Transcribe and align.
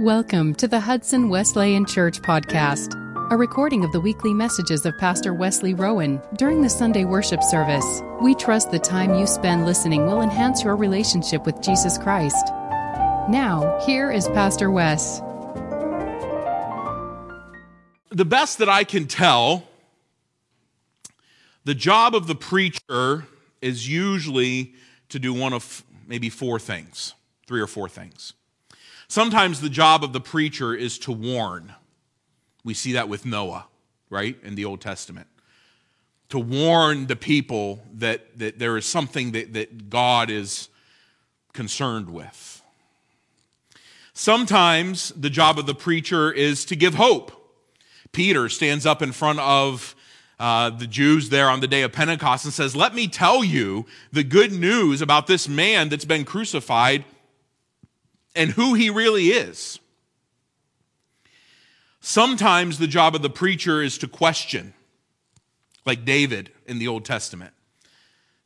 Welcome 0.00 0.56
to 0.56 0.66
the 0.66 0.80
Hudson 0.80 1.28
Wesleyan 1.28 1.86
Church 1.86 2.20
podcast, 2.20 3.00
a 3.30 3.36
recording 3.36 3.84
of 3.84 3.92
the 3.92 4.00
weekly 4.00 4.34
messages 4.34 4.84
of 4.84 4.98
Pastor 4.98 5.32
Wesley 5.32 5.72
Rowan 5.72 6.20
during 6.36 6.62
the 6.62 6.68
Sunday 6.68 7.04
worship 7.04 7.44
service. 7.44 8.02
We 8.20 8.34
trust 8.34 8.72
the 8.72 8.80
time 8.80 9.14
you 9.14 9.28
spend 9.28 9.64
listening 9.64 10.04
will 10.04 10.20
enhance 10.20 10.64
your 10.64 10.74
relationship 10.74 11.46
with 11.46 11.62
Jesus 11.62 11.96
Christ. 11.96 12.44
Now, 13.28 13.80
here 13.86 14.10
is 14.10 14.26
Pastor 14.30 14.68
Wes. 14.68 15.20
The 18.10 18.26
best 18.26 18.58
that 18.58 18.68
I 18.68 18.82
can 18.82 19.06
tell, 19.06 19.62
the 21.62 21.74
job 21.74 22.16
of 22.16 22.26
the 22.26 22.34
preacher 22.34 23.26
is 23.62 23.88
usually 23.88 24.74
to 25.10 25.20
do 25.20 25.32
one 25.32 25.52
of 25.52 25.84
maybe 26.08 26.30
four 26.30 26.58
things, 26.58 27.14
three 27.46 27.60
or 27.60 27.68
four 27.68 27.88
things. 27.88 28.32
Sometimes 29.08 29.60
the 29.60 29.68
job 29.68 30.02
of 30.02 30.12
the 30.12 30.20
preacher 30.20 30.74
is 30.74 30.98
to 31.00 31.12
warn. 31.12 31.74
We 32.64 32.74
see 32.74 32.92
that 32.92 33.08
with 33.08 33.26
Noah, 33.26 33.66
right, 34.10 34.36
in 34.42 34.54
the 34.54 34.64
Old 34.64 34.80
Testament. 34.80 35.26
To 36.30 36.38
warn 36.38 37.06
the 37.06 37.16
people 37.16 37.82
that, 37.94 38.38
that 38.38 38.58
there 38.58 38.76
is 38.76 38.86
something 38.86 39.32
that, 39.32 39.52
that 39.52 39.90
God 39.90 40.30
is 40.30 40.68
concerned 41.52 42.10
with. 42.10 42.62
Sometimes 44.14 45.10
the 45.10 45.30
job 45.30 45.58
of 45.58 45.66
the 45.66 45.74
preacher 45.74 46.32
is 46.32 46.64
to 46.66 46.76
give 46.76 46.94
hope. 46.94 47.32
Peter 48.12 48.48
stands 48.48 48.86
up 48.86 49.02
in 49.02 49.12
front 49.12 49.40
of 49.40 49.94
uh, 50.38 50.70
the 50.70 50.86
Jews 50.86 51.28
there 51.28 51.48
on 51.48 51.60
the 51.60 51.66
day 51.66 51.82
of 51.82 51.92
Pentecost 51.92 52.44
and 52.44 52.54
says, 52.54 52.74
Let 52.74 52.94
me 52.94 53.08
tell 53.08 53.44
you 53.44 53.86
the 54.12 54.24
good 54.24 54.52
news 54.52 55.02
about 55.02 55.26
this 55.26 55.48
man 55.48 55.88
that's 55.88 56.04
been 56.04 56.24
crucified 56.24 57.04
and 58.34 58.50
who 58.50 58.74
he 58.74 58.90
really 58.90 59.28
is. 59.28 59.78
Sometimes 62.00 62.78
the 62.78 62.86
job 62.86 63.14
of 63.14 63.22
the 63.22 63.30
preacher 63.30 63.80
is 63.80 63.96
to 63.98 64.08
question, 64.08 64.74
like 65.86 66.04
David 66.04 66.50
in 66.66 66.78
the 66.78 66.88
Old 66.88 67.04
Testament. 67.04 67.54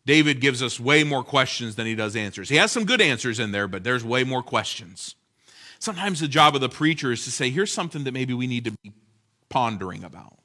David 0.07 0.41
gives 0.41 0.63
us 0.63 0.79
way 0.81 1.05
more 1.05 1.25
questions 1.25 1.75
than 1.75 1.87
he 1.87 1.95
does 1.95 2.17
answers. 2.17 2.49
He 2.49 2.57
has 2.57 2.73
some 2.73 2.85
good 2.85 3.01
answers 3.01 3.39
in 3.39 3.53
there, 3.53 3.69
but 3.69 3.85
there's 3.85 4.05
way 4.05 4.25
more 4.25 4.43
questions. 4.43 5.17
Sometimes 5.81 6.21
the 6.21 6.29
job 6.29 6.55
of 6.55 6.61
the 6.61 6.69
preacher 6.69 7.13
is 7.13 7.25
to 7.25 7.31
say, 7.31 7.51
here's 7.51 7.73
something 7.73 8.05
that 8.05 8.13
maybe 8.13 8.33
we 8.33 8.47
need 8.47 8.65
to 8.65 8.71
be 8.83 8.93
pondering 9.49 10.05
about. 10.05 10.39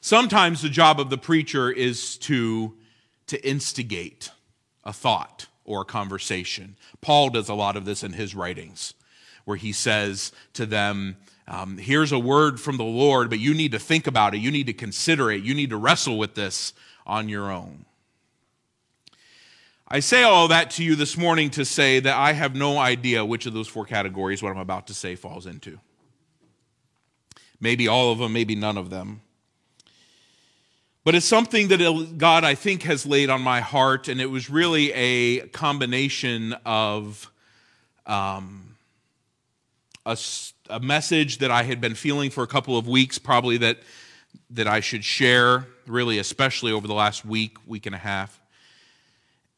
Sometimes 0.00 0.60
the 0.60 0.68
job 0.68 1.00
of 1.00 1.08
the 1.08 1.16
preacher 1.16 1.70
is 1.70 2.18
to, 2.18 2.74
to 3.28 3.48
instigate 3.48 4.30
a 4.84 4.92
thought 4.92 5.46
or 5.64 5.82
a 5.82 5.84
conversation. 5.84 6.76
Paul 7.00 7.30
does 7.30 7.48
a 7.48 7.54
lot 7.54 7.76
of 7.76 7.84
this 7.84 8.02
in 8.02 8.12
his 8.12 8.34
writings, 8.34 8.94
where 9.44 9.56
he 9.56 9.72
says 9.72 10.32
to 10.54 10.66
them, 10.66 11.16
um, 11.46 11.78
Here's 11.78 12.12
a 12.12 12.18
word 12.18 12.60
from 12.60 12.76
the 12.76 12.84
Lord, 12.84 13.30
but 13.30 13.38
you 13.38 13.54
need 13.54 13.72
to 13.72 13.78
think 13.78 14.06
about 14.06 14.34
it. 14.34 14.38
You 14.38 14.50
need 14.50 14.66
to 14.66 14.72
consider 14.72 15.30
it. 15.30 15.42
You 15.42 15.54
need 15.54 15.70
to 15.70 15.76
wrestle 15.76 16.18
with 16.18 16.34
this 16.34 16.72
on 17.06 17.28
your 17.28 17.50
own. 17.50 17.84
I 19.86 20.00
say 20.00 20.22
all 20.22 20.48
that 20.48 20.70
to 20.72 20.84
you 20.84 20.96
this 20.96 21.16
morning 21.16 21.50
to 21.50 21.64
say 21.64 22.00
that 22.00 22.16
I 22.16 22.32
have 22.32 22.54
no 22.54 22.78
idea 22.78 23.24
which 23.24 23.44
of 23.46 23.52
those 23.52 23.68
four 23.68 23.84
categories 23.84 24.42
what 24.42 24.50
I'm 24.50 24.58
about 24.58 24.86
to 24.86 24.94
say 24.94 25.14
falls 25.14 25.46
into. 25.46 25.78
Maybe 27.60 27.86
all 27.86 28.10
of 28.10 28.18
them, 28.18 28.32
maybe 28.32 28.54
none 28.54 28.78
of 28.78 28.90
them. 28.90 29.20
But 31.04 31.14
it's 31.14 31.26
something 31.26 31.68
that 31.68 32.14
God, 32.16 32.44
I 32.44 32.54
think, 32.54 32.84
has 32.84 33.04
laid 33.04 33.28
on 33.28 33.42
my 33.42 33.60
heart, 33.60 34.08
and 34.08 34.22
it 34.22 34.30
was 34.30 34.48
really 34.48 34.90
a 34.94 35.40
combination 35.48 36.54
of 36.64 37.30
um, 38.06 38.76
a, 40.06 40.16
a 40.70 40.80
message 40.80 41.38
that 41.38 41.50
I 41.50 41.64
had 41.64 41.78
been 41.78 41.94
feeling 41.94 42.30
for 42.30 42.42
a 42.42 42.46
couple 42.46 42.78
of 42.78 42.88
weeks, 42.88 43.18
probably 43.18 43.58
that 43.58 43.78
that 44.50 44.66
I 44.66 44.80
should 44.80 45.04
share, 45.04 45.66
really, 45.86 46.18
especially 46.18 46.72
over 46.72 46.88
the 46.88 46.94
last 46.94 47.24
week, 47.24 47.56
week 47.66 47.86
and 47.86 47.94
a 47.94 47.98
half, 47.98 48.40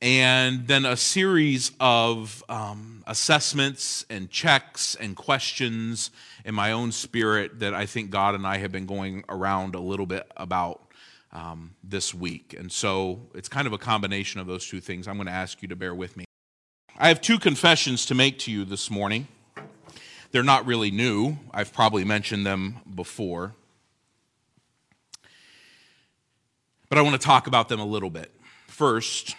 and 0.03 0.67
then 0.67 0.85
a 0.85 0.97
series 0.97 1.71
of 1.79 2.43
um, 2.49 3.05
assessments 3.07 4.05
and 4.11 4.31
checks 4.31 4.97
and 4.97 5.15
questions 5.15 6.11
in 6.45 6.55
my 6.55 6.73
own 6.73 6.93
spirit 6.93 7.61
that 7.61 7.73
I 7.73 7.87
think 7.87 8.11
God 8.11 8.35
and 8.35 8.47
I 8.47 8.59
have 8.59 8.73
been 8.73 8.87
going 8.87 9.25
around 9.29 9.75
a 9.75 9.81
little 9.81 10.07
bit 10.07 10.31
about 10.37 10.86
um, 11.37 11.75
this 11.85 12.15
week. 12.15 12.57
And 12.59 12.73
so 12.73 13.21
it's 13.35 13.49
kind 13.49 13.67
of 13.67 13.73
a 13.75 13.79
combination 13.79 14.41
of 14.41 14.47
those 14.47 14.67
two 14.67 14.81
things. 14.81 15.07
I'm 15.07 15.17
going 15.17 15.27
to 15.27 15.33
ask 15.33 15.61
you 15.61 15.69
to 15.69 15.77
bear 15.77 15.95
with 15.95 16.17
me. 16.17 16.25
I 16.97 17.09
have 17.09 17.21
two 17.21 17.39
confessions 17.39 18.07
to 18.07 18.15
make 18.15 18.39
to 18.41 18.51
you 18.51 18.65
this 18.65 18.91
morning. 18.91 19.29
They're 20.33 20.43
not 20.43 20.67
really 20.67 20.91
new, 20.91 21.37
I've 21.53 21.73
probably 21.73 22.05
mentioned 22.05 22.47
them 22.47 22.77
before. 22.95 23.55
But 26.89 26.99
I 26.99 27.03
want 27.03 27.21
to 27.21 27.25
talk 27.25 27.47
about 27.47 27.69
them 27.69 27.81
a 27.81 27.85
little 27.85 28.11
bit. 28.11 28.33
First, 28.67 29.37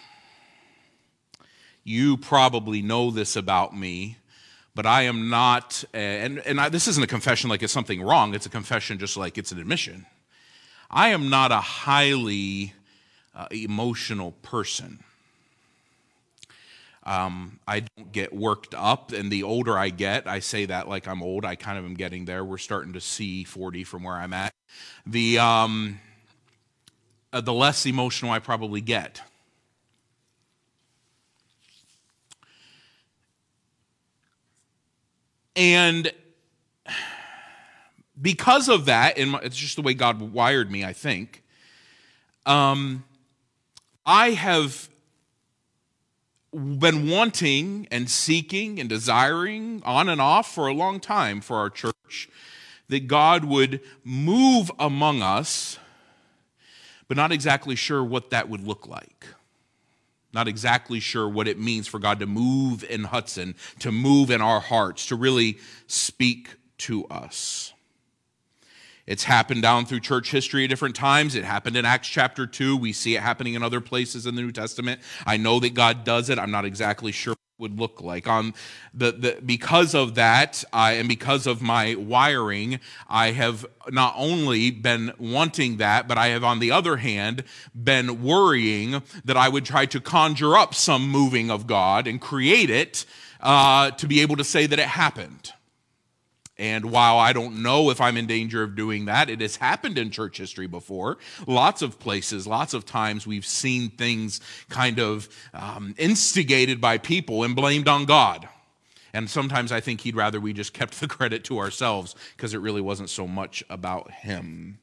you 1.82 2.16
probably 2.16 2.80
know 2.80 3.10
this 3.10 3.36
about 3.36 3.76
me, 3.76 4.18
but 4.74 4.86
I 4.86 5.02
am 5.02 5.28
not, 5.30 5.84
and, 5.92 6.38
and 6.40 6.60
I, 6.60 6.68
this 6.68 6.86
isn't 6.86 7.02
a 7.02 7.08
confession 7.08 7.50
like 7.50 7.62
it's 7.62 7.72
something 7.72 8.00
wrong, 8.02 8.34
it's 8.34 8.46
a 8.46 8.50
confession 8.50 8.98
just 8.98 9.16
like 9.16 9.36
it's 9.36 9.50
an 9.50 9.58
admission. 9.58 10.06
I 10.90 11.08
am 11.08 11.28
not 11.28 11.52
a 11.52 11.60
highly 11.60 12.72
uh, 13.34 13.46
emotional 13.50 14.32
person. 14.42 15.00
Um, 17.04 17.58
I 17.66 17.80
don't 17.80 18.12
get 18.12 18.34
worked 18.34 18.74
up, 18.74 19.12
and 19.12 19.30
the 19.30 19.42
older 19.42 19.78
I 19.78 19.88
get, 19.90 20.26
I 20.26 20.40
say 20.40 20.66
that 20.66 20.88
like 20.88 21.08
I'm 21.08 21.22
old. 21.22 21.44
I 21.44 21.56
kind 21.56 21.78
of 21.78 21.84
am 21.84 21.94
getting 21.94 22.26
there. 22.26 22.44
We're 22.44 22.58
starting 22.58 22.92
to 22.94 23.00
see 23.00 23.44
40 23.44 23.84
from 23.84 24.02
where 24.02 24.16
I'm 24.16 24.32
at. 24.34 24.52
The 25.06 25.38
um, 25.38 26.00
uh, 27.32 27.40
the 27.40 27.52
less 27.52 27.86
emotional 27.86 28.32
I 28.32 28.38
probably 28.40 28.80
get. 28.80 29.22
And 35.56 36.12
because 38.20 38.68
of 38.68 38.86
that, 38.86 39.18
and 39.18 39.34
it's 39.42 39.56
just 39.56 39.76
the 39.76 39.82
way 39.82 39.94
God 39.94 40.20
wired 40.20 40.70
me, 40.70 40.84
I 40.84 40.92
think, 40.92 41.42
um, 42.46 43.04
I 44.04 44.30
have 44.30 44.88
been 46.52 47.08
wanting 47.08 47.86
and 47.90 48.08
seeking 48.08 48.80
and 48.80 48.88
desiring 48.88 49.82
on 49.84 50.08
and 50.08 50.20
off 50.20 50.52
for 50.52 50.66
a 50.66 50.72
long 50.72 50.98
time 50.98 51.40
for 51.40 51.58
our 51.58 51.68
church 51.68 52.28
that 52.88 53.06
God 53.06 53.44
would 53.44 53.80
move 54.02 54.70
among 54.78 55.20
us, 55.22 55.78
but 57.06 57.16
not 57.16 57.32
exactly 57.32 57.76
sure 57.76 58.02
what 58.02 58.30
that 58.30 58.48
would 58.48 58.66
look 58.66 58.86
like. 58.86 59.26
Not 60.32 60.48
exactly 60.48 61.00
sure 61.00 61.28
what 61.28 61.48
it 61.48 61.58
means 61.58 61.86
for 61.86 61.98
God 61.98 62.18
to 62.20 62.26
move 62.26 62.84
in 62.84 63.04
Hudson, 63.04 63.54
to 63.80 63.92
move 63.92 64.30
in 64.30 64.40
our 64.40 64.60
hearts, 64.60 65.06
to 65.06 65.16
really 65.16 65.58
speak 65.86 66.56
to 66.78 67.06
us. 67.06 67.72
It's 69.08 69.24
happened 69.24 69.62
down 69.62 69.86
through 69.86 70.00
church 70.00 70.30
history 70.30 70.64
at 70.64 70.70
different 70.70 70.94
times. 70.94 71.34
It 71.34 71.42
happened 71.42 71.78
in 71.78 71.86
Acts 71.86 72.08
chapter 72.08 72.46
2. 72.46 72.76
We 72.76 72.92
see 72.92 73.16
it 73.16 73.22
happening 73.22 73.54
in 73.54 73.62
other 73.62 73.80
places 73.80 74.26
in 74.26 74.34
the 74.34 74.42
New 74.42 74.52
Testament. 74.52 75.00
I 75.24 75.38
know 75.38 75.58
that 75.60 75.72
God 75.72 76.04
does 76.04 76.28
it. 76.28 76.38
I'm 76.38 76.50
not 76.50 76.66
exactly 76.66 77.10
sure 77.10 77.32
what 77.32 77.70
it 77.70 77.72
would 77.72 77.80
look 77.80 78.02
like 78.02 78.28
on 78.28 78.52
the, 78.92 79.12
the 79.12 79.38
because 79.44 79.94
of 79.94 80.14
that 80.16 80.62
I, 80.74 80.92
and 80.92 81.08
because 81.08 81.46
of 81.46 81.60
my 81.60 81.96
wiring 81.96 82.78
i 83.08 83.32
have 83.32 83.66
not 83.90 84.14
only 84.16 84.70
been 84.70 85.12
wanting 85.18 85.78
that 85.78 86.06
but 86.06 86.16
i 86.16 86.28
have 86.28 86.44
on 86.44 86.60
the 86.60 86.70
other 86.70 86.98
hand 86.98 87.42
been 87.74 88.22
worrying 88.22 89.02
that 89.24 89.36
i 89.36 89.48
would 89.48 89.64
try 89.64 89.86
to 89.86 90.00
conjure 90.00 90.56
up 90.56 90.72
some 90.72 91.08
moving 91.08 91.50
of 91.50 91.66
god 91.66 92.06
and 92.06 92.20
create 92.20 92.70
it 92.70 93.04
uh, 93.40 93.90
to 93.92 94.06
be 94.06 94.20
able 94.20 94.36
to 94.36 94.44
say 94.44 94.66
that 94.66 94.78
it 94.78 94.86
happened 94.86 95.52
and 96.58 96.90
while 96.90 97.18
I 97.18 97.32
don't 97.32 97.62
know 97.62 97.90
if 97.90 98.00
I'm 98.00 98.16
in 98.16 98.26
danger 98.26 98.62
of 98.62 98.74
doing 98.74 99.04
that, 99.04 99.30
it 99.30 99.40
has 99.40 99.56
happened 99.56 99.96
in 99.96 100.10
church 100.10 100.38
history 100.38 100.66
before. 100.66 101.18
Lots 101.46 101.82
of 101.82 102.00
places, 102.00 102.46
lots 102.46 102.74
of 102.74 102.84
times 102.84 103.26
we've 103.26 103.46
seen 103.46 103.90
things 103.90 104.40
kind 104.68 104.98
of 104.98 105.28
um, 105.54 105.94
instigated 105.98 106.80
by 106.80 106.98
people 106.98 107.44
and 107.44 107.54
blamed 107.54 107.86
on 107.86 108.06
God. 108.06 108.48
And 109.12 109.30
sometimes 109.30 109.72
I 109.72 109.80
think 109.80 110.00
he'd 110.00 110.16
rather 110.16 110.40
we 110.40 110.52
just 110.52 110.72
kept 110.72 111.00
the 111.00 111.08
credit 111.08 111.44
to 111.44 111.58
ourselves 111.58 112.14
because 112.36 112.54
it 112.54 112.58
really 112.58 112.80
wasn't 112.80 113.10
so 113.10 113.26
much 113.26 113.62
about 113.70 114.10
him. 114.10 114.78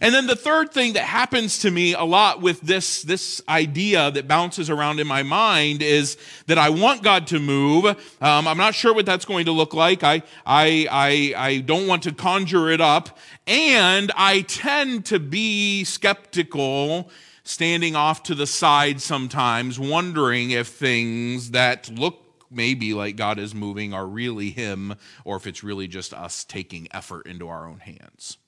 And 0.00 0.14
then 0.14 0.26
the 0.26 0.36
third 0.36 0.72
thing 0.72 0.94
that 0.94 1.04
happens 1.04 1.60
to 1.60 1.70
me 1.70 1.94
a 1.94 2.02
lot 2.02 2.40
with 2.40 2.60
this, 2.60 3.02
this 3.02 3.40
idea 3.48 4.10
that 4.10 4.26
bounces 4.26 4.70
around 4.70 5.00
in 5.00 5.06
my 5.06 5.22
mind 5.22 5.82
is 5.82 6.16
that 6.46 6.58
I 6.58 6.70
want 6.70 7.02
God 7.02 7.26
to 7.28 7.38
move. 7.38 7.84
Um, 8.20 8.48
I'm 8.48 8.58
not 8.58 8.74
sure 8.74 8.92
what 8.92 9.06
that's 9.06 9.24
going 9.24 9.44
to 9.46 9.52
look 9.52 9.74
like. 9.74 10.02
I, 10.02 10.22
I, 10.44 10.88
I, 10.90 11.34
I 11.36 11.58
don't 11.60 11.86
want 11.86 12.02
to 12.04 12.12
conjure 12.12 12.70
it 12.70 12.80
up. 12.80 13.18
And 13.46 14.10
I 14.16 14.42
tend 14.42 15.06
to 15.06 15.18
be 15.18 15.84
skeptical, 15.84 17.10
standing 17.44 17.94
off 17.94 18.22
to 18.24 18.34
the 18.34 18.46
side 18.46 19.00
sometimes, 19.00 19.78
wondering 19.78 20.50
if 20.50 20.68
things 20.68 21.52
that 21.52 21.88
look 21.90 22.20
maybe 22.50 22.94
like 22.94 23.16
God 23.16 23.38
is 23.38 23.54
moving 23.54 23.92
are 23.92 24.06
really 24.06 24.50
Him, 24.50 24.94
or 25.24 25.36
if 25.36 25.46
it's 25.46 25.62
really 25.62 25.88
just 25.88 26.14
us 26.14 26.44
taking 26.44 26.88
effort 26.92 27.26
into 27.26 27.48
our 27.48 27.66
own 27.66 27.80
hands. 27.80 28.38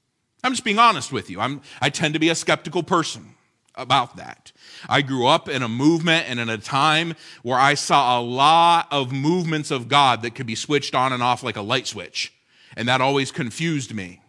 I'm 0.47 0.53
just 0.53 0.63
being 0.63 0.79
honest 0.79 1.11
with 1.11 1.29
you. 1.29 1.41
I'm, 1.41 1.61
I 1.81 1.91
tend 1.91 2.15
to 2.15 2.21
be 2.21 2.29
a 2.29 2.35
skeptical 2.37 2.85
person 2.85 3.35
about 3.75 4.17
that. 4.17 4.53
I 4.89 5.03
grew 5.03 5.27
up 5.27 5.49
in 5.49 5.61
a 5.61 5.69
movement 5.69 6.31
and 6.31 6.39
in 6.39 6.49
a 6.49 6.57
time 6.57 7.15
where 7.43 7.59
I 7.59 7.75
saw 7.75 8.21
a 8.21 8.23
lot 8.23 8.87
of 8.93 9.11
movements 9.11 9.73
of 9.73 9.89
God 9.89 10.23
that 10.23 10.37
could 10.37 10.47
be 10.47 10.55
switched 10.55 10.95
on 10.95 11.13
and 11.13 11.21
off 11.21 11.43
like 11.43 11.57
a 11.57 11.63
light 11.63 11.89
switch. 11.89 12.33
And 12.77 12.87
that 12.87 13.01
always 13.01 13.33
confused 13.33 13.93
me. 13.93 14.21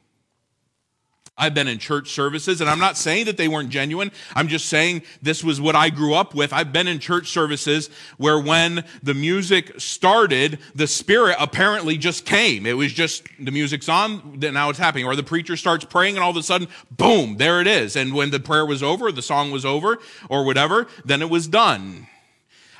I've 1.37 1.53
been 1.53 1.67
in 1.67 1.77
church 1.77 2.09
services, 2.09 2.61
and 2.61 2.69
I'm 2.69 2.79
not 2.79 2.97
saying 2.97 3.25
that 3.25 3.37
they 3.37 3.47
weren't 3.47 3.69
genuine. 3.69 4.11
I'm 4.35 4.47
just 4.47 4.65
saying 4.67 5.03
this 5.21 5.43
was 5.43 5.61
what 5.61 5.75
I 5.75 5.91
grew 5.91 6.15
up 6.15 6.33
with. 6.33 6.51
I've 6.51 6.73
been 6.73 6.87
in 6.87 6.97
church 6.99 7.29
services 7.29 7.91
where 8.17 8.39
when 8.39 8.83
the 9.03 9.13
music 9.13 9.79
started, 9.79 10.57
the 10.73 10.87
Spirit 10.87 11.37
apparently 11.39 11.97
just 11.97 12.25
came. 12.25 12.65
It 12.65 12.73
was 12.73 12.91
just 12.91 13.27
the 13.39 13.51
music's 13.51 13.87
on, 13.87 14.39
now 14.39 14.69
it's 14.69 14.79
happening. 14.79 15.05
Or 15.05 15.15
the 15.15 15.23
preacher 15.23 15.55
starts 15.55 15.85
praying, 15.85 16.15
and 16.15 16.23
all 16.23 16.31
of 16.31 16.37
a 16.37 16.43
sudden, 16.43 16.67
boom, 16.89 17.37
there 17.37 17.61
it 17.61 17.67
is. 17.67 17.95
And 17.95 18.13
when 18.13 18.31
the 18.31 18.39
prayer 18.39 18.65
was 18.65 18.81
over, 18.81 19.11
the 19.11 19.21
song 19.21 19.51
was 19.51 19.65
over, 19.65 19.99
or 20.29 20.43
whatever, 20.43 20.87
then 21.05 21.21
it 21.21 21.29
was 21.29 21.47
done. 21.47 22.07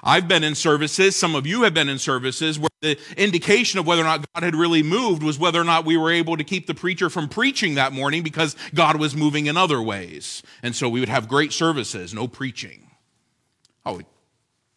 I've 0.04 0.27
been 0.27 0.44
in 0.44 0.56
services, 0.56 1.15
some 1.15 1.36
of 1.36 1.45
you 1.45 1.63
have 1.63 1.74
been 1.74 1.89
in 1.89 2.00
services, 2.00 2.57
where 2.57 2.67
the 2.82 3.00
indication 3.18 3.80
of 3.80 3.88
whether 3.88 4.02
or 4.02 4.06
not 4.06 4.26
God 4.34 4.44
had 4.44 4.56
really 4.56 4.84
moved 4.84 5.24
was 5.24 5.40
whether 5.40 5.60
or 5.60 5.64
not 5.64 5.86
we 5.86 5.98
were 5.98 6.12
able 6.12 6.38
to 6.38 6.44
keep 6.44 6.68
the 6.68 6.76
preacher 6.76 7.10
from 7.10 7.28
preaching 7.28 7.76
that 7.76 7.92
morning 7.92 8.22
because 8.24 8.56
God 8.74 9.00
was 9.00 9.16
moving 9.16 9.48
in 9.48 9.58
other 9.58 9.82
ways. 9.82 10.44
And 10.62 10.76
so 10.76 10.88
we 10.88 11.00
would 11.00 11.10
have 11.10 11.28
great 11.28 11.52
services, 11.52 12.14
no 12.14 12.28
preaching. 12.28 12.92
Oh, 13.86 13.98
I'm 13.98 14.06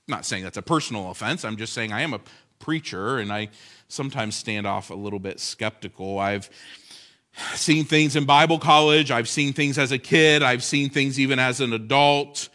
not 0.09 0.25
saying 0.25 0.45
that's 0.45 0.57
a 0.57 0.63
personal 0.63 1.11
offense. 1.11 1.45
I'm 1.45 1.57
just 1.57 1.73
saying 1.73 1.93
I 1.93 2.01
am 2.01 2.15
a 2.15 2.21
preacher 2.59 3.19
and 3.19 3.33
I 3.33 3.49
sometimes 3.89 4.35
stand 4.35 4.67
off 4.67 4.91
a 4.91 4.95
little 4.95 5.19
bit 5.19 5.39
skeptical. 5.39 6.19
I've 6.19 6.49
seen 7.55 7.85
things 7.85 8.17
in 8.17 8.25
Bible 8.25 8.59
college, 8.59 9.11
I've 9.11 9.29
seen 9.29 9.53
things 9.53 9.79
as 9.79 9.93
a 9.93 9.99
kid, 9.99 10.43
I've 10.43 10.65
seen 10.65 10.91
things 10.91 11.21
even 11.21 11.39
as 11.39 11.61
an 11.61 11.73
adult 11.73 12.49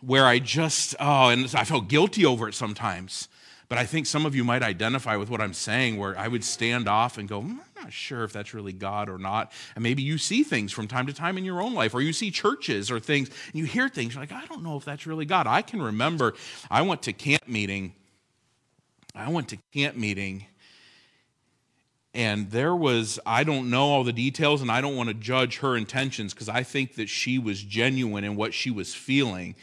where 0.00 0.26
I 0.26 0.38
just, 0.38 0.94
oh, 1.00 1.28
and 1.28 1.52
I 1.54 1.64
felt 1.64 1.88
guilty 1.88 2.24
over 2.24 2.48
it 2.48 2.54
sometimes. 2.54 3.28
But 3.68 3.76
I 3.76 3.84
think 3.84 4.06
some 4.06 4.24
of 4.24 4.34
you 4.34 4.44
might 4.44 4.62
identify 4.62 5.16
with 5.16 5.28
what 5.28 5.42
I'm 5.42 5.52
saying, 5.52 5.98
where 5.98 6.18
I 6.18 6.26
would 6.26 6.42
stand 6.42 6.88
off 6.88 7.18
and 7.18 7.28
go, 7.28 7.42
mm, 7.42 7.50
I'm 7.50 7.82
not 7.82 7.92
sure 7.92 8.24
if 8.24 8.32
that's 8.32 8.54
really 8.54 8.72
God 8.72 9.10
or 9.10 9.18
not. 9.18 9.52
And 9.74 9.82
maybe 9.82 10.02
you 10.02 10.16
see 10.16 10.42
things 10.42 10.72
from 10.72 10.88
time 10.88 11.06
to 11.06 11.12
time 11.12 11.36
in 11.36 11.44
your 11.44 11.60
own 11.60 11.74
life, 11.74 11.94
or 11.94 12.00
you 12.00 12.14
see 12.14 12.30
churches 12.30 12.90
or 12.90 12.98
things, 12.98 13.28
and 13.28 13.54
you 13.54 13.64
hear 13.66 13.88
things, 13.88 14.14
you're 14.14 14.22
like, 14.22 14.32
I 14.32 14.46
don't 14.46 14.62
know 14.62 14.76
if 14.78 14.86
that's 14.86 15.06
really 15.06 15.26
God. 15.26 15.46
I 15.46 15.60
can 15.60 15.82
remember 15.82 16.34
I 16.70 16.80
went 16.82 17.02
to 17.02 17.12
camp 17.12 17.46
meeting. 17.46 17.92
I 19.14 19.30
went 19.30 19.48
to 19.48 19.58
camp 19.74 19.96
meeting, 19.96 20.46
and 22.14 22.50
there 22.50 22.74
was, 22.74 23.18
I 23.26 23.44
don't 23.44 23.68
know 23.68 23.86
all 23.88 24.04
the 24.04 24.12
details, 24.12 24.62
and 24.62 24.70
I 24.70 24.80
don't 24.80 24.96
want 24.96 25.08
to 25.08 25.14
judge 25.14 25.58
her 25.58 25.76
intentions 25.76 26.32
because 26.32 26.48
I 26.48 26.62
think 26.62 26.94
that 26.94 27.08
she 27.08 27.38
was 27.38 27.62
genuine 27.62 28.24
in 28.24 28.36
what 28.36 28.54
she 28.54 28.70
was 28.70 28.94
feeling 28.94 29.56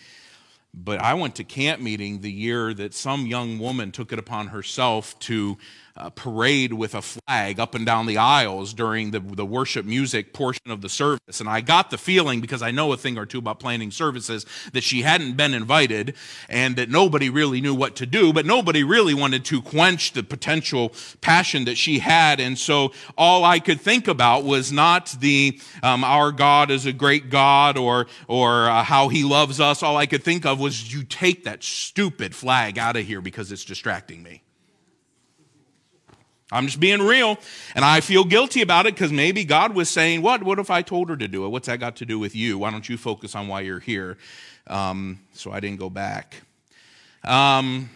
but 0.76 1.00
I 1.00 1.14
went 1.14 1.36
to 1.36 1.44
camp 1.44 1.82
meeting 1.82 2.22
the 2.22 2.32
year 2.32 2.74
that 2.74 2.94
some 2.94 3.26
young 3.26 3.60
woman 3.60 3.92
took 3.92 4.12
it 4.12 4.20
upon 4.20 4.48
herself 4.48 5.18
to 5.20 5.58
uh, 5.98 6.10
parade 6.10 6.74
with 6.74 6.94
a 6.94 7.02
flag 7.02 7.60
up 7.60 7.74
and 7.74 7.86
down 7.86 8.06
the 8.06 8.18
aisles 8.18 8.74
during 8.74 9.12
the, 9.12 9.20
the 9.20 9.46
worship 9.46 9.86
music 9.86 10.34
portion 10.34 10.70
of 10.70 10.82
the 10.82 10.90
service. 10.90 11.40
And 11.40 11.48
I 11.48 11.62
got 11.62 11.90
the 11.90 11.98
feeling, 11.98 12.42
because 12.42 12.62
I 12.62 12.72
know 12.72 12.92
a 12.92 12.98
thing 12.98 13.18
or 13.18 13.26
two 13.26 13.40
about 13.40 13.60
planning 13.60 13.92
services, 13.92 14.46
that 14.74 14.84
she 14.84 15.04
hadn't 15.04 15.38
been 15.38 15.54
invited 15.54 16.16
and 16.50 16.76
that 16.76 16.90
nobody 16.90 17.30
really 17.30 17.62
knew 17.62 17.74
what 17.74 17.96
to 17.98 18.06
do, 18.06 18.34
but 18.34 18.46
nobody 18.46 18.84
really 18.84 19.14
wanted 19.14 19.46
to 19.46 19.62
quench 19.62 20.12
the 20.12 20.24
potential 20.24 20.92
passion 21.22 21.66
that 21.66 21.78
she 21.78 22.00
had. 22.00 22.40
And 22.40 22.58
so 22.58 22.92
all 23.18 23.46
I 23.46 23.60
could 23.60 23.80
think 23.80 24.08
about 24.08 24.44
was 24.44 24.72
not 24.72 25.16
the, 25.20 25.60
um, 25.82 26.04
our 26.04 26.32
God 26.32 26.72
is 26.72 26.86
a 26.86 26.94
great 26.94 27.30
God 27.30 27.78
or, 27.78 28.08
or 28.28 28.68
uh, 28.68 28.84
how 28.84 29.08
he 29.08 29.24
loves 29.24 29.60
us. 29.62 29.82
All 29.82 29.96
I 29.96 30.08
could 30.08 30.24
think 30.24 30.46
of 30.46 30.60
was 30.60 30.94
you 30.94 31.04
take 31.04 31.46
that 31.46 31.64
stupid 31.64 32.36
flag 32.36 32.78
out 32.78 32.98
of 32.98 33.06
here 33.06 33.22
because 33.22 33.52
it's 33.52 33.64
distracting 33.66 34.22
me. 34.22 34.42
I'm 36.52 36.68
just 36.68 36.80
being 36.80 37.02
real. 37.02 37.38
And 37.74 37.84
I 37.84 38.02
feel 38.02 38.24
guilty 38.24 38.62
about 38.62 38.86
it 38.86 38.94
because 38.94 39.12
maybe 39.12 39.46
God 39.46 39.74
was 39.74 39.90
saying, 39.90 40.22
What? 40.22 40.44
What 40.44 40.60
if 40.60 40.70
I 40.70 40.82
told 40.82 41.10
her 41.10 41.18
to 41.18 41.28
do 41.28 41.46
it? 41.46 41.50
What's 41.50 41.68
that 41.68 41.80
got 41.80 41.96
to 41.98 42.06
do 42.06 42.20
with 42.20 42.36
you? 42.36 42.58
Why 42.60 42.72
don't 42.72 42.88
you 42.88 42.98
focus 42.98 43.36
on 43.36 43.48
why 43.48 43.62
you're 43.62 43.80
here? 43.80 44.18
Um, 44.68 45.20
so 45.34 45.52
I 45.52 45.60
didn't 45.60 45.80
go 45.80 45.90
back. 45.90 46.42
Um, 47.24 47.90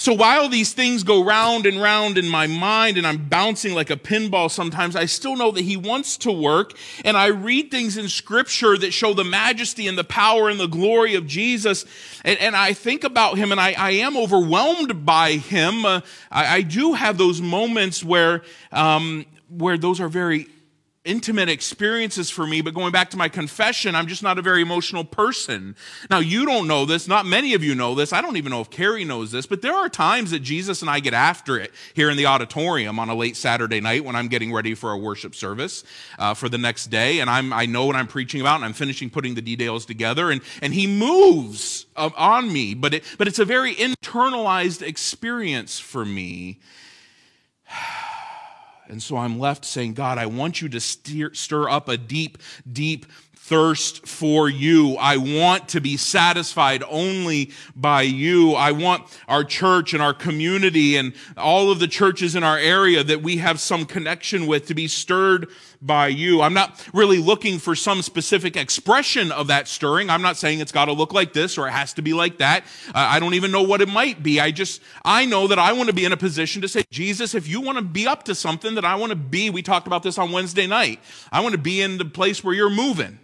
so 0.00 0.14
while 0.14 0.48
these 0.48 0.72
things 0.72 1.02
go 1.02 1.24
round 1.24 1.66
and 1.66 1.82
round 1.82 2.18
in 2.18 2.28
my 2.28 2.46
mind 2.46 2.98
and 2.98 3.04
I'm 3.06 3.28
bouncing 3.28 3.74
like 3.74 3.90
a 3.90 3.96
pinball 3.96 4.48
sometimes, 4.48 4.94
I 4.94 5.06
still 5.06 5.34
know 5.34 5.50
that 5.50 5.62
he 5.62 5.76
wants 5.76 6.16
to 6.18 6.30
work. 6.30 6.72
And 7.04 7.16
I 7.16 7.26
read 7.26 7.72
things 7.72 7.96
in 7.96 8.08
scripture 8.08 8.78
that 8.78 8.92
show 8.92 9.12
the 9.12 9.24
majesty 9.24 9.88
and 9.88 9.98
the 9.98 10.04
power 10.04 10.48
and 10.48 10.60
the 10.60 10.68
glory 10.68 11.16
of 11.16 11.26
Jesus. 11.26 11.84
And, 12.24 12.38
and 12.38 12.54
I 12.54 12.74
think 12.74 13.02
about 13.02 13.38
him 13.38 13.50
and 13.50 13.60
I, 13.60 13.72
I 13.72 13.90
am 13.90 14.16
overwhelmed 14.16 15.04
by 15.04 15.32
him. 15.32 15.84
Uh, 15.84 16.02
I, 16.30 16.58
I, 16.58 16.62
do 16.62 16.92
have 16.92 17.18
those 17.18 17.40
moments 17.40 18.04
where, 18.04 18.42
um, 18.70 19.26
where 19.48 19.76
those 19.76 20.00
are 20.00 20.08
very 20.08 20.46
intimate 21.08 21.48
experiences 21.48 22.28
for 22.28 22.46
me, 22.46 22.60
but 22.60 22.74
going 22.74 22.92
back 22.92 23.08
to 23.10 23.16
my 23.16 23.28
confession, 23.28 23.94
I'm 23.94 24.06
just 24.06 24.22
not 24.22 24.38
a 24.38 24.42
very 24.42 24.60
emotional 24.60 25.04
person. 25.04 25.74
Now, 26.10 26.18
you 26.18 26.44
don't 26.44 26.68
know 26.68 26.84
this. 26.84 27.08
Not 27.08 27.24
many 27.24 27.54
of 27.54 27.64
you 27.64 27.74
know 27.74 27.94
this. 27.94 28.12
I 28.12 28.20
don't 28.20 28.36
even 28.36 28.50
know 28.50 28.60
if 28.60 28.68
Carrie 28.68 29.04
knows 29.04 29.32
this, 29.32 29.46
but 29.46 29.62
there 29.62 29.74
are 29.74 29.88
times 29.88 30.32
that 30.32 30.40
Jesus 30.40 30.82
and 30.82 30.90
I 30.90 31.00
get 31.00 31.14
after 31.14 31.58
it 31.58 31.72
here 31.94 32.10
in 32.10 32.18
the 32.18 32.26
auditorium 32.26 32.98
on 32.98 33.08
a 33.08 33.14
late 33.14 33.36
Saturday 33.36 33.80
night 33.80 34.04
when 34.04 34.14
I'm 34.14 34.28
getting 34.28 34.52
ready 34.52 34.74
for 34.74 34.92
a 34.92 34.98
worship 34.98 35.34
service 35.34 35.82
uh, 36.18 36.34
for 36.34 36.50
the 36.50 36.58
next 36.58 36.88
day. 36.88 37.20
And 37.20 37.30
I'm, 37.30 37.54
I 37.54 37.64
know 37.64 37.86
what 37.86 37.96
I'm 37.96 38.06
preaching 38.06 38.42
about 38.42 38.56
and 38.56 38.66
I'm 38.66 38.74
finishing 38.74 39.08
putting 39.08 39.34
the 39.34 39.42
details 39.42 39.86
together. 39.86 40.30
And, 40.30 40.42
and 40.60 40.74
he 40.74 40.86
moves 40.86 41.86
uh, 41.96 42.10
on 42.16 42.52
me, 42.52 42.74
but, 42.74 42.92
it, 42.92 43.04
but 43.16 43.26
it's 43.26 43.38
a 43.38 43.46
very 43.46 43.74
internalized 43.74 44.86
experience 44.86 45.78
for 45.78 46.04
me. 46.04 46.60
And 48.88 49.02
so 49.02 49.16
I'm 49.16 49.38
left 49.38 49.64
saying, 49.64 49.94
God, 49.94 50.18
I 50.18 50.26
want 50.26 50.62
you 50.62 50.68
to 50.70 50.80
steer, 50.80 51.32
stir 51.34 51.68
up 51.68 51.88
a 51.88 51.96
deep, 51.96 52.38
deep 52.70 53.06
thirst 53.48 54.06
for 54.06 54.48
you. 54.48 54.96
I 54.96 55.16
want 55.16 55.68
to 55.70 55.80
be 55.80 55.96
satisfied 55.96 56.84
only 56.88 57.50
by 57.74 58.02
you. 58.02 58.52
I 58.52 58.72
want 58.72 59.04
our 59.26 59.42
church 59.42 59.94
and 59.94 60.02
our 60.02 60.12
community 60.12 60.96
and 60.96 61.14
all 61.36 61.70
of 61.70 61.78
the 61.78 61.88
churches 61.88 62.36
in 62.36 62.44
our 62.44 62.58
area 62.58 63.02
that 63.02 63.22
we 63.22 63.38
have 63.38 63.58
some 63.58 63.86
connection 63.86 64.46
with 64.46 64.66
to 64.66 64.74
be 64.74 64.86
stirred 64.86 65.48
by 65.80 66.08
you. 66.08 66.40
I'm 66.40 66.54
not 66.54 66.84
really 66.92 67.18
looking 67.18 67.58
for 67.58 67.74
some 67.74 68.02
specific 68.02 68.56
expression 68.56 69.30
of 69.30 69.46
that 69.46 69.68
stirring. 69.68 70.10
I'm 70.10 70.22
not 70.22 70.36
saying 70.36 70.60
it's 70.60 70.72
got 70.72 70.86
to 70.86 70.92
look 70.92 71.12
like 71.12 71.32
this 71.32 71.56
or 71.58 71.68
it 71.68 71.72
has 71.72 71.92
to 71.94 72.02
be 72.02 72.12
like 72.12 72.38
that. 72.38 72.64
Uh, 72.88 72.92
I 72.94 73.20
don't 73.20 73.34
even 73.34 73.50
know 73.50 73.62
what 73.62 73.80
it 73.80 73.88
might 73.88 74.22
be. 74.22 74.40
I 74.40 74.50
just, 74.50 74.82
I 75.04 75.24
know 75.24 75.46
that 75.46 75.58
I 75.58 75.72
want 75.72 75.88
to 75.88 75.94
be 75.94 76.04
in 76.04 76.12
a 76.12 76.16
position 76.16 76.62
to 76.62 76.68
say, 76.68 76.84
Jesus, 76.90 77.34
if 77.34 77.46
you 77.46 77.60
want 77.60 77.78
to 77.78 77.84
be 77.84 78.06
up 78.06 78.24
to 78.24 78.34
something 78.34 78.74
that 78.74 78.84
I 78.84 78.96
want 78.96 79.10
to 79.10 79.16
be, 79.16 79.50
we 79.50 79.62
talked 79.62 79.86
about 79.86 80.02
this 80.02 80.18
on 80.18 80.32
Wednesday 80.32 80.66
night. 80.66 81.00
I 81.30 81.40
want 81.40 81.52
to 81.52 81.60
be 81.60 81.80
in 81.80 81.98
the 81.98 82.04
place 82.04 82.42
where 82.42 82.54
you're 82.54 82.70
moving. 82.70 83.18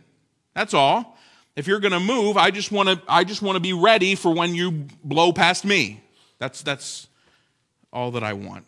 That's 0.54 0.74
all. 0.74 1.16
If 1.56 1.66
you're 1.66 1.80
going 1.80 1.92
to 1.92 2.00
move, 2.00 2.36
I 2.36 2.50
just 2.50 2.72
want 2.72 2.88
to 2.88 3.00
I 3.08 3.22
just 3.22 3.40
want 3.40 3.56
to 3.56 3.60
be 3.60 3.72
ready 3.72 4.16
for 4.16 4.34
when 4.34 4.54
you 4.54 4.86
blow 5.04 5.32
past 5.32 5.64
me. 5.64 6.02
That's 6.38 6.62
that's 6.62 7.06
all 7.92 8.10
that 8.12 8.24
I 8.24 8.32
want. 8.32 8.66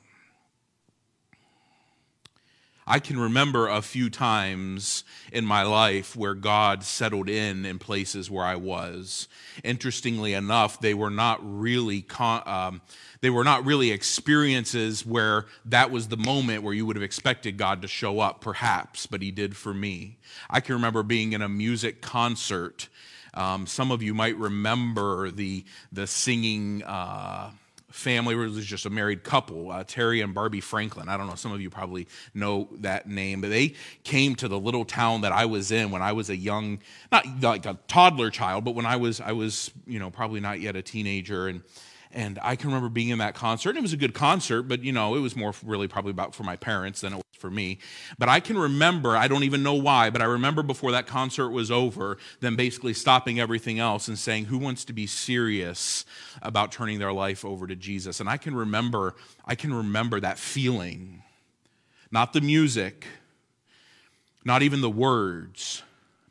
I 2.89 3.01
can 3.01 3.19
remember 3.19 3.67
a 3.67 3.83
few 3.83 4.09
times 4.09 5.03
in 5.33 5.45
my 5.45 5.65
life 5.65 6.15
where 6.15 6.35
God 6.35 6.85
settled 6.85 7.29
in 7.29 7.65
in 7.67 7.81
places 7.81 8.31
where 8.31 8.45
I 8.45 8.55
was. 8.55 9.27
Interestingly 9.65 10.35
enough, 10.35 10.79
they 10.79 10.95
were 10.95 11.11
not 11.11 11.41
really 11.43 12.03
con- 12.03 12.45
um, 12.47 12.81
they 13.23 13.31
were 13.31 13.43
not 13.43 13.65
really 13.65 13.91
experiences 13.91 15.05
where 15.05 15.47
that 15.65 15.91
was 15.91 16.07
the 16.07 16.17
moment 16.17 16.63
where 16.63 16.75
you 16.75 16.87
would 16.87 16.95
have 16.95 17.03
expected 17.03 17.57
God 17.57 17.83
to 17.83 17.89
show 17.89 18.21
up, 18.21 18.41
perhaps, 18.41 19.07
but 19.07 19.21
He 19.21 19.33
did 19.33 19.57
for 19.57 19.75
me. 19.75 20.19
I 20.49 20.61
can 20.61 20.77
remember 20.77 21.03
being 21.03 21.33
in 21.33 21.43
a 21.43 21.49
music 21.49 22.01
concert. 22.01 22.89
Um, 23.35 23.67
some 23.67 23.91
of 23.91 24.01
you 24.01 24.15
might 24.15 24.37
remember 24.37 25.33
the 25.33 25.65
the 25.91 26.07
singing. 26.07 26.85
Uh, 26.85 27.51
family 27.91 28.35
was 28.35 28.67
just 28.67 28.85
a 28.85 28.91
married 28.91 29.23
couple, 29.23 29.71
uh, 29.71 29.85
Terry 29.85 30.21
and 30.21 30.35
Barbi 30.35 30.61
Franklin. 30.61 31.09
I 31.09 31.17
don't 31.17 31.29
know, 31.29 31.35
some 31.35 31.53
of 31.53 31.61
you 31.61 31.71
probably 31.71 32.09
know 32.35 32.69
that 32.81 33.09
name, 33.09 33.41
but 33.41 33.51
they 33.51 33.75
came 34.03 34.35
to 34.37 34.49
the 34.49 34.59
little 34.59 34.85
town 34.85 35.21
that 35.21 35.33
I 35.33 35.47
was 35.47 35.71
in 35.71 35.91
when 35.91 36.03
I 36.03 36.13
was 36.13 36.29
a 36.29 36.37
young, 36.37 36.81
not 37.13 37.27
like 37.41 37.65
a 37.65 37.79
toddler 37.89 38.31
child, 38.31 38.65
but 38.65 38.75
when 38.75 38.87
I 38.87 38.97
was, 38.97 39.21
I 39.21 39.33
was, 39.33 39.71
you 39.87 39.99
know, 39.99 40.11
probably 40.11 40.41
not 40.41 40.61
yet 40.61 40.77
a 40.77 40.83
teenager. 40.83 41.49
And 41.49 41.63
And 42.17 42.39
I 42.43 42.57
can 42.57 42.71
remember 42.71 42.89
being 42.89 43.11
in 43.11 43.19
that 43.19 43.35
concert. 43.35 43.77
It 43.77 43.83
was 43.83 43.93
a 43.93 43.97
good 43.99 44.15
concert, 44.15 44.63
but 44.63 44.83
you 44.83 44.91
know, 44.91 45.17
it 45.17 45.21
was 45.21 45.37
more 45.37 45.53
really 45.63 45.87
probably 45.87 46.13
about 46.13 46.35
for 46.35 46.45
my 46.45 46.57
parents 46.57 47.03
than 47.03 47.13
it 47.13 47.17
was 47.17 47.25
for 47.39 47.51
me. 47.51 47.79
But 48.19 48.31
I 48.31 48.41
can 48.41 48.57
remember, 48.57 49.15
I 49.15 49.29
don't 49.29 49.45
even 49.45 49.63
know 49.63 49.75
why, 49.75 50.09
but 50.09 50.23
I 50.23 50.25
remember 50.25 50.63
before 50.63 50.93
that 50.93 51.07
concert 51.07 51.51
was 51.51 51.71
over, 51.71 52.17
them 52.41 52.57
basically 52.57 52.95
stopping 52.95 53.39
everything 53.39 53.79
else 53.79 54.09
and 54.09 54.19
saying, 54.19 54.47
Who 54.47 54.57
wants 54.57 54.87
to 54.87 54.95
be 54.95 55.07
serious 55.07 56.07
about 56.41 56.73
turning 56.73 56.99
their 56.99 57.13
life 57.13 57.45
over 57.45 57.67
to 57.67 57.77
Jesus? 57.77 58.19
And 58.19 58.31
I 58.31 58.39
can 58.39 58.57
remember, 58.57 59.15
I 59.45 59.55
can 59.55 59.75
remember 59.75 60.19
that 60.19 60.39
feeling. 60.39 61.23
Not 62.11 62.33
the 62.33 62.41
music, 62.41 63.07
not 64.43 64.63
even 64.63 64.81
the 64.81 64.89
words, 64.89 65.83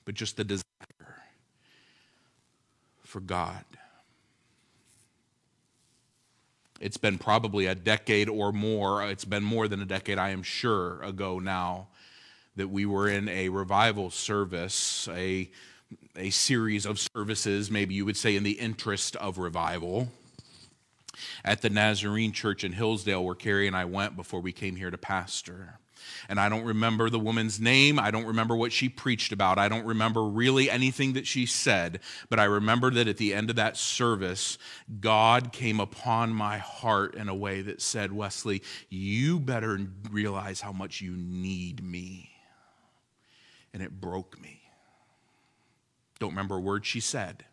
but 0.03 0.15
just 0.15 0.35
the 0.35 0.43
desire 0.43 0.63
for 3.03 3.19
God. 3.19 3.63
It's 6.81 6.97
been 6.97 7.17
probably 7.17 7.67
a 7.67 7.75
decade 7.75 8.29
or 8.29 8.51
more. 8.51 9.01
Uh, 9.01 9.07
it's 9.07 9.25
been 9.25 9.43
more 9.43 9.67
than 9.67 9.81
a 9.81 9.85
decade, 9.85 10.17
I 10.17 10.29
am 10.29 10.43
sure, 10.43 11.01
ago 11.01 11.39
now 11.39 11.87
that 12.55 12.67
we 12.69 12.85
were 12.85 13.09
in 13.09 13.27
a 13.29 13.49
revival 13.49 14.09
service, 14.09 15.07
a, 15.11 15.49
a 16.15 16.29
series 16.29 16.85
of 16.85 16.99
services, 16.99 17.69
maybe 17.69 17.93
you 17.93 18.05
would 18.05 18.17
say, 18.17 18.35
in 18.35 18.43
the 18.43 18.53
interest 18.53 19.15
of 19.17 19.37
revival 19.37 20.09
at 21.43 21.61
the 21.61 21.69
Nazarene 21.69 22.31
Church 22.31 22.63
in 22.63 22.73
Hillsdale, 22.73 23.23
where 23.23 23.35
Carrie 23.35 23.67
and 23.67 23.75
I 23.75 23.85
went 23.85 24.15
before 24.15 24.41
we 24.41 24.51
came 24.51 24.75
here 24.75 24.91
to 24.91 24.97
pastor. 24.97 25.79
And 26.29 26.39
I 26.39 26.49
don't 26.49 26.63
remember 26.63 27.09
the 27.09 27.19
woman's 27.19 27.59
name. 27.59 27.99
I 27.99 28.11
don't 28.11 28.25
remember 28.25 28.55
what 28.55 28.71
she 28.71 28.89
preached 28.89 29.31
about. 29.31 29.57
I 29.57 29.69
don't 29.69 29.85
remember 29.85 30.23
really 30.23 30.69
anything 30.69 31.13
that 31.13 31.27
she 31.27 31.45
said. 31.45 31.99
But 32.29 32.39
I 32.39 32.45
remember 32.45 32.91
that 32.91 33.07
at 33.07 33.17
the 33.17 33.33
end 33.33 33.49
of 33.49 33.55
that 33.57 33.77
service, 33.77 34.57
God 34.99 35.51
came 35.51 35.79
upon 35.79 36.33
my 36.33 36.57
heart 36.57 37.15
in 37.15 37.29
a 37.29 37.35
way 37.35 37.61
that 37.61 37.81
said, 37.81 38.11
Wesley, 38.11 38.61
you 38.89 39.39
better 39.39 39.79
realize 40.11 40.61
how 40.61 40.71
much 40.71 41.01
you 41.01 41.11
need 41.11 41.83
me. 41.83 42.31
And 43.73 43.83
it 43.83 43.99
broke 43.99 44.41
me. 44.41 44.61
Don't 46.19 46.31
remember 46.31 46.55
a 46.55 46.61
word 46.61 46.85
she 46.85 46.99
said. 46.99 47.45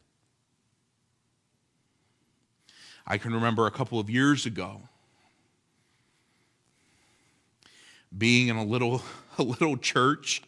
I 3.07 3.19
can 3.19 3.35
remember 3.35 3.67
a 3.67 3.71
couple 3.71 3.99
of 3.99 4.09
years 4.09 4.47
ago 4.47 4.83
being 8.17 8.49
in 8.49 8.57
a 8.57 8.65
little, 8.65 9.03
a 9.39 9.43
little 9.43 9.77
church 9.77 10.43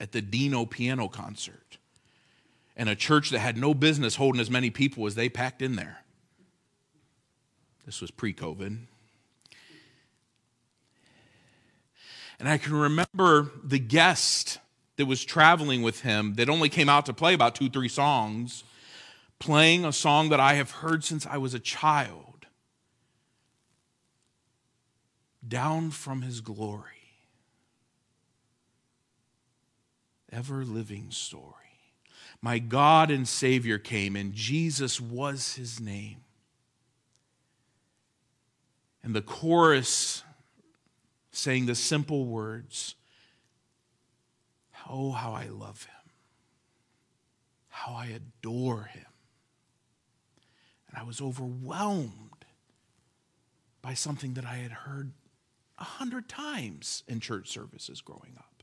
at 0.00 0.12
the 0.12 0.22
Dino 0.22 0.64
piano 0.64 1.08
concert 1.08 1.78
and 2.76 2.88
a 2.88 2.94
church 2.94 3.30
that 3.30 3.40
had 3.40 3.56
no 3.56 3.74
business 3.74 4.14
holding 4.14 4.40
as 4.40 4.50
many 4.50 4.70
people 4.70 5.06
as 5.06 5.16
they 5.16 5.28
packed 5.28 5.60
in 5.60 5.76
there. 5.76 5.98
This 7.84 8.00
was 8.00 8.10
pre 8.10 8.32
COVID. 8.32 8.78
And 12.38 12.48
I 12.48 12.56
can 12.56 12.74
remember 12.74 13.50
the 13.64 13.80
guest 13.80 14.58
that 14.96 15.06
was 15.06 15.24
traveling 15.24 15.82
with 15.82 16.02
him 16.02 16.34
that 16.34 16.48
only 16.48 16.68
came 16.68 16.88
out 16.88 17.06
to 17.06 17.12
play 17.12 17.34
about 17.34 17.56
two, 17.56 17.68
three 17.68 17.88
songs, 17.88 18.62
playing 19.40 19.84
a 19.84 19.92
song 19.92 20.28
that 20.28 20.38
I 20.38 20.54
have 20.54 20.70
heard 20.70 21.02
since 21.02 21.26
I 21.26 21.38
was 21.38 21.54
a 21.54 21.58
child 21.58 22.27
down 25.48 25.90
from 25.90 26.22
his 26.22 26.40
glory. 26.40 26.84
Ever 30.30 30.64
living 30.64 31.10
story. 31.10 31.54
My 32.40 32.58
God 32.58 33.10
and 33.10 33.26
Savior 33.26 33.78
came, 33.78 34.14
and 34.14 34.32
Jesus 34.32 35.00
was 35.00 35.54
his 35.54 35.80
name. 35.80 36.18
And 39.02 39.14
the 39.14 39.22
chorus 39.22 40.22
saying 41.32 41.66
the 41.66 41.74
simple 41.74 42.26
words 42.26 42.94
Oh, 44.90 45.12
how 45.12 45.32
I 45.32 45.48
love 45.48 45.84
him, 45.84 46.12
how 47.68 47.92
I 47.92 48.06
adore 48.06 48.84
him. 48.84 49.04
And 50.88 50.96
I 50.96 51.02
was 51.02 51.20
overwhelmed 51.20 52.46
by 53.82 53.92
something 53.92 54.32
that 54.34 54.46
I 54.46 54.56
had 54.56 54.72
heard 54.72 55.12
a 55.78 55.84
hundred 55.84 56.28
times 56.28 57.02
in 57.06 57.20
church 57.20 57.48
services 57.48 58.00
growing 58.00 58.34
up. 58.36 58.62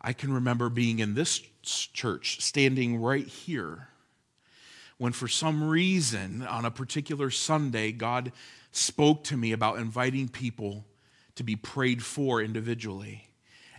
I 0.00 0.12
can 0.12 0.32
remember 0.32 0.68
being 0.68 0.98
in 0.98 1.14
this 1.14 1.42
church, 1.62 2.40
standing 2.40 3.00
right 3.00 3.26
here, 3.26 3.88
when 4.98 5.12
for 5.12 5.26
some 5.28 5.68
reason 5.68 6.42
on 6.42 6.64
a 6.64 6.70
particular 6.70 7.30
Sunday, 7.30 7.92
God 7.92 8.32
spoke 8.70 9.24
to 9.24 9.36
me 9.36 9.52
about 9.52 9.78
inviting 9.78 10.28
people 10.28 10.84
to 11.34 11.42
be 11.42 11.56
prayed 11.56 12.02
for 12.02 12.40
individually 12.40 13.28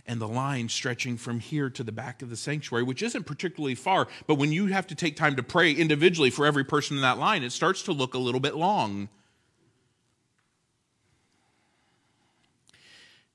and 0.08 0.20
the 0.20 0.26
line 0.26 0.70
stretching 0.70 1.18
from 1.18 1.38
here 1.38 1.68
to 1.68 1.84
the 1.84 1.92
back 1.92 2.22
of 2.22 2.30
the 2.30 2.36
sanctuary, 2.36 2.82
which 2.82 3.02
isn't 3.02 3.24
particularly 3.24 3.74
far. 3.74 4.08
But 4.26 4.36
when 4.36 4.50
you 4.50 4.66
have 4.66 4.86
to 4.86 4.94
take 4.94 5.16
time 5.16 5.36
to 5.36 5.42
pray 5.42 5.70
individually 5.70 6.30
for 6.30 6.46
every 6.46 6.64
person 6.64 6.96
in 6.96 7.02
that 7.02 7.18
line, 7.18 7.42
it 7.42 7.52
starts 7.52 7.82
to 7.82 7.92
look 7.92 8.14
a 8.14 8.18
little 8.18 8.40
bit 8.40 8.56
long. 8.56 9.10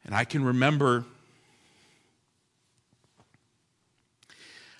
And 0.03 0.15
I 0.15 0.25
can 0.25 0.43
remember. 0.43 1.05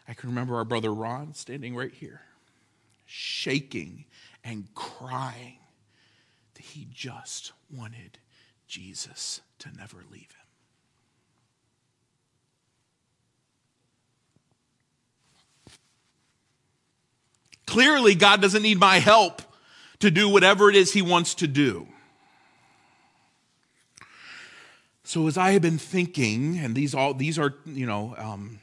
I 0.08 0.14
can 0.16 0.30
remember 0.30 0.56
our 0.56 0.66
brother 0.66 0.94
Ron 0.94 1.34
standing 1.34 1.76
right 1.76 1.94
here, 1.94 2.22
shaking 3.06 4.06
and 4.44 4.68
crying 4.76 5.60
that 6.56 6.64
he 6.64 6.88
just 6.92 7.54
wanted 7.72 8.18
Jesus 8.68 9.42
to 9.60 9.70
never 9.78 9.98
leave 10.12 10.24
him. 10.24 10.43
Clearly, 17.74 18.14
God 18.14 18.40
doesn't 18.40 18.62
need 18.62 18.80
my 18.80 19.00
help 19.00 19.42
to 19.98 20.12
do 20.12 20.30
whatever 20.30 20.70
it 20.70 20.76
is 20.76 20.94
He 20.94 21.02
wants 21.02 21.34
to 21.34 21.48
do. 21.48 21.88
So, 25.04 25.26
as 25.26 25.40
I 25.40 25.54
have 25.54 25.64
been 25.64 25.80
thinking, 25.80 26.60
and 26.60 26.76
these 26.76 26.94
all 26.94 27.16
these 27.16 27.40
are 27.40 27.56
you 27.66 27.88
know 27.88 28.14
um, 28.20 28.60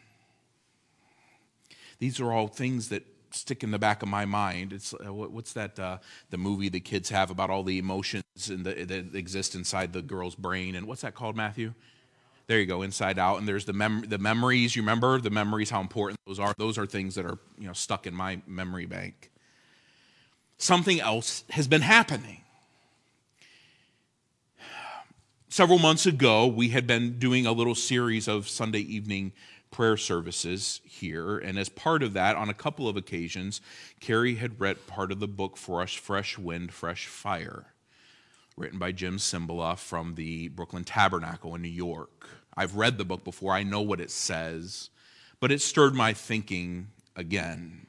these 1.99 2.21
are 2.21 2.31
all 2.31 2.47
things 2.47 2.88
that 2.90 3.02
stick 3.33 3.64
in 3.64 3.73
the 3.73 3.81
back 3.81 4.05
of 4.05 4.09
my 4.09 4.26
mind. 4.26 4.73
It's 4.73 4.95
uh, 4.95 5.12
what's 5.12 5.55
that 5.55 5.76
uh, 5.76 5.99
the 6.31 6.38
movie 6.38 6.69
the 6.69 6.79
kids 6.79 7.11
have 7.11 7.33
about 7.33 7.50
all 7.50 7.64
the 7.64 7.79
emotions 7.79 8.23
and 8.49 8.64
the, 8.64 8.85
that 8.85 9.17
exist 9.17 9.57
inside 9.57 9.93
the 9.93 10.02
girl's 10.02 10.37
brain, 10.37 10.76
and 10.76 10.87
what's 10.87 11.02
that 11.02 11.17
called, 11.17 11.35
Matthew? 11.35 11.75
There 12.50 12.59
you 12.59 12.66
go, 12.66 12.83
inside 12.83 13.16
out. 13.16 13.38
And 13.38 13.47
there's 13.47 13.64
the 13.64 13.73
mem- 13.73 14.07
the 14.09 14.19
memories. 14.19 14.75
You 14.75 14.83
remember 14.83 15.21
the 15.21 15.30
memories, 15.30 15.71
how 15.71 15.80
important 15.80 16.19
those 16.26 16.40
are. 16.40 16.52
Those 16.59 16.78
are 16.78 16.85
things 16.85 17.14
that 17.14 17.25
are 17.25 17.38
you 17.57 17.69
know 17.69 17.73
stuck 17.73 18.09
in 18.09 18.12
my 18.12 18.42
memory 18.45 18.87
bank. 18.87 19.30
Something 20.59 21.00
else 21.00 21.45
has 21.50 21.69
been 21.69 21.83
happening. 21.83 22.42
Several 25.49 25.78
months 25.78 26.07
ago, 26.07 26.49
we 26.49 26.71
had 26.71 26.88
been 26.88 27.21
doing 27.21 27.47
a 27.47 27.52
little 27.52 27.76
series 27.76 28.26
of 28.26 28.49
Sunday 28.49 28.80
evening 28.80 29.30
prayer 29.71 29.97
services 29.97 30.80
here. 30.85 31.38
And 31.38 31.57
as 31.57 31.69
part 31.69 32.02
of 32.02 32.14
that, 32.14 32.35
on 32.35 32.49
a 32.49 32.54
couple 32.54 32.88
of 32.88 32.97
occasions, 32.97 33.61
Carrie 34.00 34.35
had 34.35 34.61
read 34.61 34.88
part 34.88 35.12
of 35.12 35.21
the 35.21 35.28
book 35.28 35.57
for 35.57 35.83
us, 35.83 35.95
Fresh 35.95 36.37
Wind, 36.37 36.73
Fresh 36.73 37.07
Fire, 37.07 37.66
written 38.57 38.80
by 38.80 38.90
Jim 38.90 39.19
Cymbala 39.19 39.78
from 39.78 40.16
the 40.16 40.49
Brooklyn 40.49 40.83
Tabernacle 40.83 41.54
in 41.54 41.62
New 41.62 41.69
York. 41.69 42.39
I've 42.61 42.76
read 42.76 42.99
the 42.99 43.07
book 43.07 43.25
before, 43.25 43.55
I 43.55 43.62
know 43.62 43.81
what 43.81 44.00
it 44.00 44.11
says, 44.11 44.90
but 45.40 45.50
it 45.50 45.62
stirred 45.62 45.95
my 45.95 46.12
thinking 46.12 46.88
again. 47.17 47.87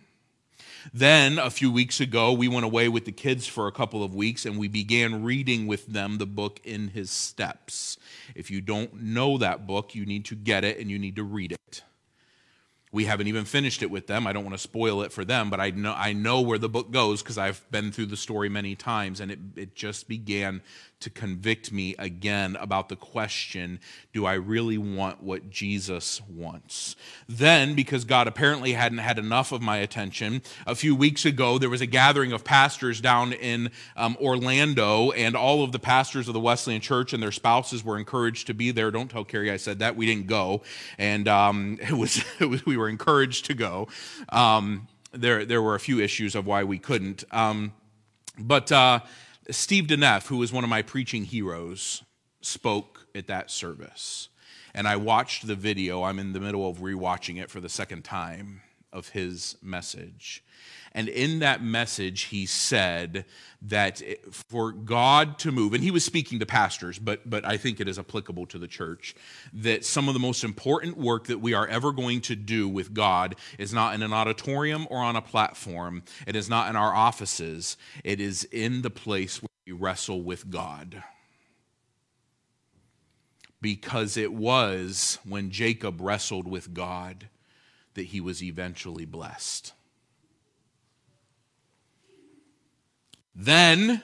Then, 0.93 1.37
a 1.37 1.49
few 1.49 1.69
weeks 1.69 1.99
ago, 1.99 2.31
we 2.31 2.47
went 2.47 2.65
away 2.65 2.87
with 2.87 3.03
the 3.03 3.11
kids 3.11 3.45
for 3.47 3.67
a 3.67 3.71
couple 3.73 4.01
of 4.01 4.15
weeks 4.15 4.45
and 4.45 4.57
we 4.57 4.69
began 4.69 5.23
reading 5.23 5.67
with 5.67 5.87
them 5.87 6.19
the 6.19 6.25
book 6.25 6.61
In 6.63 6.87
His 6.87 7.11
Steps. 7.11 7.97
If 8.33 8.49
you 8.49 8.61
don't 8.61 9.03
know 9.03 9.37
that 9.37 9.67
book, 9.67 9.93
you 9.93 10.05
need 10.05 10.23
to 10.25 10.35
get 10.35 10.63
it 10.63 10.79
and 10.79 10.89
you 10.89 10.97
need 10.97 11.17
to 11.17 11.23
read 11.23 11.51
it. 11.51 11.83
we 12.91 13.05
haven't 13.05 13.27
even 13.27 13.45
finished 13.45 13.81
it 13.81 13.89
with 13.89 14.07
them. 14.07 14.27
I 14.27 14.33
don't 14.33 14.43
want 14.43 14.55
to 14.55 14.61
spoil 14.61 15.01
it 15.01 15.13
for 15.13 15.23
them, 15.23 15.49
but 15.49 15.59
I 15.59 15.69
know 15.69 15.93
I 15.95 16.13
know 16.13 16.41
where 16.41 16.57
the 16.57 16.69
book 16.69 16.91
goes 16.91 17.21
because 17.21 17.37
I've 17.37 17.65
been 17.71 17.91
through 17.91 18.07
the 18.07 18.17
story 18.17 18.49
many 18.49 18.75
times, 18.75 19.21
and 19.21 19.31
it, 19.31 19.39
it 19.55 19.75
just 19.75 20.07
began 20.09 20.61
to 21.01 21.09
convict 21.09 21.71
me 21.71 21.95
again 21.99 22.55
about 22.59 22.89
the 22.89 22.95
question 22.95 23.79
do 24.13 24.25
I 24.25 24.33
really 24.33 24.77
want 24.77 25.23
what 25.23 25.49
Jesus 25.49 26.21
wants? 26.27 26.95
Then, 27.29 27.75
because 27.75 28.03
God 28.03 28.27
apparently 28.27 28.73
hadn't 28.73 28.97
had 28.97 29.17
enough 29.17 29.51
of 29.51 29.61
my 29.61 29.77
attention, 29.77 30.41
a 30.67 30.75
few 30.75 30.95
weeks 30.95 31.25
ago 31.25 31.57
there 31.57 31.69
was 31.69 31.81
a 31.81 31.85
gathering 31.85 32.31
of 32.31 32.43
pastors 32.43 32.99
down 32.99 33.33
in 33.33 33.71
um, 33.95 34.17
Orlando, 34.19 35.11
and 35.11 35.35
all 35.35 35.63
of 35.63 35.71
the 35.71 35.79
pastors 35.79 36.27
of 36.27 36.33
the 36.33 36.39
Wesleyan 36.39 36.81
Church 36.81 37.13
and 37.13 37.23
their 37.23 37.31
spouses 37.31 37.83
were 37.83 37.97
encouraged 37.97 38.47
to 38.47 38.53
be 38.53 38.71
there. 38.71 38.91
Don't 38.91 39.09
tell 39.09 39.23
Carrie 39.23 39.51
I 39.51 39.57
said 39.57 39.79
that. 39.79 39.95
We 39.95 40.05
didn't 40.05 40.27
go, 40.27 40.61
and 40.97 41.27
um, 41.27 41.77
it, 41.81 41.93
was, 41.93 42.23
it 42.39 42.45
was 42.45 42.65
we 42.65 42.77
were 42.77 42.89
encouraged 42.89 43.45
to 43.45 43.53
go. 43.53 43.87
Um, 44.29 44.87
there, 45.13 45.45
there 45.45 45.61
were 45.61 45.75
a 45.75 45.79
few 45.79 45.99
issues 45.99 46.35
of 46.35 46.45
why 46.45 46.63
we 46.63 46.79
couldn't. 46.79 47.23
Um, 47.31 47.73
but 48.37 48.71
uh, 48.71 48.99
Steve 49.49 49.85
DeNeff, 49.85 50.27
who 50.27 50.37
was 50.37 50.53
one 50.53 50.63
of 50.63 50.69
my 50.69 50.81
preaching 50.81 51.25
heroes, 51.25 52.03
spoke 52.41 53.07
at 53.15 53.27
that 53.27 53.49
service. 53.49 54.29
And 54.73 54.87
I 54.87 54.95
watched 54.95 55.47
the 55.47 55.55
video. 55.55 56.03
I'm 56.03 56.19
in 56.19 56.33
the 56.33 56.39
middle 56.39 56.69
of 56.69 56.77
rewatching 56.77 57.41
it 57.41 57.49
for 57.49 57.59
the 57.59 57.69
second 57.69 58.03
time 58.03 58.61
of 58.93 59.09
his 59.09 59.57
message. 59.61 60.43
And 60.93 61.07
in 61.07 61.39
that 61.39 61.63
message, 61.63 62.23
he 62.23 62.45
said 62.45 63.25
that 63.61 64.01
for 64.49 64.73
God 64.73 65.39
to 65.39 65.51
move, 65.51 65.73
and 65.73 65.83
he 65.83 65.91
was 65.91 66.03
speaking 66.03 66.39
to 66.39 66.45
pastors, 66.45 66.99
but, 66.99 67.29
but 67.29 67.45
I 67.45 67.55
think 67.55 67.79
it 67.79 67.87
is 67.87 67.97
applicable 67.97 68.47
to 68.47 68.59
the 68.59 68.67
church, 68.67 69.15
that 69.53 69.85
some 69.85 70.07
of 70.09 70.13
the 70.13 70.19
most 70.19 70.43
important 70.43 70.97
work 70.97 71.27
that 71.27 71.39
we 71.39 71.53
are 71.53 71.67
ever 71.67 71.93
going 71.93 72.19
to 72.21 72.35
do 72.35 72.67
with 72.67 72.93
God 72.93 73.35
is 73.57 73.73
not 73.73 73.93
in 73.95 74.01
an 74.01 74.11
auditorium 74.11 74.85
or 74.89 74.99
on 74.99 75.15
a 75.15 75.21
platform, 75.21 76.03
it 76.27 76.35
is 76.35 76.49
not 76.49 76.69
in 76.69 76.75
our 76.75 76.93
offices, 76.93 77.77
it 78.03 78.19
is 78.19 78.43
in 78.45 78.81
the 78.81 78.89
place 78.89 79.41
where 79.41 79.49
we 79.65 79.71
wrestle 79.71 80.21
with 80.21 80.49
God. 80.49 81.03
Because 83.61 84.17
it 84.17 84.33
was 84.33 85.19
when 85.23 85.51
Jacob 85.51 86.01
wrestled 86.01 86.47
with 86.47 86.73
God 86.73 87.29
that 87.93 88.07
he 88.07 88.19
was 88.19 88.41
eventually 88.41 89.05
blessed. 89.05 89.73
Then 93.35 94.03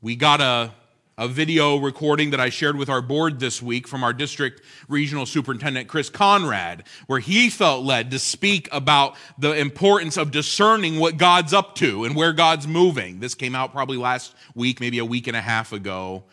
we 0.00 0.16
got 0.16 0.40
a, 0.40 0.72
a 1.18 1.28
video 1.28 1.76
recording 1.76 2.30
that 2.30 2.40
I 2.40 2.48
shared 2.48 2.76
with 2.76 2.88
our 2.88 3.02
board 3.02 3.38
this 3.38 3.60
week 3.60 3.86
from 3.86 4.02
our 4.02 4.12
district 4.12 4.62
regional 4.88 5.26
superintendent, 5.26 5.88
Chris 5.88 6.08
Conrad, 6.08 6.84
where 7.06 7.20
he 7.20 7.50
felt 7.50 7.84
led 7.84 8.10
to 8.12 8.18
speak 8.18 8.68
about 8.72 9.16
the 9.38 9.52
importance 9.52 10.16
of 10.16 10.30
discerning 10.30 10.98
what 10.98 11.16
God's 11.16 11.52
up 11.52 11.74
to 11.76 12.04
and 12.04 12.16
where 12.16 12.32
God's 12.32 12.66
moving. 12.66 13.20
This 13.20 13.34
came 13.34 13.54
out 13.54 13.72
probably 13.72 13.96
last 13.98 14.34
week, 14.54 14.80
maybe 14.80 14.98
a 14.98 15.04
week 15.04 15.26
and 15.26 15.36
a 15.36 15.42
half 15.42 15.72
ago. 15.72 16.24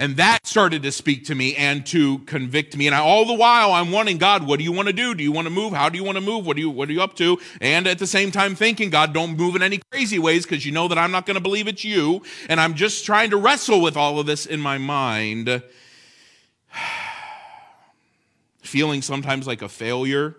And 0.00 0.16
that 0.16 0.46
started 0.46 0.82
to 0.84 0.92
speak 0.92 1.26
to 1.26 1.34
me 1.34 1.54
and 1.56 1.84
to 1.88 2.20
convict 2.20 2.74
me. 2.74 2.86
And 2.86 2.96
I, 2.96 3.00
all 3.00 3.26
the 3.26 3.34
while, 3.34 3.70
I'm 3.70 3.92
wanting 3.92 4.16
God, 4.16 4.46
what 4.46 4.56
do 4.58 4.64
you 4.64 4.72
want 4.72 4.88
to 4.88 4.94
do? 4.94 5.14
Do 5.14 5.22
you 5.22 5.30
want 5.30 5.44
to 5.44 5.50
move? 5.50 5.74
How 5.74 5.90
do 5.90 5.98
you 5.98 6.04
want 6.04 6.16
to 6.16 6.22
move? 6.22 6.46
What, 6.46 6.56
do 6.56 6.62
you, 6.62 6.70
what 6.70 6.88
are 6.88 6.92
you 6.92 7.02
up 7.02 7.14
to? 7.16 7.38
And 7.60 7.86
at 7.86 7.98
the 7.98 8.06
same 8.06 8.30
time, 8.30 8.54
thinking, 8.54 8.88
God, 8.88 9.12
don't 9.12 9.36
move 9.36 9.56
in 9.56 9.62
any 9.62 9.82
crazy 9.92 10.18
ways 10.18 10.46
because 10.46 10.64
you 10.64 10.72
know 10.72 10.88
that 10.88 10.96
I'm 10.96 11.10
not 11.10 11.26
going 11.26 11.34
to 11.34 11.42
believe 11.42 11.68
it's 11.68 11.84
you. 11.84 12.22
And 12.48 12.58
I'm 12.58 12.72
just 12.72 13.04
trying 13.04 13.28
to 13.28 13.36
wrestle 13.36 13.82
with 13.82 13.94
all 13.94 14.18
of 14.18 14.24
this 14.24 14.46
in 14.46 14.58
my 14.58 14.78
mind. 14.78 15.62
Feeling 18.62 19.02
sometimes 19.02 19.46
like 19.46 19.60
a 19.60 19.68
failure. 19.68 20.34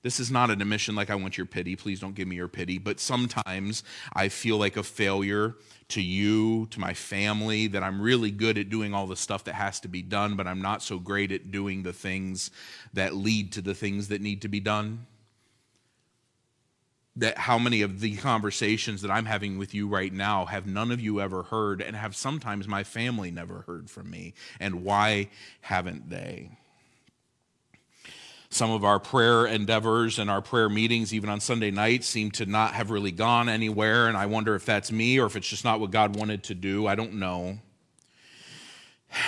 This 0.00 0.18
is 0.18 0.30
not 0.30 0.48
an 0.48 0.62
admission 0.62 0.94
like 0.94 1.10
I 1.10 1.14
want 1.14 1.36
your 1.36 1.46
pity. 1.46 1.76
Please 1.76 2.00
don't 2.00 2.14
give 2.14 2.26
me 2.26 2.36
your 2.36 2.48
pity. 2.48 2.78
But 2.78 3.00
sometimes 3.00 3.84
I 4.14 4.30
feel 4.30 4.56
like 4.56 4.78
a 4.78 4.82
failure 4.82 5.56
to 5.88 6.02
you, 6.02 6.66
to 6.70 6.80
my 6.80 6.94
family, 6.94 7.66
that 7.68 7.82
I'm 7.82 8.00
really 8.00 8.30
good 8.30 8.58
at 8.58 8.70
doing 8.70 8.94
all 8.94 9.06
the 9.06 9.16
stuff 9.16 9.44
that 9.44 9.54
has 9.54 9.80
to 9.80 9.88
be 9.88 10.02
done, 10.02 10.36
but 10.36 10.46
I'm 10.46 10.62
not 10.62 10.82
so 10.82 10.98
great 10.98 11.30
at 11.30 11.50
doing 11.50 11.82
the 11.82 11.92
things 11.92 12.50
that 12.92 13.14
lead 13.14 13.52
to 13.52 13.62
the 13.62 13.74
things 13.74 14.08
that 14.08 14.20
need 14.20 14.42
to 14.42 14.48
be 14.48 14.60
done. 14.60 15.06
That 17.16 17.38
how 17.38 17.58
many 17.58 17.82
of 17.82 18.00
the 18.00 18.16
conversations 18.16 19.02
that 19.02 19.10
I'm 19.10 19.26
having 19.26 19.56
with 19.56 19.72
you 19.72 19.86
right 19.86 20.12
now 20.12 20.46
have 20.46 20.66
none 20.66 20.90
of 20.90 21.00
you 21.00 21.20
ever 21.20 21.44
heard, 21.44 21.80
and 21.80 21.94
have 21.94 22.16
sometimes 22.16 22.66
my 22.66 22.82
family 22.82 23.30
never 23.30 23.60
heard 23.62 23.88
from 23.88 24.10
me? 24.10 24.34
And 24.58 24.82
why 24.82 25.28
haven't 25.60 26.10
they? 26.10 26.50
Some 28.54 28.70
of 28.70 28.84
our 28.84 29.00
prayer 29.00 29.46
endeavors 29.46 30.20
and 30.20 30.30
our 30.30 30.40
prayer 30.40 30.68
meetings, 30.68 31.12
even 31.12 31.28
on 31.28 31.40
Sunday 31.40 31.72
nights, 31.72 32.06
seem 32.06 32.30
to 32.30 32.46
not 32.46 32.74
have 32.74 32.92
really 32.92 33.10
gone 33.10 33.48
anywhere. 33.48 34.06
And 34.06 34.16
I 34.16 34.26
wonder 34.26 34.54
if 34.54 34.64
that's 34.64 34.92
me 34.92 35.18
or 35.18 35.26
if 35.26 35.34
it's 35.34 35.48
just 35.48 35.64
not 35.64 35.80
what 35.80 35.90
God 35.90 36.14
wanted 36.14 36.44
to 36.44 36.54
do. 36.54 36.86
I 36.86 36.94
don't 36.94 37.14
know. 37.14 37.58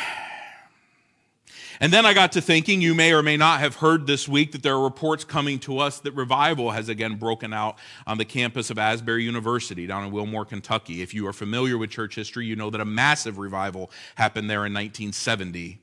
And 1.79 1.93
then 1.93 2.07
I 2.07 2.15
got 2.15 2.33
to 2.33 2.41
thinking, 2.41 2.81
you 2.81 2.95
may 2.95 3.13
or 3.13 3.23
may 3.23 3.37
not 3.37 3.61
have 3.61 3.77
heard 3.77 4.07
this 4.07 4.27
week 4.27 4.53
that 4.53 4.63
there 4.63 4.73
are 4.77 4.83
reports 4.83 5.25
coming 5.25 5.59
to 5.59 5.79
us 5.79 6.01
that 6.01 6.13
revival 6.13 6.71
has 6.71 6.89
again 6.89 7.17
broken 7.17 7.53
out 7.53 7.77
on 8.07 8.17
the 8.17 8.25
campus 8.25 8.71
of 8.71 8.79
Asbury 8.79 9.25
University 9.25 9.87
down 9.87 10.03
in 10.03 10.11
Wilmore, 10.11 10.47
Kentucky. 10.47 11.03
If 11.03 11.13
you 11.13 11.27
are 11.27 11.35
familiar 11.35 11.77
with 11.77 11.91
church 11.91 12.15
history, 12.15 12.47
you 12.47 12.57
know 12.57 12.71
that 12.71 12.81
a 12.81 12.87
massive 12.87 13.37
revival 13.37 13.91
happened 14.15 14.49
there 14.49 14.65
in 14.65 14.73
1970. 14.73 15.83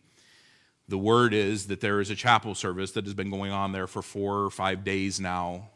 The 0.87 0.97
word 0.97 1.33
is 1.33 1.67
that 1.67 1.81
there 1.81 2.01
is 2.01 2.09
a 2.09 2.15
chapel 2.15 2.55
service 2.55 2.91
that 2.91 3.05
has 3.05 3.13
been 3.13 3.29
going 3.29 3.51
on 3.51 3.71
there 3.71 3.87
for 3.87 4.01
four 4.01 4.43
or 4.43 4.49
five 4.49 4.83
days 4.83 5.19
now 5.19 5.69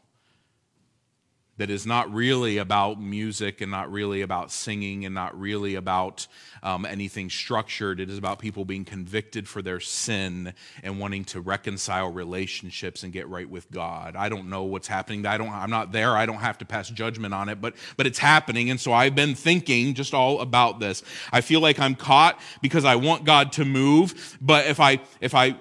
that 1.58 1.70
is 1.70 1.86
not 1.86 2.12
really 2.12 2.58
about 2.58 3.00
music 3.00 3.60
and 3.60 3.70
not 3.70 3.90
really 3.92 4.22
about 4.22 4.50
singing 4.50 5.04
and 5.04 5.14
not 5.14 5.38
really 5.38 5.74
about 5.74 6.26
um, 6.62 6.86
anything 6.86 7.28
structured. 7.28 8.00
It 8.00 8.08
is 8.08 8.16
about 8.16 8.38
people 8.38 8.64
being 8.64 8.84
convicted 8.84 9.48
for 9.48 9.60
their 9.60 9.80
sin 9.80 10.54
and 10.82 10.98
wanting 10.98 11.24
to 11.26 11.40
reconcile 11.40 12.10
relationships 12.10 13.02
and 13.02 13.12
get 13.12 13.28
right 13.28 13.48
with 13.48 13.70
God. 13.70 14.16
I 14.16 14.28
don't 14.28 14.48
know 14.48 14.62
what's 14.62 14.88
happening. 14.88 15.26
I 15.26 15.36
don't. 15.36 15.50
I'm 15.50 15.70
not 15.70 15.92
there. 15.92 16.16
I 16.16 16.26
don't 16.26 16.36
have 16.36 16.58
to 16.58 16.64
pass 16.64 16.88
judgment 16.88 17.34
on 17.34 17.48
it, 17.48 17.60
but 17.60 17.74
but 17.96 18.06
it's 18.06 18.18
happening. 18.18 18.70
And 18.70 18.80
so 18.80 18.92
I've 18.92 19.14
been 19.14 19.34
thinking 19.34 19.94
just 19.94 20.14
all 20.14 20.40
about 20.40 20.80
this. 20.80 21.02
I 21.32 21.40
feel 21.40 21.60
like 21.60 21.78
I'm 21.78 21.94
caught 21.94 22.40
because 22.62 22.84
I 22.84 22.96
want 22.96 23.24
God 23.24 23.52
to 23.52 23.64
move, 23.64 24.38
but 24.40 24.66
if 24.66 24.80
I 24.80 25.00
if 25.20 25.34
I 25.34 25.56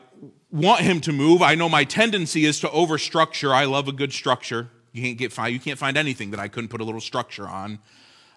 want 0.52 0.82
him 0.82 1.02
to 1.02 1.12
move, 1.12 1.42
I 1.42 1.56
know 1.56 1.68
my 1.70 1.84
tendency 1.84 2.46
is 2.46 2.60
to 2.62 2.68
overstructure. 2.68 3.52
I 3.52 3.66
love 3.66 3.88
a 3.88 3.92
good 3.92 4.14
structure. 4.14 4.70
You 4.98 5.04
can't 5.04 5.18
get 5.20 5.52
you 5.52 5.60
can't 5.60 5.78
find 5.78 5.96
anything 5.96 6.32
that 6.32 6.40
I 6.40 6.48
couldn't 6.48 6.70
put 6.70 6.82
a 6.82 6.84
little 6.84 7.00
structure 7.00 7.48
on. 7.48 7.78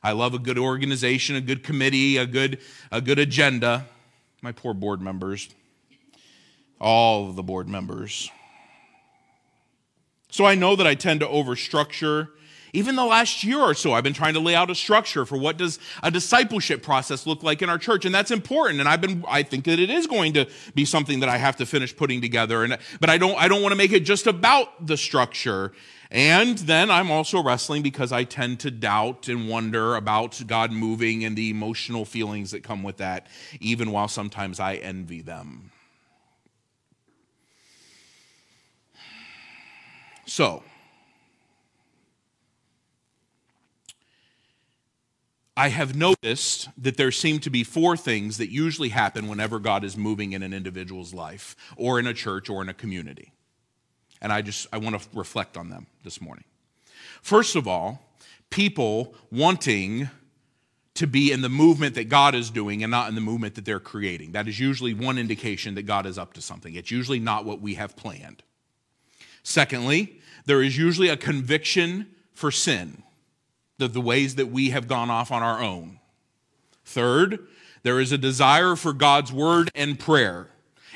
I 0.02 0.12
love 0.12 0.34
a 0.34 0.38
good 0.38 0.58
organization, 0.58 1.36
a 1.36 1.40
good 1.40 1.62
committee, 1.62 2.18
a 2.18 2.26
good 2.26 2.58
a 2.92 3.00
good 3.00 3.18
agenda. 3.18 3.86
My 4.42 4.52
poor 4.52 4.74
board 4.74 5.00
members. 5.00 5.48
All 6.78 7.30
of 7.30 7.36
the 7.36 7.42
board 7.42 7.66
members. 7.66 8.30
So 10.30 10.44
I 10.44 10.54
know 10.54 10.76
that 10.76 10.86
I 10.86 10.94
tend 10.94 11.20
to 11.20 11.26
overstructure. 11.26 12.28
Even 12.72 12.94
the 12.94 13.04
last 13.04 13.42
year 13.42 13.58
or 13.58 13.74
so, 13.74 13.94
I've 13.94 14.04
been 14.04 14.12
trying 14.12 14.34
to 14.34 14.40
lay 14.40 14.54
out 14.54 14.70
a 14.70 14.74
structure 14.74 15.24
for 15.24 15.36
what 15.36 15.56
does 15.56 15.78
a 16.02 16.10
discipleship 16.10 16.82
process 16.82 17.26
look 17.26 17.42
like 17.42 17.62
in 17.62 17.68
our 17.68 17.78
church, 17.78 18.04
and 18.04 18.14
that's 18.14 18.30
important. 18.30 18.78
And 18.78 18.88
I've 18.88 19.00
been, 19.00 19.24
I 19.26 19.42
think 19.42 19.64
that 19.64 19.80
it 19.80 19.90
is 19.90 20.06
going 20.06 20.34
to 20.34 20.46
be 20.74 20.84
something 20.84 21.20
that 21.20 21.28
I 21.28 21.36
have 21.36 21.56
to 21.56 21.66
finish 21.66 21.96
putting 21.96 22.20
together. 22.20 22.62
And 22.62 22.78
but 23.00 23.10
I 23.10 23.18
don't, 23.18 23.36
I 23.36 23.48
don't 23.48 23.62
want 23.62 23.72
to 23.72 23.76
make 23.76 23.92
it 23.92 24.00
just 24.00 24.26
about 24.28 24.86
the 24.86 24.96
structure. 24.96 25.72
And 26.10 26.58
then 26.58 26.90
I'm 26.90 27.10
also 27.10 27.40
wrestling 27.40 27.82
because 27.82 28.10
I 28.10 28.24
tend 28.24 28.60
to 28.60 28.70
doubt 28.70 29.28
and 29.28 29.48
wonder 29.48 29.94
about 29.94 30.42
God 30.46 30.72
moving 30.72 31.24
and 31.24 31.36
the 31.36 31.50
emotional 31.50 32.04
feelings 32.04 32.50
that 32.50 32.64
come 32.64 32.82
with 32.82 32.96
that, 32.96 33.28
even 33.60 33.92
while 33.92 34.08
sometimes 34.08 34.58
I 34.58 34.74
envy 34.76 35.22
them. 35.22 35.70
So, 40.26 40.64
I 45.56 45.68
have 45.68 45.94
noticed 45.94 46.70
that 46.78 46.96
there 46.96 47.12
seem 47.12 47.38
to 47.40 47.50
be 47.50 47.62
four 47.62 47.96
things 47.96 48.38
that 48.38 48.50
usually 48.50 48.88
happen 48.88 49.28
whenever 49.28 49.58
God 49.60 49.84
is 49.84 49.96
moving 49.96 50.32
in 50.32 50.42
an 50.42 50.52
individual's 50.52 51.12
life, 51.14 51.54
or 51.76 52.00
in 52.00 52.06
a 52.06 52.14
church, 52.14 52.48
or 52.48 52.62
in 52.62 52.68
a 52.68 52.74
community 52.74 53.32
and 54.20 54.32
I 54.32 54.42
just 54.42 54.66
I 54.72 54.78
want 54.78 55.00
to 55.00 55.08
reflect 55.14 55.56
on 55.56 55.70
them 55.70 55.86
this 56.04 56.20
morning. 56.20 56.44
First 57.22 57.56
of 57.56 57.68
all, 57.68 58.02
people 58.50 59.14
wanting 59.30 60.10
to 60.94 61.06
be 61.06 61.32
in 61.32 61.40
the 61.40 61.48
movement 61.48 61.94
that 61.94 62.08
God 62.08 62.34
is 62.34 62.50
doing 62.50 62.82
and 62.82 62.90
not 62.90 63.08
in 63.08 63.14
the 63.14 63.20
movement 63.20 63.54
that 63.54 63.64
they're 63.64 63.80
creating. 63.80 64.32
That 64.32 64.48
is 64.48 64.58
usually 64.58 64.92
one 64.92 65.18
indication 65.18 65.74
that 65.76 65.82
God 65.82 66.04
is 66.04 66.18
up 66.18 66.34
to 66.34 66.42
something. 66.42 66.74
It's 66.74 66.90
usually 66.90 67.20
not 67.20 67.44
what 67.44 67.60
we 67.60 67.74
have 67.74 67.96
planned. 67.96 68.42
Secondly, 69.42 70.20
there 70.44 70.62
is 70.62 70.76
usually 70.76 71.08
a 71.08 71.16
conviction 71.16 72.08
for 72.34 72.50
sin, 72.50 73.02
the, 73.78 73.88
the 73.88 74.00
ways 74.00 74.34
that 74.34 74.48
we 74.50 74.70
have 74.70 74.88
gone 74.88 75.10
off 75.10 75.30
on 75.30 75.42
our 75.42 75.62
own. 75.62 76.00
Third, 76.84 77.46
there 77.82 78.00
is 78.00 78.12
a 78.12 78.18
desire 78.18 78.76
for 78.76 78.92
God's 78.92 79.32
word 79.32 79.70
and 79.74 79.98
prayer 79.98 80.48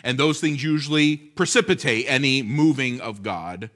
And 0.05 0.19
those 0.19 0.38
things 0.38 0.62
usually 0.62 1.17
precipitate 1.17 2.05
any 2.07 2.43
moving 2.43 3.01
of 3.01 3.23
God. 3.23 3.71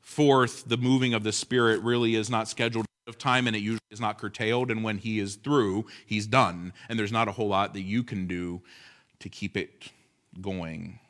Fourth, 0.00 0.68
the 0.68 0.76
moving 0.76 1.14
of 1.14 1.24
the 1.24 1.32
Spirit 1.32 1.82
really 1.82 2.14
is 2.14 2.30
not 2.30 2.48
scheduled 2.48 2.86
of 3.08 3.18
time 3.18 3.48
and 3.48 3.56
it 3.56 3.58
usually 3.58 3.80
is 3.90 4.00
not 4.00 4.16
curtailed. 4.16 4.70
And 4.70 4.84
when 4.84 4.98
He 4.98 5.18
is 5.18 5.34
through, 5.34 5.86
He's 6.06 6.28
done. 6.28 6.72
And 6.88 6.96
there's 6.96 7.12
not 7.12 7.26
a 7.26 7.32
whole 7.32 7.48
lot 7.48 7.74
that 7.74 7.82
you 7.82 8.04
can 8.04 8.28
do 8.28 8.62
to 9.18 9.28
keep 9.28 9.56
it 9.56 9.90
going. 10.40 11.00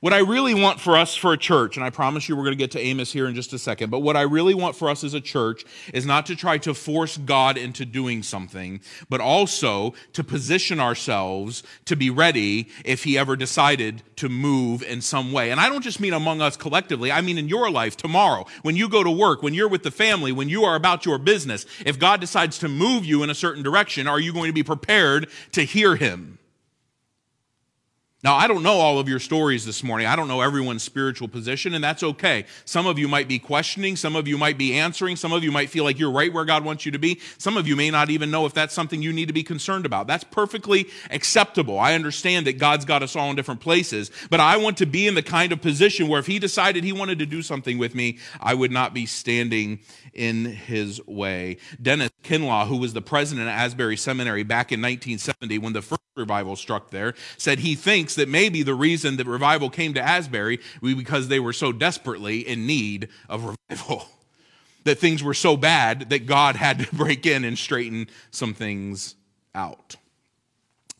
What 0.00 0.12
I 0.12 0.18
really 0.18 0.54
want 0.54 0.78
for 0.78 0.96
us 0.96 1.16
for 1.16 1.32
a 1.32 1.36
church, 1.36 1.76
and 1.76 1.84
I 1.84 1.90
promise 1.90 2.28
you 2.28 2.36
we're 2.36 2.44
going 2.44 2.56
to 2.56 2.58
get 2.58 2.70
to 2.72 2.80
Amos 2.80 3.12
here 3.12 3.26
in 3.26 3.34
just 3.34 3.52
a 3.52 3.58
second, 3.58 3.90
but 3.90 3.98
what 3.98 4.16
I 4.16 4.22
really 4.22 4.54
want 4.54 4.76
for 4.76 4.88
us 4.88 5.02
as 5.02 5.12
a 5.12 5.20
church 5.20 5.64
is 5.92 6.06
not 6.06 6.26
to 6.26 6.36
try 6.36 6.56
to 6.58 6.72
force 6.72 7.16
God 7.16 7.58
into 7.58 7.84
doing 7.84 8.22
something, 8.22 8.80
but 9.08 9.20
also 9.20 9.94
to 10.12 10.22
position 10.22 10.78
ourselves 10.78 11.64
to 11.86 11.96
be 11.96 12.10
ready 12.10 12.68
if 12.84 13.02
He 13.02 13.18
ever 13.18 13.34
decided 13.34 14.04
to 14.16 14.28
move 14.28 14.84
in 14.84 15.00
some 15.00 15.32
way. 15.32 15.50
And 15.50 15.58
I 15.60 15.68
don't 15.68 15.82
just 15.82 15.98
mean 15.98 16.12
among 16.12 16.40
us 16.40 16.56
collectively, 16.56 17.10
I 17.10 17.20
mean 17.20 17.36
in 17.36 17.48
your 17.48 17.68
life 17.68 17.96
tomorrow, 17.96 18.46
when 18.62 18.76
you 18.76 18.88
go 18.88 19.02
to 19.02 19.10
work, 19.10 19.42
when 19.42 19.54
you're 19.54 19.68
with 19.68 19.82
the 19.82 19.90
family, 19.90 20.30
when 20.30 20.48
you 20.48 20.62
are 20.62 20.76
about 20.76 21.06
your 21.06 21.18
business. 21.18 21.66
If 21.84 21.98
God 21.98 22.20
decides 22.20 22.58
to 22.58 22.68
move 22.68 23.04
you 23.04 23.24
in 23.24 23.30
a 23.30 23.34
certain 23.34 23.64
direction, 23.64 24.06
are 24.06 24.20
you 24.20 24.32
going 24.32 24.48
to 24.48 24.52
be 24.52 24.62
prepared 24.62 25.28
to 25.52 25.62
hear 25.62 25.96
Him? 25.96 26.38
Now, 28.24 28.34
I 28.34 28.48
don't 28.48 28.64
know 28.64 28.72
all 28.72 28.98
of 28.98 29.08
your 29.08 29.20
stories 29.20 29.64
this 29.64 29.84
morning. 29.84 30.08
I 30.08 30.16
don't 30.16 30.26
know 30.26 30.40
everyone's 30.40 30.82
spiritual 30.82 31.28
position, 31.28 31.72
and 31.72 31.84
that's 31.84 32.02
okay. 32.02 32.46
Some 32.64 32.84
of 32.84 32.98
you 32.98 33.06
might 33.06 33.28
be 33.28 33.38
questioning, 33.38 33.94
some 33.94 34.16
of 34.16 34.26
you 34.26 34.36
might 34.36 34.58
be 34.58 34.76
answering, 34.76 35.14
some 35.14 35.32
of 35.32 35.44
you 35.44 35.52
might 35.52 35.70
feel 35.70 35.84
like 35.84 36.00
you're 36.00 36.10
right 36.10 36.32
where 36.32 36.44
God 36.44 36.64
wants 36.64 36.84
you 36.84 36.90
to 36.90 36.98
be. 36.98 37.20
Some 37.38 37.56
of 37.56 37.68
you 37.68 37.76
may 37.76 37.92
not 37.92 38.10
even 38.10 38.32
know 38.32 38.44
if 38.44 38.52
that's 38.52 38.74
something 38.74 39.02
you 39.02 39.12
need 39.12 39.26
to 39.28 39.32
be 39.32 39.44
concerned 39.44 39.86
about. 39.86 40.08
That's 40.08 40.24
perfectly 40.24 40.88
acceptable. 41.12 41.78
I 41.78 41.94
understand 41.94 42.48
that 42.48 42.58
God's 42.58 42.84
got 42.84 43.04
us 43.04 43.14
all 43.14 43.30
in 43.30 43.36
different 43.36 43.60
places, 43.60 44.10
but 44.30 44.40
I 44.40 44.56
want 44.56 44.78
to 44.78 44.86
be 44.86 45.06
in 45.06 45.14
the 45.14 45.22
kind 45.22 45.52
of 45.52 45.62
position 45.62 46.08
where 46.08 46.18
if 46.18 46.26
He 46.26 46.40
decided 46.40 46.82
He 46.82 46.92
wanted 46.92 47.20
to 47.20 47.26
do 47.26 47.40
something 47.40 47.78
with 47.78 47.94
me, 47.94 48.18
I 48.40 48.52
would 48.54 48.72
not 48.72 48.94
be 48.94 49.06
standing 49.06 49.78
in 50.12 50.44
His 50.44 51.00
way. 51.06 51.58
Dennis 51.80 52.10
Kinlaw, 52.24 52.66
who 52.66 52.78
was 52.78 52.94
the 52.94 53.00
president 53.00 53.46
of 53.46 53.52
Asbury 53.52 53.96
Seminary 53.96 54.42
back 54.42 54.72
in 54.72 54.82
1970 54.82 55.58
when 55.58 55.72
the 55.72 55.82
first 55.82 56.02
revival 56.18 56.56
struck 56.56 56.90
there, 56.90 57.14
said 57.36 57.60
he 57.60 57.74
thinks 57.74 58.14
that 58.16 58.28
maybe 58.28 58.62
the 58.62 58.74
reason 58.74 59.16
that 59.16 59.26
revival 59.26 59.70
came 59.70 59.94
to 59.94 60.02
Asbury 60.02 60.60
was 60.80 60.94
because 60.94 61.28
they 61.28 61.40
were 61.40 61.52
so 61.52 61.72
desperately 61.72 62.40
in 62.40 62.66
need 62.66 63.08
of 63.28 63.56
revival. 63.70 64.06
that 64.84 64.98
things 64.98 65.22
were 65.22 65.34
so 65.34 65.56
bad 65.56 66.08
that 66.10 66.26
God 66.26 66.56
had 66.56 66.78
to 66.78 66.86
break 66.96 67.26
in 67.26 67.44
and 67.44 67.58
straighten 67.58 68.08
some 68.30 68.54
things 68.54 69.14
out. 69.54 69.96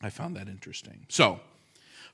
I 0.02 0.10
found 0.10 0.36
that 0.36 0.48
interesting. 0.48 1.06
So, 1.08 1.40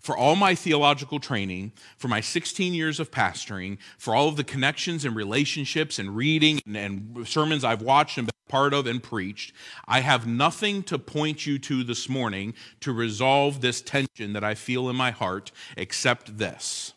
for 0.05 0.15
all 0.15 0.37
my 0.37 0.55
theological 0.55 1.19
training, 1.19 1.73
for 1.97 2.09
my 2.09 2.21
16 2.21 2.75
years 2.75 3.01
of 3.01 3.11
pastoring, 3.11 3.79
for 3.97 4.15
all 4.15 4.29
of 4.29 4.37
the 4.37 4.45
connections 4.45 5.07
and 5.07 5.17
relationships 5.17 5.99
and 5.99 6.15
reading 6.15 6.61
and, 6.67 6.77
and, 6.77 7.27
sermons 7.27 7.65
I've 7.65 7.81
watched 7.81 8.19
and 8.19 8.27
been 8.27 8.35
part 8.47 8.75
of 8.75 8.87
and 8.87 9.03
preached, 9.03 9.55
I 9.89 10.01
have 10.01 10.27
nothing 10.27 10.83
to 10.85 10.99
point 10.99 11.47
you 11.47 11.59
to 11.61 11.83
this 11.83 12.07
morning 12.07 12.53
to 12.81 12.93
resolve 12.93 13.63
this 13.63 13.81
tension 13.81 14.35
that 14.35 14.45
I 14.45 14.55
feel 14.55 14.91
in 14.91 14.97
my 14.97 15.11
heart 15.11 15.51
except 15.75 16.37
this 16.37 16.93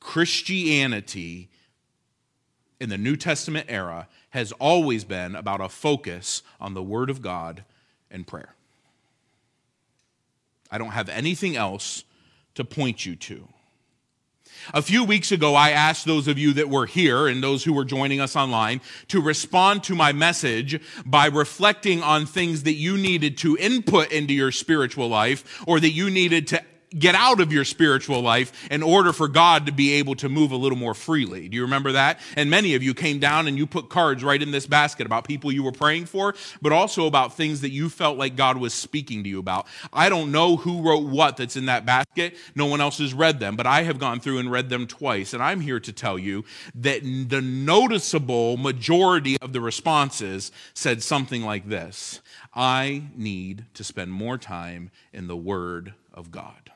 Christianity 0.00 1.48
in 2.78 2.90
the 2.90 2.98
New 2.98 3.16
Testament 3.16 3.68
era 3.70 4.06
has 4.30 4.52
always 4.52 5.04
been 5.04 5.34
about 5.34 5.62
a 5.62 5.70
focus 5.70 6.42
on 6.60 6.74
the 6.74 6.82
Word 6.82 7.08
of 7.08 7.22
God 7.22 7.64
and 8.10 8.26
prayer. 8.26 8.53
I 10.74 10.78
don't 10.78 10.90
have 10.90 11.08
anything 11.08 11.54
else 11.54 12.02
to 12.56 12.64
point 12.64 13.06
you 13.06 13.14
to. 13.14 13.46
A 14.72 14.82
few 14.82 15.04
weeks 15.04 15.30
ago, 15.30 15.54
I 15.54 15.70
asked 15.70 16.04
those 16.04 16.26
of 16.26 16.36
you 16.36 16.52
that 16.54 16.68
were 16.68 16.86
here 16.86 17.28
and 17.28 17.40
those 17.40 17.62
who 17.62 17.72
were 17.72 17.84
joining 17.84 18.20
us 18.20 18.34
online 18.34 18.80
to 19.06 19.22
respond 19.22 19.84
to 19.84 19.94
my 19.94 20.12
message 20.12 20.80
by 21.06 21.26
reflecting 21.26 22.02
on 22.02 22.26
things 22.26 22.64
that 22.64 22.72
you 22.72 22.96
needed 22.96 23.38
to 23.38 23.56
input 23.56 24.10
into 24.10 24.34
your 24.34 24.50
spiritual 24.50 25.06
life 25.06 25.62
or 25.64 25.78
that 25.78 25.92
you 25.92 26.10
needed 26.10 26.48
to 26.48 26.60
get 26.98 27.14
out 27.14 27.40
of 27.40 27.52
your 27.52 27.64
spiritual 27.64 28.20
life 28.20 28.52
in 28.70 28.82
order 28.82 29.12
for 29.12 29.28
God 29.28 29.66
to 29.66 29.72
be 29.72 29.94
able 29.94 30.14
to 30.16 30.28
move 30.28 30.52
a 30.52 30.56
little 30.56 30.78
more 30.78 30.94
freely. 30.94 31.48
Do 31.48 31.56
you 31.56 31.62
remember 31.62 31.92
that? 31.92 32.20
And 32.36 32.50
many 32.50 32.74
of 32.74 32.82
you 32.82 32.94
came 32.94 33.18
down 33.18 33.46
and 33.46 33.58
you 33.58 33.66
put 33.66 33.88
cards 33.88 34.22
right 34.22 34.40
in 34.40 34.50
this 34.50 34.66
basket 34.66 35.06
about 35.06 35.24
people 35.24 35.52
you 35.52 35.62
were 35.62 35.72
praying 35.72 36.06
for, 36.06 36.34
but 36.62 36.72
also 36.72 37.06
about 37.06 37.36
things 37.36 37.60
that 37.62 37.70
you 37.70 37.88
felt 37.88 38.18
like 38.18 38.36
God 38.36 38.56
was 38.56 38.74
speaking 38.74 39.24
to 39.24 39.28
you 39.28 39.38
about. 39.38 39.66
I 39.92 40.08
don't 40.08 40.32
know 40.32 40.56
who 40.56 40.82
wrote 40.82 41.04
what 41.04 41.36
that's 41.36 41.56
in 41.56 41.66
that 41.66 41.86
basket. 41.86 42.36
No 42.54 42.66
one 42.66 42.80
else 42.80 42.98
has 42.98 43.14
read 43.14 43.40
them, 43.40 43.56
but 43.56 43.66
I 43.66 43.82
have 43.82 43.98
gone 43.98 44.20
through 44.20 44.38
and 44.38 44.50
read 44.50 44.68
them 44.68 44.86
twice. 44.86 45.34
And 45.34 45.42
I'm 45.42 45.60
here 45.60 45.80
to 45.80 45.92
tell 45.92 46.18
you 46.18 46.44
that 46.76 47.02
the 47.02 47.40
noticeable 47.40 48.56
majority 48.56 49.36
of 49.40 49.52
the 49.52 49.60
responses 49.60 50.52
said 50.74 51.02
something 51.02 51.42
like 51.42 51.68
this 51.68 52.20
I 52.54 53.04
need 53.16 53.64
to 53.74 53.84
spend 53.84 54.12
more 54.12 54.38
time 54.38 54.90
in 55.12 55.26
the 55.26 55.36
Word 55.36 55.94
of 56.12 56.30
God. 56.30 56.73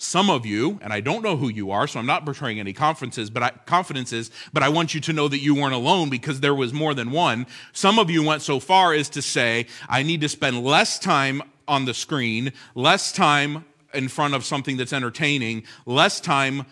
Some 0.00 0.30
of 0.30 0.46
you, 0.46 0.78
and 0.80 0.92
I 0.92 1.00
don't 1.00 1.24
know 1.24 1.36
who 1.36 1.48
you 1.48 1.72
are, 1.72 1.88
so 1.88 1.98
I'm 1.98 2.06
not 2.06 2.24
betraying 2.24 2.60
any 2.60 2.72
conferences, 2.72 3.30
but 3.30 3.42
I, 3.42 3.50
confidences, 3.66 4.30
but 4.52 4.62
I 4.62 4.68
want 4.68 4.94
you 4.94 5.00
to 5.00 5.12
know 5.12 5.26
that 5.26 5.40
you 5.40 5.56
weren't 5.56 5.74
alone 5.74 6.08
because 6.08 6.38
there 6.38 6.54
was 6.54 6.72
more 6.72 6.94
than 6.94 7.10
one. 7.10 7.46
Some 7.72 7.98
of 7.98 8.08
you 8.08 8.22
went 8.22 8.42
so 8.42 8.60
far 8.60 8.94
as 8.94 9.08
to 9.10 9.22
say, 9.22 9.66
I 9.88 10.04
need 10.04 10.20
to 10.20 10.28
spend 10.28 10.62
less 10.62 11.00
time 11.00 11.42
on 11.66 11.84
the 11.84 11.94
screen, 11.94 12.52
less 12.76 13.10
time 13.10 13.64
in 13.92 14.06
front 14.06 14.34
of 14.34 14.44
something 14.44 14.76
that's 14.76 14.92
entertaining, 14.92 15.64
less 15.84 16.20
time 16.20 16.64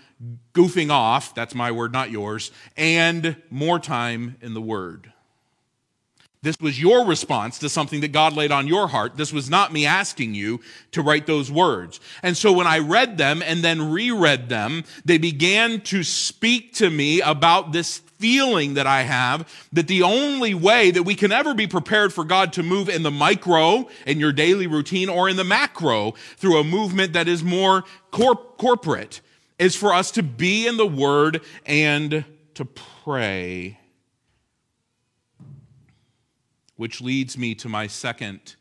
goofing 0.53 0.91
off, 0.91 1.35
that's 1.35 1.55
my 1.55 1.73
word, 1.73 1.93
not 1.93 2.11
yours, 2.11 2.53
and 2.77 3.37
more 3.51 3.79
time 3.79 4.37
in 4.41 4.55
the 4.55 4.61
Word. 4.61 5.13
This 6.47 6.61
was 6.61 6.81
your 6.81 7.05
response 7.05 7.59
to 7.59 7.69
something 7.69 8.03
that 8.03 8.13
God 8.13 8.35
laid 8.35 8.53
on 8.53 8.69
your 8.69 8.87
heart. 8.87 9.17
This 9.17 9.33
was 9.33 9.51
not 9.51 9.73
me 9.73 9.85
asking 9.85 10.35
you 10.35 10.61
to 10.93 11.03
write 11.03 11.27
those 11.27 11.51
words. 11.51 11.99
And 12.23 12.37
so 12.37 12.53
when 12.53 12.69
I 12.69 12.79
read 12.79 13.19
them 13.19 13.43
and 13.43 13.65
then 13.65 13.91
reread 13.91 14.49
them, 14.49 14.85
they 15.05 15.19
began 15.19 15.81
to 15.81 16.05
speak 16.05 16.73
to 16.75 16.89
me 16.89 17.21
about 17.21 17.73
this 17.73 17.99
feeling 17.99 18.75
that 18.75 18.87
I 18.87 19.03
have 19.03 19.53
that 19.73 19.89
the 19.89 20.05
only 20.05 20.55
way 20.55 20.93
that 20.93 21.03
we 21.03 21.17
can 21.17 21.33
ever 21.33 21.53
be 21.53 21.67
prepared 21.67 22.13
for 22.13 22.23
God 22.23 22.53
to 22.53 22.63
move 22.63 22.89
in 22.89 23.03
the 23.03 23.11
micro, 23.11 23.89
in 24.07 24.21
your 24.21 24.33
daily 24.33 24.69
routine, 24.69 25.09
or 25.09 25.29
in 25.29 25.35
the 25.35 25.43
macro 25.43 26.13
through 26.37 26.61
a 26.61 26.65
movement 26.65 27.13
that 27.15 27.27
is 27.27 27.43
more 27.43 27.83
corp- 28.13 28.57
corporate 28.57 29.21
is 29.59 29.75
for 29.75 29.93
us 29.93 30.13
to 30.13 30.23
be 30.23 30.69
in 30.69 30.77
the 30.77 30.87
Word 30.87 31.41
and 31.67 32.25
to 32.55 32.65
pray 32.65 33.81
which 36.77 37.01
leads 37.01 37.37
me 37.37 37.55
to 37.55 37.69
my 37.69 37.87
second 37.87 38.57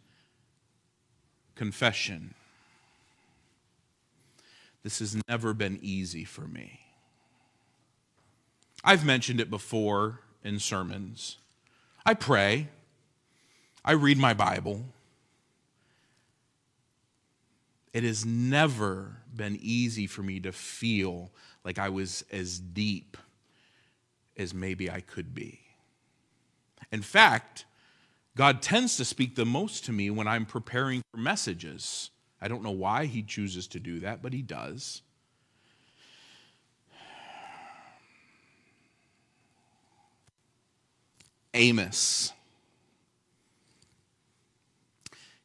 confession. 1.55 2.33
This 4.83 4.99
has 4.99 5.17
never 5.27 5.53
been 5.53 5.79
easy 5.81 6.23
for 6.23 6.47
me. 6.47 6.79
I've 8.83 9.05
mentioned 9.05 9.39
it 9.39 9.49
before 9.49 10.19
in 10.43 10.59
sermons. 10.59 11.37
I 12.05 12.13
pray, 12.13 12.69
I 13.83 13.93
read 13.93 14.17
my 14.17 14.33
Bible. 14.33 14.85
It 17.93 18.03
has 18.03 18.25
never 18.25 19.17
been 19.35 19.57
easy 19.61 20.05
for 20.05 20.21
me 20.21 20.39
to 20.41 20.51
feel 20.51 21.31
like 21.63 21.79
I 21.79 21.89
was 21.89 22.23
as 22.31 22.59
deep 22.59 23.17
as 24.37 24.53
maybe 24.53 24.91
I 24.91 24.99
could 25.01 25.33
be. 25.33 25.61
In 26.91 27.01
fact, 27.01 27.65
God 28.35 28.61
tends 28.61 28.97
to 28.97 29.05
speak 29.05 29.35
the 29.35 29.45
most 29.45 29.85
to 29.85 29.93
me 29.93 30.09
when 30.09 30.27
I'm 30.27 30.45
preparing 30.45 31.01
for 31.11 31.17
messages. 31.17 32.11
I 32.41 32.47
don't 32.49 32.63
know 32.63 32.71
why 32.71 33.05
he 33.05 33.23
chooses 33.23 33.65
to 33.67 33.79
do 33.79 34.01
that, 34.01 34.21
but 34.21 34.33
he 34.33 34.41
does. 34.41 35.01
Amos. 41.53 42.33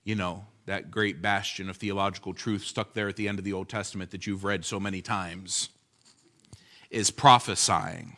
You 0.03 0.17
know, 0.17 0.47
that 0.67 0.91
great 0.91 1.23
bastion 1.23 1.71
of 1.71 1.77
theological 1.77 2.35
truth 2.35 2.65
stuck 2.65 2.95
there 2.95 3.09
at 3.09 3.15
the 3.15 3.29
end 3.29 3.39
of 3.39 3.45
the 3.45 3.53
Old 3.53 3.69
Testament 3.69 4.11
that 4.11 4.27
you've 4.27 4.43
read 4.43 4.65
so 4.65 4.81
many 4.81 5.01
times, 5.01 5.69
is 6.91 7.13
prophesying. 7.13 8.17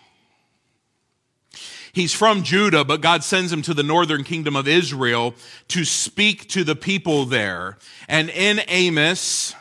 He's 1.92 2.14
from 2.14 2.42
Judah, 2.42 2.84
but 2.84 3.02
God 3.02 3.22
sends 3.22 3.52
him 3.52 3.60
to 3.62 3.74
the 3.74 3.82
northern 3.82 4.24
kingdom 4.24 4.56
of 4.56 4.66
Israel 4.66 5.34
to 5.68 5.84
speak 5.84 6.48
to 6.50 6.64
the 6.64 6.74
people 6.74 7.26
there. 7.26 7.76
And 8.08 8.30
in 8.30 8.62
Amos, 8.68 9.54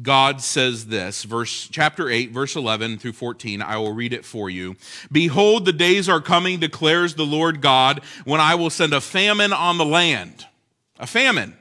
God 0.00 0.42
says 0.42 0.86
this, 0.86 1.24
verse 1.24 1.68
chapter 1.70 2.10
8, 2.10 2.30
verse 2.30 2.56
11 2.56 2.98
through 2.98 3.12
14. 3.12 3.62
I 3.62 3.78
will 3.78 3.92
read 3.92 4.12
it 4.12 4.24
for 4.24 4.50
you. 4.50 4.76
Behold, 5.10 5.64
the 5.64 5.72
days 5.72 6.08
are 6.08 6.20
coming, 6.20 6.60
declares 6.60 7.14
the 7.14 7.26
Lord 7.26 7.62
God, 7.62 8.02
when 8.24 8.40
I 8.40 8.54
will 8.54 8.70
send 8.70 8.92
a 8.92 9.00
famine 9.00 9.52
on 9.52 9.78
the 9.78 9.84
land. 9.84 10.46
A 10.98 11.06
famine. 11.06 11.56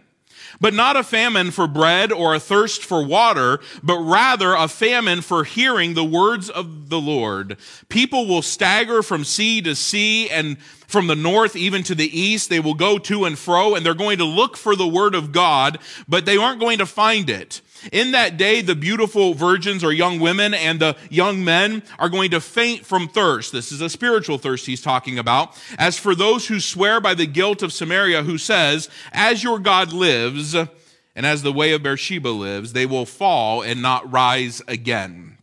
But 0.61 0.75
not 0.75 0.95
a 0.95 1.03
famine 1.03 1.51
for 1.51 1.67
bread 1.67 2.11
or 2.11 2.35
a 2.35 2.39
thirst 2.39 2.83
for 2.83 3.03
water, 3.03 3.59
but 3.81 3.97
rather 3.97 4.53
a 4.53 4.67
famine 4.67 5.21
for 5.21 5.43
hearing 5.43 5.95
the 5.95 6.05
words 6.05 6.49
of 6.49 6.89
the 6.89 7.01
Lord. 7.01 7.57
People 7.89 8.27
will 8.27 8.43
stagger 8.43 9.01
from 9.01 9.25
sea 9.25 9.61
to 9.63 9.75
sea 9.75 10.29
and 10.29 10.61
from 10.61 11.07
the 11.07 11.15
north 11.15 11.55
even 11.55 11.81
to 11.83 11.95
the 11.95 12.17
east. 12.17 12.49
They 12.49 12.59
will 12.59 12.75
go 12.75 12.99
to 12.99 13.25
and 13.25 13.37
fro 13.37 13.73
and 13.73 13.83
they're 13.85 13.93
going 13.95 14.19
to 14.19 14.25
look 14.25 14.55
for 14.55 14.75
the 14.75 14.87
word 14.87 15.15
of 15.15 15.31
God, 15.31 15.79
but 16.07 16.25
they 16.25 16.37
aren't 16.37 16.59
going 16.59 16.77
to 16.77 16.85
find 16.85 17.29
it. 17.29 17.61
In 17.91 18.11
that 18.11 18.37
day, 18.37 18.61
the 18.61 18.75
beautiful 18.75 19.33
virgins 19.33 19.83
or 19.83 19.91
young 19.91 20.19
women 20.19 20.53
and 20.53 20.79
the 20.79 20.95
young 21.09 21.43
men 21.43 21.83
are 21.97 22.09
going 22.09 22.31
to 22.31 22.41
faint 22.41 22.85
from 22.85 23.07
thirst. 23.07 23.51
This 23.51 23.71
is 23.71 23.81
a 23.81 23.89
spiritual 23.89 24.37
thirst 24.37 24.65
he's 24.65 24.81
talking 24.81 25.17
about. 25.17 25.59
As 25.77 25.97
for 25.97 26.15
those 26.15 26.47
who 26.47 26.59
swear 26.59 26.99
by 26.99 27.13
the 27.13 27.25
guilt 27.25 27.63
of 27.63 27.73
Samaria, 27.73 28.23
who 28.23 28.37
says, 28.37 28.89
As 29.11 29.43
your 29.43 29.59
God 29.59 29.93
lives, 29.93 30.55
and 31.15 31.25
as 31.25 31.43
the 31.43 31.53
way 31.53 31.73
of 31.73 31.83
Beersheba 31.83 32.29
lives, 32.29 32.73
they 32.73 32.85
will 32.85 33.05
fall 33.05 33.61
and 33.61 33.81
not 33.81 34.11
rise 34.11 34.61
again. 34.67 35.37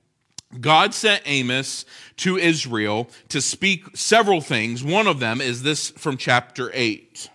God 0.61 0.95
sent 0.95 1.23
Amos 1.27 1.85
to 2.19 2.37
Israel 2.37 3.11
to 3.29 3.41
speak 3.41 3.97
several 3.97 4.41
things. 4.41 4.83
One 4.83 5.07
of 5.07 5.21
them 5.21 5.41
is 5.41 5.63
this 5.63 5.91
from 5.91 6.17
chapter 6.17 6.71
8. 6.73 7.29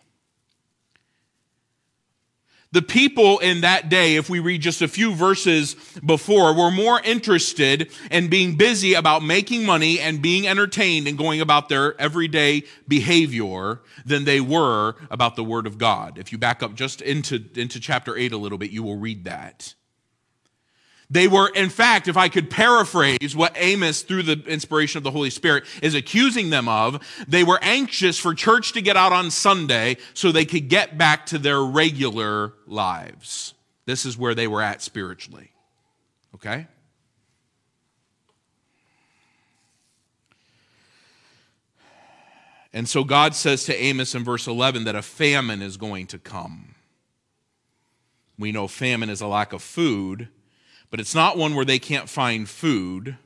The 2.73 2.81
people 2.81 3.37
in 3.37 3.61
that 3.61 3.87
day, 3.89 4.15
if 4.15 4.31
we 4.31 4.39
read 4.39 4.63
just 4.63 4.81
a 4.81 4.87
few 4.87 5.13
verses 5.13 5.75
before, 6.03 6.55
were 6.55 6.71
more 6.71 6.99
interested 7.01 7.91
in 8.09 8.29
being 8.29 8.55
busy 8.55 8.95
about 8.95 9.21
making 9.21 9.63
money 9.63 9.99
and 9.99 10.23
being 10.23 10.47
entertained 10.47 11.07
and 11.07 11.15
going 11.15 11.39
about 11.39 11.69
their 11.69 11.99
everyday 12.01 12.63
behavior 12.87 13.81
than 14.07 14.25
they 14.25 14.41
were 14.41 14.95
about 15.11 15.35
the 15.35 15.43
Word 15.43 15.67
of 15.67 15.77
God. 15.77 16.17
If 16.17 16.31
you 16.31 16.39
back 16.39 16.63
up 16.63 16.73
just 16.73 16.99
into, 17.03 17.45
into 17.55 17.79
chapter 17.79 18.17
8 18.17 18.31
a 18.31 18.37
little 18.37 18.57
bit, 18.57 18.71
you 18.71 18.81
will 18.81 18.97
read 18.97 19.25
that. 19.25 19.75
They 21.09 21.27
were, 21.27 21.49
in 21.49 21.69
fact, 21.69 22.07
if 22.07 22.17
I 22.17 22.29
could 22.29 22.49
paraphrase 22.49 23.35
what 23.35 23.53
Amos, 23.55 24.01
through 24.01 24.23
the 24.23 24.43
inspiration 24.47 24.97
of 24.97 25.03
the 25.03 25.11
Holy 25.11 25.29
Spirit, 25.29 25.65
is 25.81 25.95
accusing 25.95 26.49
them 26.49 26.67
of, 26.67 27.03
they 27.27 27.43
were 27.43 27.59
anxious 27.61 28.17
for 28.17 28.33
church 28.33 28.73
to 28.73 28.81
get 28.81 28.97
out 28.97 29.13
on 29.13 29.29
Sunday 29.29 29.97
so 30.13 30.31
they 30.31 30.45
could 30.45 30.69
get 30.69 30.97
back 30.97 31.25
to 31.27 31.37
their 31.37 31.61
regular 31.61 32.53
lives. 32.65 33.53
This 33.85 34.05
is 34.05 34.17
where 34.17 34.33
they 34.33 34.47
were 34.47 34.61
at 34.61 34.81
spiritually. 34.81 35.51
Okay? 36.35 36.67
And 42.73 42.89
so 42.89 43.03
God 43.03 43.35
says 43.35 43.65
to 43.65 43.75
Amos 43.75 44.15
in 44.15 44.23
verse 44.23 44.47
11 44.47 44.85
that 44.85 44.95
a 44.95 45.03
famine 45.03 45.61
is 45.61 45.77
going 45.77 46.07
to 46.07 46.17
come. 46.17 46.73
We 48.39 48.51
know 48.51 48.67
famine 48.67 49.11
is 49.11 49.21
a 49.21 49.27
lack 49.27 49.53
of 49.53 49.61
food 49.61 50.29
but 50.93 50.99
it's 50.99 51.15
not 51.15 51.39
one 51.39 51.55
where 51.55 51.65
they 51.65 51.79
can't 51.79 52.07
find 52.07 52.47
food. 52.47 53.17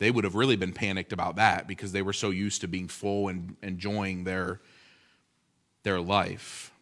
They 0.00 0.10
would 0.10 0.24
have 0.24 0.34
really 0.34 0.56
been 0.56 0.72
panicked 0.72 1.12
about 1.12 1.36
that 1.36 1.68
because 1.68 1.92
they 1.92 2.02
were 2.02 2.12
so 2.12 2.30
used 2.30 2.60
to 2.62 2.66
being 2.66 2.88
full 2.88 3.28
and 3.28 3.54
enjoying 3.62 4.24
their, 4.24 4.60
their 5.84 6.00
life. 6.00 6.72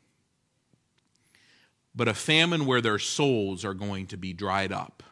But 1.94 2.09
a 2.09 2.14
famine 2.14 2.64
where 2.64 2.81
their 2.81 2.98
souls 2.98 3.62
are 3.62 3.74
going 3.74 4.07
to 4.07 4.16
be 4.16 4.33
dried 4.33 4.72
up. 4.72 5.02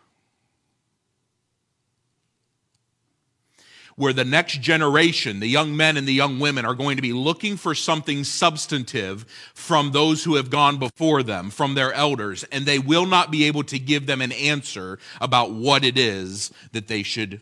Where 3.97 4.13
the 4.13 4.25
next 4.25 4.61
generation, 4.61 5.41
the 5.41 5.47
young 5.47 5.77
men 5.77 5.97
and 5.97 6.07
the 6.07 6.13
young 6.13 6.39
women, 6.39 6.65
are 6.65 6.75
going 6.75 6.97
to 6.97 7.03
be 7.03 7.13
looking 7.13 7.57
for 7.57 7.75
something 7.75 8.25
substantive 8.25 9.25
from 9.55 9.93
those 9.93 10.25
who 10.25 10.35
have 10.35 10.51
gone 10.51 10.79
before 10.79 11.23
them, 11.23 11.51
from 11.51 11.75
their 11.75 11.93
elders, 11.93 12.45
and 12.45 12.67
they 12.67 12.79
will 12.79 13.07
not 13.07 13.31
be 13.31 13.45
able 13.45 13.65
to 13.65 13.79
give 13.79 14.07
them 14.07 14.21
an 14.21 14.33
answer 14.33 14.99
about 15.21 15.53
what 15.53 15.85
it 15.85 15.97
is 15.97 16.51
that 16.73 16.89
they 16.89 17.03
should 17.03 17.41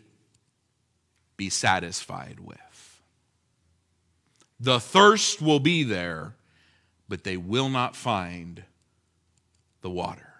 be 1.37 1.49
satisfied 1.49 2.39
with. 2.41 2.59
The 4.61 4.79
thirst 4.79 5.43
will 5.43 5.61
be 5.61 5.83
there, 5.83 6.35
but 7.09 7.25
they 7.25 7.37
will 7.37 7.69
not 7.69 7.97
find 7.97 8.63
the 9.81 9.91
water. 9.91 10.32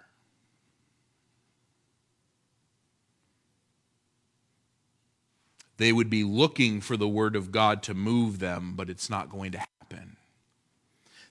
They 5.79 5.93
would 5.93 6.11
be 6.11 6.25
looking 6.25 6.81
for 6.81 6.97
the 6.97 7.09
Word 7.09 7.35
of 7.35 7.51
God 7.51 7.83
to 7.85 7.95
move 7.95 8.39
them, 8.39 8.75
but 8.77 8.91
it's 8.91 9.09
not 9.09 9.31
going 9.31 9.53
to 9.53 9.59
happen. 9.59 10.17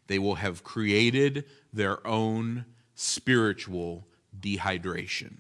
They 0.08 0.20
will 0.20 0.36
have 0.36 0.64
created 0.64 1.46
their 1.72 2.06
own 2.06 2.66
spiritual 2.96 4.06
dehydration. 4.40 5.38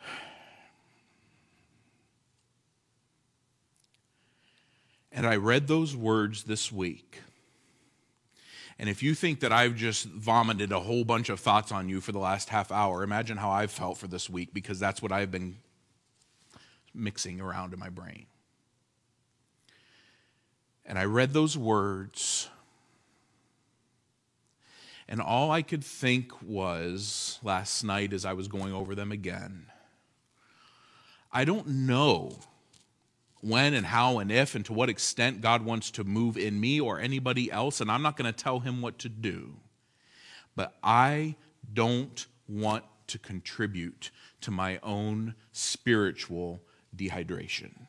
And 5.12 5.26
I 5.26 5.36
read 5.36 5.66
those 5.66 5.96
words 5.96 6.42
this 6.44 6.70
week. 6.70 7.22
And 8.78 8.90
if 8.90 9.02
you 9.02 9.14
think 9.14 9.40
that 9.40 9.52
I've 9.52 9.74
just 9.74 10.06
vomited 10.06 10.70
a 10.70 10.80
whole 10.80 11.04
bunch 11.04 11.28
of 11.28 11.40
thoughts 11.40 11.72
on 11.72 11.88
you 11.88 12.00
for 12.00 12.12
the 12.12 12.18
last 12.18 12.50
half 12.50 12.70
hour, 12.70 13.02
imagine 13.02 13.38
how 13.38 13.50
I've 13.50 13.70
felt 13.70 13.96
for 13.96 14.06
this 14.06 14.28
week 14.28 14.52
because 14.52 14.78
that's 14.78 15.00
what 15.00 15.12
I've 15.12 15.30
been 15.30 15.56
mixing 16.94 17.40
around 17.40 17.72
in 17.72 17.78
my 17.78 17.88
brain. 17.88 18.26
And 20.84 20.98
I 20.98 21.04
read 21.04 21.32
those 21.32 21.56
words, 21.56 22.48
and 25.08 25.20
all 25.20 25.50
I 25.50 25.62
could 25.62 25.82
think 25.82 26.30
was 26.42 27.38
last 27.42 27.82
night 27.82 28.12
as 28.12 28.24
I 28.24 28.34
was 28.34 28.46
going 28.46 28.72
over 28.72 28.94
them 28.94 29.10
again 29.10 29.66
I 31.36 31.44
don't 31.44 31.66
know 31.66 32.34
when 33.40 33.74
and 33.74 33.86
how 33.86 34.18
and 34.18 34.32
if 34.32 34.54
and 34.54 34.64
to 34.64 34.72
what 34.72 34.88
extent 34.88 35.40
God 35.40 35.64
wants 35.64 35.90
to 35.92 36.04
move 36.04 36.36
in 36.36 36.58
me 36.58 36.80
or 36.80 36.98
anybody 36.98 37.50
else, 37.50 37.80
and 37.80 37.90
I'm 37.90 38.02
not 38.02 38.16
going 38.16 38.32
to 38.32 38.44
tell 38.44 38.60
him 38.60 38.82
what 38.82 38.98
to 39.00 39.08
do. 39.08 39.54
But 40.54 40.74
I 40.82 41.36
don't 41.72 42.26
want 42.48 42.84
to 43.08 43.18
contribute 43.18 44.10
to 44.40 44.50
my 44.50 44.78
own 44.82 45.34
spiritual 45.52 46.60
dehydration. 46.96 47.86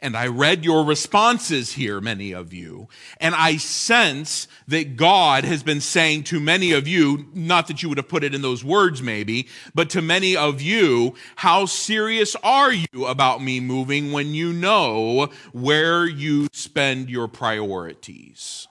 And 0.00 0.16
I 0.16 0.28
read 0.28 0.64
your 0.64 0.84
responses 0.84 1.72
here, 1.72 2.00
many 2.00 2.30
of 2.30 2.52
you. 2.52 2.88
And 3.20 3.34
I 3.34 3.56
sense 3.56 4.46
that 4.68 4.96
God 4.96 5.44
has 5.44 5.64
been 5.64 5.80
saying 5.80 6.24
to 6.24 6.38
many 6.38 6.70
of 6.70 6.86
you, 6.86 7.26
not 7.34 7.66
that 7.66 7.82
you 7.82 7.88
would 7.88 7.98
have 7.98 8.08
put 8.08 8.22
it 8.22 8.32
in 8.32 8.40
those 8.40 8.62
words 8.62 9.02
maybe, 9.02 9.48
but 9.74 9.90
to 9.90 10.02
many 10.02 10.36
of 10.36 10.62
you, 10.62 11.14
how 11.36 11.66
serious 11.66 12.36
are 12.44 12.72
you 12.72 13.06
about 13.06 13.42
me 13.42 13.58
moving 13.58 14.12
when 14.12 14.34
you 14.34 14.52
know 14.52 15.30
where 15.52 16.06
you 16.06 16.46
spend 16.52 17.10
your 17.10 17.26
priorities 17.26 18.68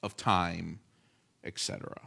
of 0.00 0.16
time, 0.16 0.78
etc. 1.42 2.00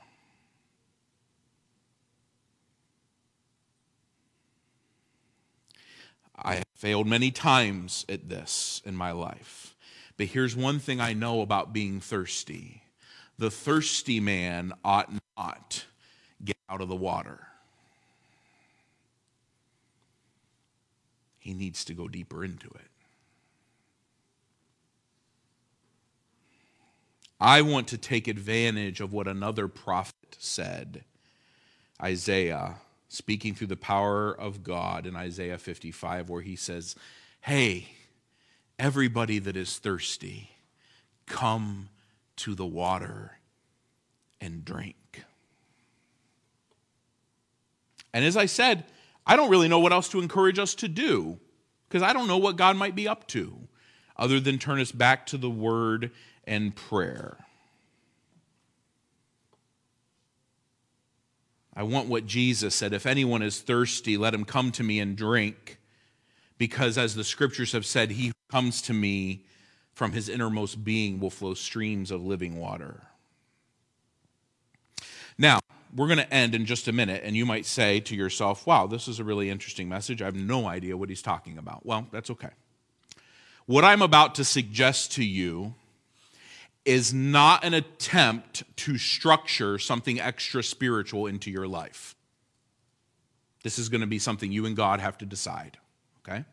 I 6.37 6.55
have 6.55 6.65
failed 6.75 7.07
many 7.07 7.31
times 7.31 8.05
at 8.07 8.29
this 8.29 8.81
in 8.85 8.95
my 8.95 9.11
life. 9.11 9.75
But 10.17 10.27
here's 10.27 10.55
one 10.55 10.79
thing 10.79 10.99
I 10.99 11.13
know 11.13 11.41
about 11.41 11.73
being 11.73 11.99
thirsty 11.99 12.83
the 13.39 13.51
thirsty 13.51 14.19
man 14.19 14.73
ought 14.83 15.11
not 15.37 15.85
get 16.43 16.57
out 16.67 16.81
of 16.81 16.89
the 16.89 16.95
water. 16.95 17.47
He 21.37 21.53
needs 21.53 21.85
to 21.85 21.93
go 21.93 22.07
deeper 22.07 22.43
into 22.43 22.67
it. 22.67 22.89
I 27.39 27.61
want 27.61 27.87
to 27.89 27.97
take 27.97 28.27
advantage 28.27 28.99
of 28.99 29.13
what 29.13 29.27
another 29.27 29.67
prophet 29.67 30.35
said, 30.39 31.03
Isaiah 32.01 32.77
speaking 33.09 33.53
through 33.53 33.67
the 33.67 33.75
power 33.75 34.31
of 34.31 34.63
God 34.63 35.05
in 35.05 35.15
Isaiah 35.15 35.57
55, 35.57 36.29
where 36.29 36.41
he 36.41 36.55
says, 36.55 36.95
Hey, 37.41 37.89
everybody 38.77 39.39
that 39.39 39.55
is 39.55 39.77
thirsty, 39.77 40.51
come 41.25 41.89
to 42.37 42.55
the 42.55 42.65
water 42.65 43.37
and 44.39 44.63
drink. 44.63 45.23
And 48.13 48.25
as 48.25 48.37
I 48.37 48.45
said, 48.45 48.85
I 49.25 49.35
don't 49.35 49.49
really 49.49 49.67
know 49.67 49.79
what 49.79 49.93
else 49.93 50.09
to 50.09 50.19
encourage 50.19 50.59
us 50.59 50.73
to 50.75 50.87
do 50.87 51.39
because 51.87 52.01
I 52.01 52.13
don't 52.13 52.27
know 52.27 52.37
what 52.37 52.55
God 52.55 52.77
might 52.77 52.95
be 52.95 53.07
up 53.07 53.27
to 53.27 53.67
other 54.15 54.39
than 54.39 54.57
turn 54.57 54.79
us 54.79 54.91
back 54.91 55.25
to 55.27 55.37
the 55.37 55.49
Word 55.49 56.11
and 56.45 56.75
prayer. 56.75 57.37
I 61.77 61.83
want 61.83 62.07
what 62.07 62.25
Jesus 62.25 62.73
said 62.73 62.91
if 62.91 63.05
anyone 63.05 63.43
is 63.43 63.61
thirsty, 63.61 64.17
let 64.17 64.33
him 64.33 64.45
come 64.45 64.71
to 64.73 64.83
me 64.83 64.99
and 64.99 65.15
drink. 65.15 65.77
Because 66.57 66.97
as 66.97 67.13
the 67.13 67.23
scriptures 67.23 67.73
have 67.73 67.85
said, 67.85 68.09
he 68.09 68.27
who 68.27 68.33
comes 68.49 68.81
to 68.81 68.93
me 68.93 69.45
from 69.93 70.11
his 70.11 70.27
innermost 70.27 70.83
being 70.83 71.19
will 71.19 71.29
flow 71.29 71.53
streams 71.53 72.09
of 72.09 72.25
living 72.25 72.59
water. 72.59 73.03
Now, 75.37 75.59
we're 75.95 76.07
going 76.07 76.17
to 76.17 76.33
end 76.33 76.55
in 76.55 76.65
just 76.65 76.87
a 76.87 76.91
minute, 76.91 77.21
and 77.23 77.37
you 77.37 77.45
might 77.45 77.67
say 77.67 77.99
to 77.99 78.15
yourself, 78.15 78.65
wow, 78.65 78.87
this 78.87 79.07
is 79.07 79.19
a 79.19 79.23
really 79.23 79.51
interesting 79.51 79.87
message. 79.87 80.19
I 80.19 80.25
have 80.25 80.35
no 80.35 80.65
idea 80.65 80.97
what 80.97 81.09
he's 81.09 81.21
talking 81.21 81.59
about. 81.59 81.85
Well, 81.85 82.07
that's 82.11 82.31
okay. 82.31 82.49
What 83.67 83.83
I'm 83.83 84.01
about 84.01 84.33
to 84.35 84.43
suggest 84.43 85.11
to 85.13 85.23
you 85.23 85.75
is 86.87 87.13
not 87.13 87.65
an 87.65 87.73
attempt 87.73 88.63
to 88.77 88.97
structure 88.97 89.77
something 89.77 90.21
extra 90.21 90.63
spiritual 90.63 91.27
into 91.27 91.51
your 91.51 91.67
life. 91.67 92.15
This 93.61 93.77
is 93.77 93.89
going 93.89 94.01
to 94.01 94.07
be 94.07 94.19
something 94.19 94.53
you 94.53 94.65
and 94.65 94.75
God 94.75 95.01
have 95.01 95.17
to 95.17 95.25
decide, 95.25 95.77
okay? 96.21 96.45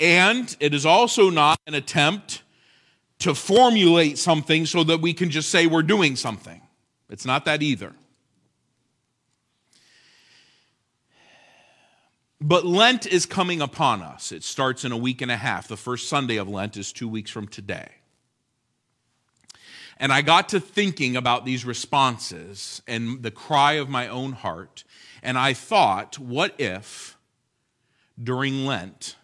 And 0.00 0.56
it 0.58 0.72
is 0.72 0.86
also 0.86 1.28
not 1.28 1.60
an 1.66 1.74
attempt 1.74 2.42
to 3.18 3.34
formulate 3.34 4.16
something 4.16 4.64
so 4.64 4.82
that 4.84 5.02
we 5.02 5.12
can 5.12 5.28
just 5.28 5.50
say 5.50 5.66
we're 5.66 5.82
doing 5.82 6.16
something. 6.16 6.62
It's 7.10 7.26
not 7.26 7.44
that 7.44 7.62
either. 7.62 7.92
But 12.40 12.64
Lent 12.64 13.06
is 13.06 13.26
coming 13.26 13.60
upon 13.60 14.00
us. 14.00 14.32
It 14.32 14.42
starts 14.42 14.82
in 14.86 14.92
a 14.92 14.96
week 14.96 15.20
and 15.20 15.30
a 15.30 15.36
half. 15.36 15.68
The 15.68 15.76
first 15.76 16.08
Sunday 16.08 16.36
of 16.36 16.48
Lent 16.48 16.78
is 16.78 16.90
two 16.90 17.06
weeks 17.06 17.30
from 17.30 17.46
today. 17.46 17.90
And 20.02 20.12
I 20.12 20.20
got 20.20 20.48
to 20.48 20.58
thinking 20.58 21.14
about 21.14 21.44
these 21.44 21.64
responses 21.64 22.82
and 22.88 23.22
the 23.22 23.30
cry 23.30 23.74
of 23.74 23.88
my 23.88 24.08
own 24.08 24.32
heart. 24.32 24.82
And 25.22 25.38
I 25.38 25.52
thought, 25.52 26.18
what 26.18 26.56
if 26.58 27.16
during 28.20 28.66
Lent, 28.66 29.14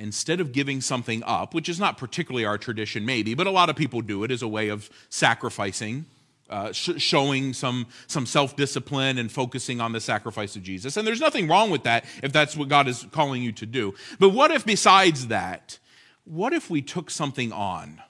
instead 0.00 0.40
of 0.40 0.50
giving 0.50 0.80
something 0.80 1.22
up, 1.24 1.54
which 1.54 1.68
is 1.68 1.78
not 1.78 1.96
particularly 1.96 2.44
our 2.44 2.58
tradition, 2.58 3.06
maybe, 3.06 3.34
but 3.34 3.46
a 3.46 3.52
lot 3.52 3.70
of 3.70 3.76
people 3.76 4.00
do 4.00 4.24
it 4.24 4.32
as 4.32 4.42
a 4.42 4.48
way 4.48 4.68
of 4.68 4.90
sacrificing, 5.10 6.04
uh, 6.50 6.72
sh- 6.72 6.98
showing 6.98 7.52
some, 7.52 7.86
some 8.08 8.26
self 8.26 8.56
discipline 8.56 9.16
and 9.16 9.30
focusing 9.30 9.80
on 9.80 9.92
the 9.92 10.00
sacrifice 10.00 10.56
of 10.56 10.64
Jesus. 10.64 10.96
And 10.96 11.06
there's 11.06 11.20
nothing 11.20 11.46
wrong 11.46 11.70
with 11.70 11.84
that 11.84 12.04
if 12.20 12.32
that's 12.32 12.56
what 12.56 12.66
God 12.68 12.88
is 12.88 13.06
calling 13.12 13.44
you 13.44 13.52
to 13.52 13.64
do. 13.64 13.94
But 14.18 14.30
what 14.30 14.50
if, 14.50 14.66
besides 14.66 15.28
that, 15.28 15.78
what 16.24 16.52
if 16.52 16.68
we 16.68 16.82
took 16.82 17.10
something 17.10 17.52
on? 17.52 18.02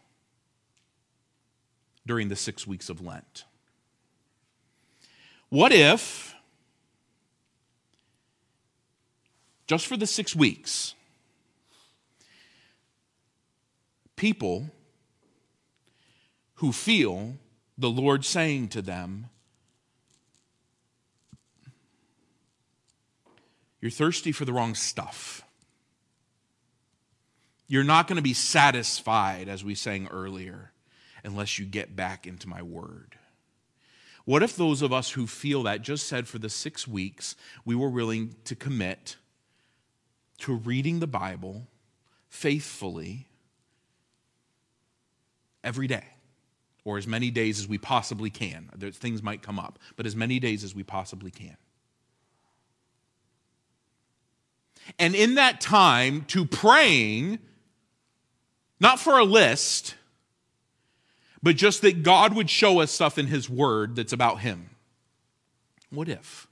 During 2.06 2.28
the 2.28 2.36
six 2.36 2.66
weeks 2.66 2.88
of 2.88 3.00
Lent. 3.00 3.44
What 5.48 5.72
if, 5.72 6.34
just 9.66 9.86
for 9.86 9.96
the 9.96 10.06
six 10.06 10.34
weeks, 10.34 10.94
people 14.16 14.70
who 16.56 16.72
feel 16.72 17.34
the 17.78 17.90
Lord 17.90 18.24
saying 18.24 18.68
to 18.68 18.82
them, 18.82 19.26
You're 23.80 23.90
thirsty 23.90 24.32
for 24.32 24.46
the 24.46 24.52
wrong 24.54 24.74
stuff. 24.74 25.44
You're 27.68 27.84
not 27.84 28.08
going 28.08 28.16
to 28.16 28.22
be 28.22 28.32
satisfied, 28.32 29.46
as 29.46 29.62
we 29.62 29.74
sang 29.74 30.06
earlier 30.06 30.72
unless 31.24 31.58
you 31.58 31.64
get 31.64 31.96
back 31.96 32.26
into 32.26 32.48
my 32.48 32.62
word. 32.62 33.16
What 34.24 34.42
if 34.42 34.56
those 34.56 34.82
of 34.82 34.92
us 34.92 35.10
who 35.10 35.26
feel 35.26 35.64
that 35.64 35.82
just 35.82 36.06
said 36.06 36.28
for 36.28 36.38
the 36.38 36.48
six 36.48 36.88
weeks 36.88 37.37
we 37.64 37.74
were 37.74 37.90
willing 37.90 38.37
to 38.44 38.54
commit 38.54 39.16
to 40.38 40.54
reading 40.54 41.00
the 41.00 41.06
Bible 41.06 41.66
faithfully 42.28 43.28
every 45.62 45.87
day? 45.87 46.04
Or 46.87 46.98
as 46.98 47.06
many 47.06 47.30
days 47.30 47.58
as 47.58 47.66
we 47.66 47.78
possibly 47.78 48.28
can. 48.28 48.68
Things 48.92 49.22
might 49.22 49.40
come 49.40 49.58
up, 49.58 49.78
but 49.96 50.04
as 50.04 50.14
many 50.14 50.38
days 50.38 50.62
as 50.62 50.74
we 50.74 50.82
possibly 50.82 51.30
can. 51.30 51.56
And 54.98 55.14
in 55.14 55.37
that 55.37 55.62
time, 55.62 56.24
to 56.28 56.44
praying, 56.44 57.38
not 58.80 59.00
for 59.00 59.18
a 59.18 59.24
list, 59.24 59.94
but 61.44 61.57
just 61.57 61.83
that 61.83 62.02
God 62.02 62.35
would 62.35 62.48
show 62.48 62.80
us 62.80 62.90
stuff 62.90 63.18
in 63.18 63.26
His 63.26 63.50
Word 63.50 63.96
that's 63.96 64.14
about 64.14 64.40
Him. 64.40 64.70
What 65.90 66.09
if? 66.09 66.48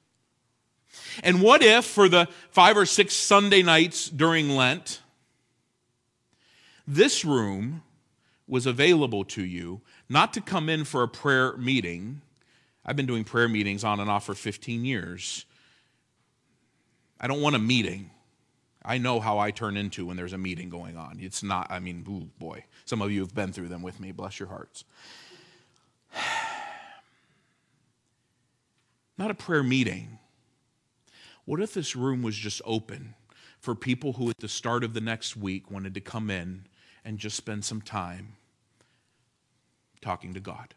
And 1.24 1.40
what 1.40 1.62
if 1.62 1.86
for 1.86 2.10
the 2.10 2.28
five 2.50 2.76
or 2.76 2.84
six 2.84 3.14
Sunday 3.14 3.62
nights 3.62 4.10
during 4.10 4.50
Lent, 4.50 5.00
this 6.86 7.24
room 7.24 7.82
was 8.46 8.66
available 8.66 9.24
to 9.24 9.42
you 9.42 9.80
not 10.10 10.34
to 10.34 10.42
come 10.42 10.68
in 10.68 10.84
for 10.84 11.02
a 11.02 11.08
prayer 11.08 11.56
meeting? 11.56 12.20
I've 12.84 12.96
been 12.96 13.06
doing 13.06 13.24
prayer 13.24 13.48
meetings 13.48 13.84
on 13.84 13.98
and 13.98 14.10
off 14.10 14.26
for 14.26 14.34
15 14.34 14.84
years. 14.84 15.46
I 17.18 17.28
don't 17.28 17.40
want 17.40 17.56
a 17.56 17.60
meeting. 17.60 18.10
I 18.84 18.98
know 18.98 19.20
how 19.20 19.38
I 19.38 19.50
turn 19.52 19.76
into 19.76 20.06
when 20.06 20.16
there's 20.16 20.32
a 20.32 20.38
meeting 20.38 20.68
going 20.68 20.96
on. 20.96 21.18
It's 21.20 21.42
not, 21.42 21.68
I 21.70 21.78
mean, 21.78 22.04
ooh, 22.08 22.28
boy. 22.38 22.64
Some 22.84 23.00
of 23.00 23.12
you 23.12 23.20
have 23.20 23.34
been 23.34 23.52
through 23.52 23.68
them 23.68 23.82
with 23.82 24.00
me. 24.00 24.10
Bless 24.12 24.40
your 24.40 24.48
hearts. 24.48 24.84
Not 29.18 29.30
a 29.30 29.34
prayer 29.34 29.62
meeting. 29.62 30.18
What 31.44 31.60
if 31.60 31.74
this 31.74 31.94
room 31.94 32.22
was 32.22 32.36
just 32.36 32.60
open 32.64 33.14
for 33.60 33.74
people 33.74 34.14
who, 34.14 34.30
at 34.30 34.38
the 34.38 34.48
start 34.48 34.82
of 34.82 34.94
the 34.94 35.00
next 35.00 35.36
week, 35.36 35.70
wanted 35.70 35.94
to 35.94 36.00
come 36.00 36.30
in 36.30 36.66
and 37.04 37.18
just 37.18 37.36
spend 37.36 37.64
some 37.64 37.82
time 37.82 38.34
talking 40.00 40.34
to 40.34 40.40
God? 40.40 40.74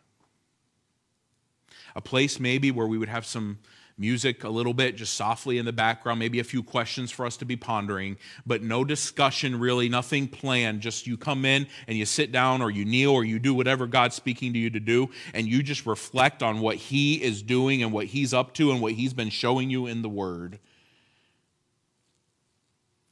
A 1.95 2.01
place 2.01 2.39
maybe 2.39 2.69
where 2.71 2.87
we 2.87 2.97
would 2.97 3.09
have 3.09 3.25
some 3.25 3.59
music 3.97 4.43
a 4.43 4.49
little 4.49 4.73
bit, 4.73 4.95
just 4.95 5.13
softly 5.13 5.57
in 5.57 5.65
the 5.65 5.73
background, 5.73 6.19
maybe 6.19 6.39
a 6.39 6.43
few 6.43 6.61
questions 6.61 7.11
for 7.11 7.25
us 7.25 7.37
to 7.37 7.45
be 7.45 7.55
pondering, 7.55 8.17
but 8.45 8.61
no 8.61 8.83
discussion 8.83 9.59
really, 9.59 9.87
nothing 9.89 10.27
planned. 10.27 10.81
Just 10.81 11.07
you 11.07 11.17
come 11.17 11.45
in 11.45 11.67
and 11.87 11.97
you 11.97 12.05
sit 12.05 12.31
down 12.31 12.61
or 12.61 12.69
you 12.69 12.85
kneel 12.85 13.11
or 13.11 13.23
you 13.23 13.39
do 13.39 13.53
whatever 13.53 13.87
God's 13.87 14.15
speaking 14.15 14.53
to 14.53 14.59
you 14.59 14.69
to 14.69 14.79
do, 14.79 15.09
and 15.33 15.47
you 15.47 15.63
just 15.63 15.85
reflect 15.85 16.43
on 16.43 16.59
what 16.59 16.75
He 16.75 17.21
is 17.21 17.41
doing 17.41 17.83
and 17.83 17.91
what 17.91 18.07
He's 18.07 18.33
up 18.33 18.53
to 18.55 18.71
and 18.71 18.81
what 18.81 18.93
He's 18.93 19.13
been 19.13 19.29
showing 19.29 19.69
you 19.69 19.87
in 19.87 20.01
the 20.01 20.09
Word. 20.09 20.59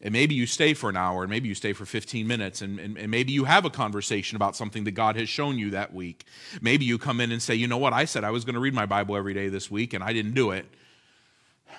And 0.03 0.11
maybe 0.11 0.35
you 0.35 0.45
stay 0.45 0.73
for 0.73 0.89
an 0.89 0.97
hour, 0.97 1.23
and 1.23 1.29
maybe 1.29 1.47
you 1.47 1.55
stay 1.55 1.71
for 1.71 1.85
15 1.85 2.27
minutes, 2.27 2.61
and, 2.61 2.77
and, 2.77 2.97
and, 2.97 3.09
maybe 3.09 3.31
you 3.31 3.45
have 3.45 3.63
a 3.63 3.69
conversation 3.69 4.35
about 4.35 4.53
something 4.53 4.83
that 4.83 4.91
God 4.91 5.15
has 5.15 5.29
shown 5.29 5.57
you 5.57 5.69
that 5.69 5.93
week. 5.93 6.25
Maybe 6.61 6.83
you 6.83 6.97
come 6.97 7.21
in 7.21 7.31
and 7.31 7.41
say, 7.41 7.55
You 7.55 7.67
know 7.67 7.77
what? 7.77 7.93
I 7.93 8.03
said 8.03 8.25
I 8.25 8.29
was 8.29 8.43
going 8.43 8.55
to 8.55 8.59
read 8.59 8.73
my 8.73 8.85
Bible 8.85 9.15
every 9.15 9.33
day 9.33 9.47
this 9.47 9.71
week, 9.71 9.93
and 9.93 10.03
I 10.03 10.11
didn't 10.11 10.33
do 10.33 10.51
it. 10.51 10.65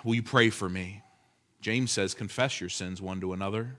Will 0.04 0.14
you 0.14 0.22
pray 0.22 0.48
for 0.48 0.70
me? 0.70 1.02
James 1.60 1.92
says, 1.92 2.14
Confess 2.14 2.62
your 2.62 2.70
sins 2.70 3.02
one 3.02 3.20
to 3.20 3.34
another. 3.34 3.76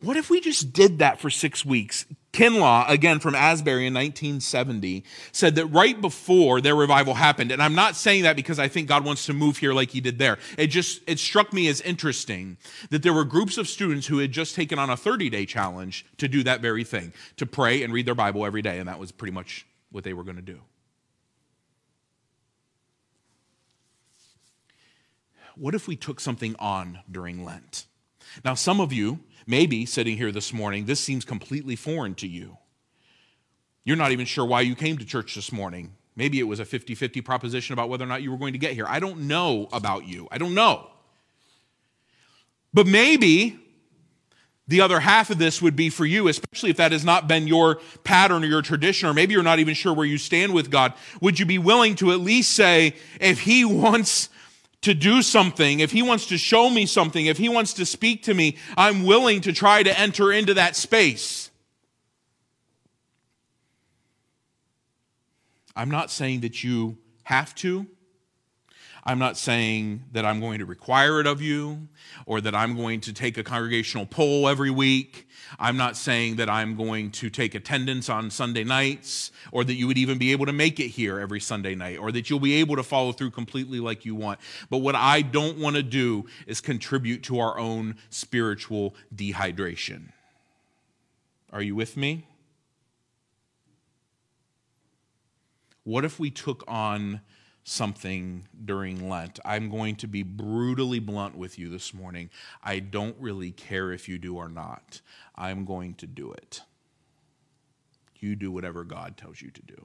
What 0.00 0.16
if 0.16 0.30
we 0.30 0.40
just 0.40 0.72
did 0.72 0.98
that 1.00 1.20
for 1.20 1.28
six 1.28 1.62
weeks? 1.62 2.06
Kinlaw, 2.36 2.86
again 2.90 3.18
from 3.18 3.34
Asbury 3.34 3.86
in 3.86 3.94
1970, 3.94 5.04
said 5.32 5.54
that 5.54 5.64
right 5.68 5.98
before 5.98 6.60
their 6.60 6.76
revival 6.76 7.14
happened, 7.14 7.50
and 7.50 7.62
I'm 7.62 7.74
not 7.74 7.96
saying 7.96 8.24
that 8.24 8.36
because 8.36 8.58
I 8.58 8.68
think 8.68 8.88
God 8.88 9.06
wants 9.06 9.24
to 9.24 9.32
move 9.32 9.56
here 9.56 9.72
like 9.72 9.88
he 9.88 10.02
did 10.02 10.18
there. 10.18 10.36
It 10.58 10.66
just, 10.66 11.00
it 11.06 11.18
struck 11.18 11.54
me 11.54 11.66
as 11.68 11.80
interesting 11.80 12.58
that 12.90 13.02
there 13.02 13.14
were 13.14 13.24
groups 13.24 13.56
of 13.56 13.66
students 13.66 14.06
who 14.06 14.18
had 14.18 14.32
just 14.32 14.54
taken 14.54 14.78
on 14.78 14.90
a 14.90 14.98
30 14.98 15.30
day 15.30 15.46
challenge 15.46 16.04
to 16.18 16.28
do 16.28 16.42
that 16.42 16.60
very 16.60 16.84
thing, 16.84 17.14
to 17.38 17.46
pray 17.46 17.82
and 17.82 17.90
read 17.90 18.04
their 18.04 18.14
Bible 18.14 18.44
every 18.44 18.60
day, 18.60 18.80
and 18.80 18.86
that 18.86 18.98
was 18.98 19.12
pretty 19.12 19.32
much 19.32 19.64
what 19.90 20.04
they 20.04 20.12
were 20.12 20.24
going 20.24 20.36
to 20.36 20.42
do. 20.42 20.60
What 25.54 25.74
if 25.74 25.88
we 25.88 25.96
took 25.96 26.20
something 26.20 26.54
on 26.58 26.98
during 27.10 27.46
Lent? 27.46 27.86
Now, 28.44 28.54
some 28.54 28.80
of 28.80 28.92
you, 28.92 29.20
maybe 29.46 29.86
sitting 29.86 30.16
here 30.16 30.32
this 30.32 30.52
morning, 30.52 30.86
this 30.86 31.00
seems 31.00 31.24
completely 31.24 31.76
foreign 31.76 32.14
to 32.16 32.26
you. 32.26 32.58
You're 33.84 33.96
not 33.96 34.12
even 34.12 34.26
sure 34.26 34.44
why 34.44 34.62
you 34.62 34.74
came 34.74 34.98
to 34.98 35.04
church 35.04 35.34
this 35.34 35.52
morning. 35.52 35.94
Maybe 36.16 36.40
it 36.40 36.44
was 36.44 36.60
a 36.60 36.64
50 36.64 36.94
50 36.94 37.20
proposition 37.20 37.72
about 37.72 37.88
whether 37.88 38.04
or 38.04 38.08
not 38.08 38.22
you 38.22 38.30
were 38.30 38.38
going 38.38 38.54
to 38.54 38.58
get 38.58 38.72
here. 38.72 38.86
I 38.88 38.98
don't 38.98 39.22
know 39.22 39.68
about 39.72 40.06
you. 40.06 40.28
I 40.30 40.38
don't 40.38 40.54
know. 40.54 40.90
But 42.72 42.86
maybe 42.86 43.58
The 44.68 44.80
other 44.80 44.98
half 44.98 45.30
of 45.30 45.38
this 45.38 45.62
would 45.62 45.76
be 45.76 45.90
for 45.90 46.04
you, 46.04 46.26
especially 46.26 46.70
if 46.70 46.76
that 46.78 46.90
has 46.90 47.04
not 47.04 47.28
been 47.28 47.46
your 47.46 47.76
pattern 48.02 48.42
or 48.42 48.48
your 48.48 48.62
tradition, 48.62 49.08
or 49.08 49.14
maybe 49.14 49.32
you're 49.32 49.44
not 49.44 49.60
even 49.60 49.74
sure 49.74 49.92
where 49.92 50.06
you 50.06 50.18
stand 50.18 50.52
with 50.52 50.70
God. 50.70 50.92
Would 51.20 51.38
you 51.38 51.46
be 51.46 51.58
willing 51.58 51.94
to 51.96 52.10
at 52.10 52.18
least 52.18 52.52
say, 52.52 52.94
if 53.20 53.40
He 53.40 53.64
wants 53.64 54.28
to 54.86 54.94
do 54.94 55.20
something, 55.20 55.80
if 55.80 55.90
He 55.90 56.00
wants 56.00 56.26
to 56.26 56.38
show 56.38 56.70
me 56.70 56.86
something, 56.86 57.26
if 57.26 57.38
He 57.38 57.48
wants 57.48 57.72
to 57.74 57.84
speak 57.84 58.22
to 58.24 58.34
me, 58.34 58.56
I'm 58.76 59.04
willing 59.04 59.40
to 59.40 59.52
try 59.52 59.82
to 59.82 59.98
enter 59.98 60.32
into 60.32 60.54
that 60.54 60.76
space? 60.76 61.50
I'm 65.74 65.90
not 65.90 66.12
saying 66.12 66.40
that 66.40 66.62
you 66.62 66.98
have 67.24 67.52
to. 67.56 67.88
I'm 69.08 69.20
not 69.20 69.36
saying 69.36 70.02
that 70.10 70.24
I'm 70.24 70.40
going 70.40 70.58
to 70.58 70.64
require 70.64 71.20
it 71.20 71.28
of 71.28 71.40
you 71.40 71.86
or 72.26 72.40
that 72.40 72.56
I'm 72.56 72.76
going 72.76 73.00
to 73.02 73.12
take 73.12 73.38
a 73.38 73.44
congregational 73.44 74.04
poll 74.04 74.48
every 74.48 74.70
week. 74.70 75.28
I'm 75.60 75.76
not 75.76 75.96
saying 75.96 76.36
that 76.36 76.50
I'm 76.50 76.74
going 76.74 77.12
to 77.12 77.30
take 77.30 77.54
attendance 77.54 78.08
on 78.08 78.32
Sunday 78.32 78.64
nights 78.64 79.30
or 79.52 79.62
that 79.62 79.74
you 79.74 79.86
would 79.86 79.96
even 79.96 80.18
be 80.18 80.32
able 80.32 80.44
to 80.46 80.52
make 80.52 80.80
it 80.80 80.88
here 80.88 81.20
every 81.20 81.38
Sunday 81.38 81.76
night 81.76 82.00
or 82.00 82.10
that 82.10 82.28
you'll 82.28 82.40
be 82.40 82.54
able 82.54 82.74
to 82.74 82.82
follow 82.82 83.12
through 83.12 83.30
completely 83.30 83.78
like 83.78 84.04
you 84.04 84.16
want. 84.16 84.40
But 84.70 84.78
what 84.78 84.96
I 84.96 85.22
don't 85.22 85.58
want 85.58 85.76
to 85.76 85.84
do 85.84 86.26
is 86.48 86.60
contribute 86.60 87.22
to 87.24 87.38
our 87.38 87.56
own 87.60 87.94
spiritual 88.10 88.96
dehydration. 89.14 90.08
Are 91.52 91.62
you 91.62 91.76
with 91.76 91.96
me? 91.96 92.26
What 95.84 96.04
if 96.04 96.18
we 96.18 96.32
took 96.32 96.64
on 96.66 97.20
something 97.68 98.46
during 98.64 99.08
Lent. 99.08 99.40
I'm 99.44 99.68
going 99.68 99.96
to 99.96 100.06
be 100.06 100.22
brutally 100.22 101.00
blunt 101.00 101.36
with 101.36 101.58
you 101.58 101.68
this 101.68 101.92
morning. 101.92 102.30
I 102.62 102.78
don't 102.78 103.16
really 103.18 103.50
care 103.50 103.90
if 103.92 104.08
you 104.08 104.18
do 104.18 104.36
or 104.36 104.48
not. 104.48 105.00
I'm 105.34 105.64
going 105.64 105.94
to 105.94 106.06
do 106.06 106.30
it. 106.32 106.62
You 108.20 108.36
do 108.36 108.52
whatever 108.52 108.84
God 108.84 109.16
tells 109.16 109.42
you 109.42 109.50
to 109.50 109.62
do. 109.62 109.84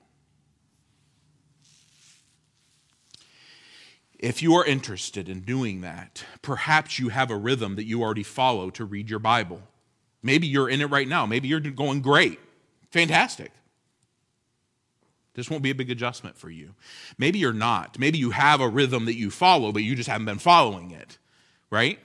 If 4.20 4.44
you 4.44 4.54
are 4.54 4.64
interested 4.64 5.28
in 5.28 5.42
doing 5.42 5.82
that, 5.82 6.24
perhaps 6.44 7.00
you 7.00 7.10
have 7.10 7.32
a 7.32 7.36
rhythm 7.36 7.76
that 7.78 7.86
you 7.86 8.04
already 8.04 8.22
follow 8.22 8.70
to 8.70 8.86
read 8.86 9.10
your 9.10 9.18
Bible. 9.18 9.64
Maybe 10.22 10.46
you're 10.46 10.70
in 10.70 10.82
it 10.82 10.92
right 10.92 11.08
now. 11.08 11.26
Maybe 11.26 11.48
you're 11.48 11.60
going 11.60 12.04
great. 12.04 12.40
Fantastic. 12.92 13.52
This 15.34 15.50
won't 15.50 15.64
be 15.64 15.70
a 15.70 15.76
big 15.76 15.90
adjustment 15.90 16.38
for 16.38 16.50
you. 16.50 16.76
Maybe 17.18 17.40
you're 17.40 17.54
not. 17.54 17.98
Maybe 17.98 18.18
you 18.18 18.32
have 18.32 18.60
a 18.60 18.68
rhythm 18.68 19.06
that 19.06 19.16
you 19.16 19.32
follow, 19.32 19.72
but 19.72 19.84
you 19.84 19.96
just 19.96 20.10
haven't 20.10 20.26
been 20.26 20.40
following 20.40 20.92
it, 20.92 21.18
right? 21.70 22.00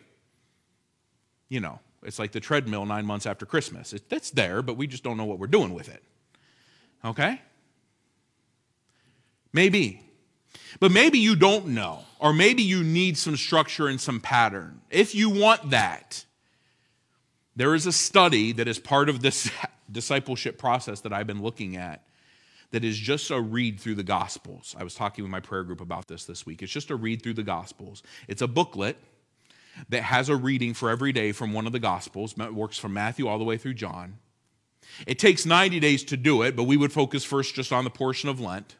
You 1.49 1.61
know, 1.61 1.81
it's 2.05 2.19
like 2.19 2.33
the 2.33 2.41
treadmill 2.41 2.87
nine 2.87 3.05
months 3.05 3.27
after 3.27 3.45
Christmas. 3.45 3.93
It, 3.93 4.05
it's 4.11 4.31
there, 4.31 4.63
but 4.63 4.77
we 4.77 4.87
just 4.87 5.03
don't 5.03 5.17
know 5.17 5.25
what 5.25 5.41
we're 5.41 5.49
doing 5.49 5.75
with 5.75 5.89
it. 5.89 6.03
Okay? 7.05 7.41
Maybe. 9.53 10.03
But 10.79 10.93
maybe 10.93 11.19
you 11.19 11.35
don't 11.35 11.69
know, 11.69 12.05
or 12.21 12.33
maybe 12.33 12.63
you 12.63 12.85
need 12.85 13.19
some 13.19 13.37
structure 13.37 13.89
and 13.89 14.01
some 14.01 14.21
pattern. 14.21 14.81
If 14.91 15.15
you 15.15 15.31
want 15.31 15.71
that, 15.71 16.25
there 17.57 17.75
is 17.75 17.87
a 17.87 17.93
study 17.93 18.53
that 18.53 18.69
is 18.69 18.79
part 18.79 19.09
of 19.09 19.21
this 19.21 19.51
discipleship 19.91 20.59
process 20.59 21.01
that 21.01 21.13
I've 21.13 21.27
been 21.27 21.43
looking 21.43 21.77
at 21.77 22.06
that 22.77 22.85
is 22.85 22.99
just 22.99 23.31
a 23.31 23.41
read 23.41 23.81
through 23.81 23.95
the 23.95 24.03
Gospels. 24.03 24.77
I 24.79 24.85
was 24.85 24.95
talking 24.95 25.25
with 25.25 25.31
my 25.31 25.41
prayer 25.41 25.65
group 25.65 25.81
about 25.81 26.09
this 26.09 26.27
this 26.27 26.45
week. 26.45 26.63
It's 26.63 26.71
just 26.71 26.91
a 26.91 26.95
read 26.95 27.23
through 27.23 27.33
the 27.33 27.43
Gospels. 27.43 28.03
It's 28.29 28.43
a 28.43 28.47
booklet 28.47 28.99
that 29.89 30.03
has 30.03 30.29
a 30.29 30.37
reading 30.37 30.75
for 30.75 30.91
every 30.91 31.11
day 31.11 31.33
from 31.33 31.55
one 31.55 31.67
of 31.67 31.73
the 31.73 31.79
Gospels. 31.79 32.35
It 32.39 32.55
works 32.55 32.77
from 32.77 32.93
Matthew 32.93 33.29
all 33.29 33.39
the 33.39 33.47
way 33.47 33.57
through 33.57 33.73
John. 33.73 34.19
It 35.07 35.19
takes 35.19 35.47
90 35.47 35.81
days 35.81 36.05
to 36.05 36.19
do 36.19 36.43
it, 36.43 36.55
but 36.55 36.65
we 36.65 36.77
would 36.77 36.93
focus 36.93 37.25
first 37.25 37.55
just 37.55 37.73
on 37.73 37.85
the 37.85 37.89
portion 37.89 38.29
of 38.29 38.41
Lent. 38.41 38.77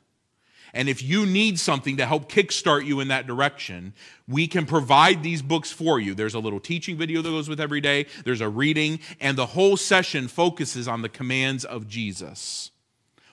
And 0.75 0.91
if 0.91 1.03
you 1.03 1.25
need 1.25 1.59
something 1.59 1.97
to 1.97 2.05
help 2.05 2.31
kickstart 2.31 2.85
you 2.85 3.01
in 3.01 3.09
that 3.09 3.27
direction, 3.27 3.95
we 4.29 4.47
can 4.47 4.67
provide 4.67 5.23
these 5.23 5.41
books 5.41 5.73
for 5.73 5.99
you. 5.99 6.15
There's 6.15 6.35
a 6.35 6.39
little 6.39 6.61
teaching 6.61 6.99
video 6.99 7.23
that 7.23 7.31
goes 7.31 7.49
with 7.49 7.63
every 7.63 7.81
day, 7.81 8.09
there's 8.27 8.43
a 8.43 8.49
reading, 8.51 9.01
and 9.23 9.39
the 9.39 9.47
whole 9.47 9.79
session 9.79 10.29
focuses 10.29 10.87
on 10.87 11.01
the 11.01 11.09
commands 11.09 11.65
of 11.65 11.89
Jesus. 11.89 12.73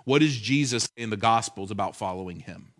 What 0.03 0.19
does 0.19 0.35
Jesus 0.35 0.83
say 0.83 1.03
in 1.03 1.09
the 1.09 1.17
Gospels 1.17 1.71
about 1.71 1.95
following 1.95 2.39
him? 2.39 2.73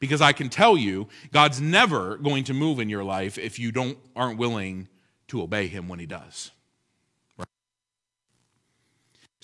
Because 0.00 0.20
I 0.20 0.32
can 0.32 0.48
tell 0.48 0.76
you, 0.76 1.08
God's 1.32 1.60
never 1.60 2.16
going 2.16 2.44
to 2.44 2.54
move 2.54 2.80
in 2.80 2.88
your 2.88 3.04
life 3.04 3.38
if 3.38 3.58
you 3.58 3.72
don't 3.72 3.98
aren't 4.14 4.38
willing 4.38 4.88
to 5.28 5.42
obey 5.42 5.66
him 5.68 5.88
when 5.88 5.98
he 5.98 6.06
does. 6.06 6.50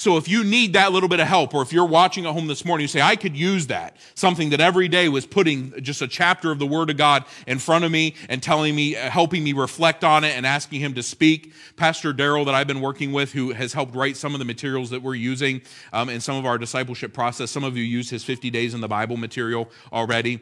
So 0.02 0.16
if 0.16 0.26
you 0.26 0.42
need 0.42 0.72
that 0.72 0.90
little 0.90 1.08
bit 1.08 1.20
of 1.20 1.28
help, 1.28 1.54
or 1.54 1.62
if 1.62 1.72
you're 1.72 1.86
watching 1.86 2.26
at 2.26 2.32
home 2.32 2.48
this 2.48 2.64
morning, 2.64 2.82
you 2.82 2.88
say, 2.88 3.00
I 3.00 3.14
could 3.14 3.36
use 3.36 3.68
that. 3.68 3.98
Something 4.16 4.50
that 4.50 4.60
every 4.60 4.88
day 4.88 5.08
was 5.08 5.26
putting 5.26 5.80
just 5.80 6.02
a 6.02 6.08
chapter 6.08 6.50
of 6.50 6.58
the 6.58 6.66
Word 6.66 6.90
of 6.90 6.96
God 6.96 7.24
in 7.46 7.60
front 7.60 7.84
of 7.84 7.92
me 7.92 8.16
and 8.28 8.42
telling 8.42 8.74
me, 8.74 8.96
uh, 8.96 9.08
helping 9.08 9.44
me 9.44 9.52
reflect 9.52 10.02
on 10.02 10.24
it 10.24 10.36
and 10.36 10.44
asking 10.44 10.80
Him 10.80 10.94
to 10.94 11.04
speak. 11.04 11.52
Pastor 11.76 12.12
Daryl, 12.12 12.44
that 12.46 12.52
I've 12.52 12.66
been 12.66 12.80
working 12.80 13.12
with, 13.12 13.30
who 13.30 13.52
has 13.52 13.74
helped 13.74 13.94
write 13.94 14.16
some 14.16 14.34
of 14.34 14.40
the 14.40 14.44
materials 14.44 14.90
that 14.90 15.02
we're 15.02 15.14
using 15.14 15.62
um, 15.92 16.08
in 16.08 16.20
some 16.20 16.34
of 16.34 16.46
our 16.46 16.58
discipleship 16.58 17.14
process. 17.14 17.52
Some 17.52 17.62
of 17.62 17.76
you 17.76 17.84
use 17.84 18.10
his 18.10 18.24
50 18.24 18.50
Days 18.50 18.74
in 18.74 18.80
the 18.80 18.88
Bible 18.88 19.16
material 19.16 19.70
already. 19.92 20.40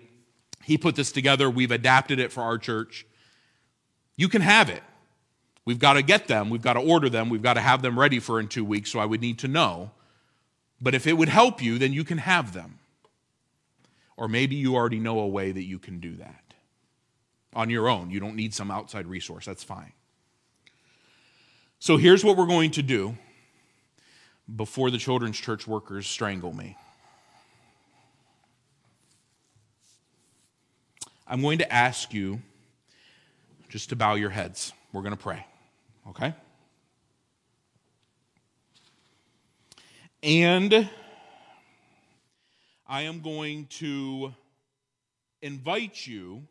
He 0.64 0.78
put 0.78 0.96
this 0.96 1.12
together. 1.12 1.50
We've 1.50 1.70
adapted 1.70 2.18
it 2.18 2.32
for 2.32 2.40
our 2.40 2.56
church. 2.56 3.04
You 4.16 4.30
can 4.30 4.40
have 4.40 4.70
it. 4.70 4.82
We've 5.64 5.78
got 5.78 5.94
to 5.94 6.02
get 6.02 6.26
them, 6.26 6.50
we've 6.50 6.62
got 6.62 6.72
to 6.74 6.80
order 6.80 7.08
them, 7.08 7.28
we've 7.28 7.42
got 7.42 7.54
to 7.54 7.60
have 7.60 7.82
them 7.82 7.98
ready 7.98 8.18
for 8.18 8.40
in 8.40 8.48
two 8.48 8.64
weeks, 8.64 8.90
so 8.90 8.98
I 8.98 9.06
would 9.06 9.20
need 9.20 9.38
to 9.40 9.48
know. 9.48 9.90
But 10.80 10.94
if 10.94 11.06
it 11.06 11.12
would 11.12 11.28
help 11.28 11.62
you, 11.62 11.78
then 11.78 11.92
you 11.92 12.04
can 12.04 12.18
have 12.18 12.54
them. 12.54 12.78
Or 14.16 14.28
maybe 14.28 14.56
you 14.56 14.74
already 14.74 14.98
know 14.98 15.20
a 15.20 15.28
way 15.28 15.52
that 15.52 15.64
you 15.64 15.78
can 15.78 16.00
do 16.00 16.16
that 16.16 16.54
on 17.54 17.68
your 17.68 17.88
own. 17.88 18.10
You 18.10 18.20
don't 18.20 18.36
need 18.36 18.54
some 18.54 18.70
outside 18.70 19.06
resource, 19.06 19.44
that's 19.44 19.64
fine. 19.64 19.92
So 21.78 21.96
here's 21.96 22.24
what 22.24 22.36
we're 22.36 22.46
going 22.46 22.72
to 22.72 22.82
do 22.82 23.16
before 24.54 24.90
the 24.90 24.98
children's 24.98 25.38
church 25.38 25.66
workers 25.66 26.06
strangle 26.06 26.52
me. 26.52 26.76
I'm 31.26 31.42
going 31.42 31.58
to 31.58 31.72
ask 31.72 32.12
you 32.12 32.42
just 33.68 33.90
to 33.90 33.96
bow 33.96 34.14
your 34.14 34.30
heads. 34.30 34.72
We're 34.92 35.02
going 35.02 35.16
to 35.16 35.22
pray. 35.22 35.46
Okay? 36.08 36.34
And 40.22 40.88
I 42.86 43.02
am 43.02 43.20
going 43.20 43.66
to 43.78 44.34
invite 45.40 46.06
you 46.06 46.42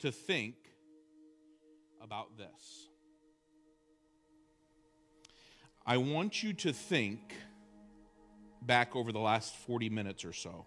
to 0.00 0.12
think 0.12 0.56
about 2.02 2.36
this. 2.36 2.88
I 5.86 5.98
want 5.98 6.42
you 6.42 6.52
to 6.52 6.72
think 6.72 7.34
back 8.60 8.96
over 8.96 9.12
the 9.12 9.20
last 9.20 9.54
40 9.54 9.88
minutes 9.88 10.24
or 10.24 10.32
so. 10.32 10.66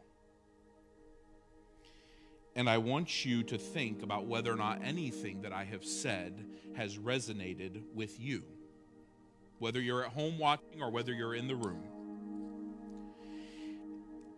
And 2.56 2.70
I 2.70 2.78
want 2.80 3.26
you 3.26 3.44
to 3.44 3.58
think 3.58 4.04
about 4.04 4.26
whether 4.26 4.52
or 4.52 4.56
not 4.56 4.82
anything 4.84 5.44
that 5.44 5.54
I 5.54 5.64
have 5.66 5.86
said 5.86 6.46
has 6.76 6.98
resonated 6.98 7.82
with 7.94 8.20
you, 8.20 8.44
whether 9.60 9.80
you're 9.80 10.04
at 10.04 10.12
home 10.12 10.38
watching 10.38 10.82
or 10.82 10.90
whether 10.90 11.14
you're 11.14 11.36
in 11.36 11.48
the 11.48 11.56
room. 11.56 11.84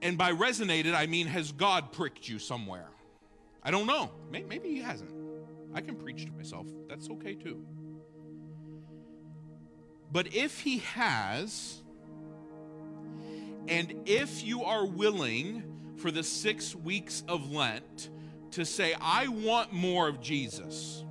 And 0.01 0.17
by 0.17 0.31
resonated, 0.33 0.95
I 0.95 1.05
mean, 1.05 1.27
has 1.27 1.51
God 1.51 1.91
pricked 1.91 2.27
you 2.27 2.39
somewhere? 2.39 2.87
I 3.63 3.71
don't 3.71 3.85
know. 3.85 4.11
Maybe 4.31 4.69
He 4.69 4.79
hasn't. 4.79 5.11
I 5.73 5.81
can 5.81 5.95
preach 5.95 6.25
to 6.25 6.31
myself. 6.31 6.67
That's 6.89 7.09
okay 7.11 7.35
too. 7.35 7.63
But 10.11 10.33
if 10.33 10.59
He 10.59 10.79
has, 10.79 11.81
and 13.67 13.93
if 14.05 14.43
you 14.43 14.63
are 14.63 14.85
willing 14.85 15.70
for 16.01 16.11
the 16.11 16.23
six 16.23 16.75
weeks 16.75 17.23
of 17.27 17.51
Lent 17.51 18.09
to 18.51 18.65
say, 18.65 18.95
I 18.99 19.27
want 19.27 19.71
more 19.71 20.07
of 20.07 20.19
Jesus. 20.19 21.03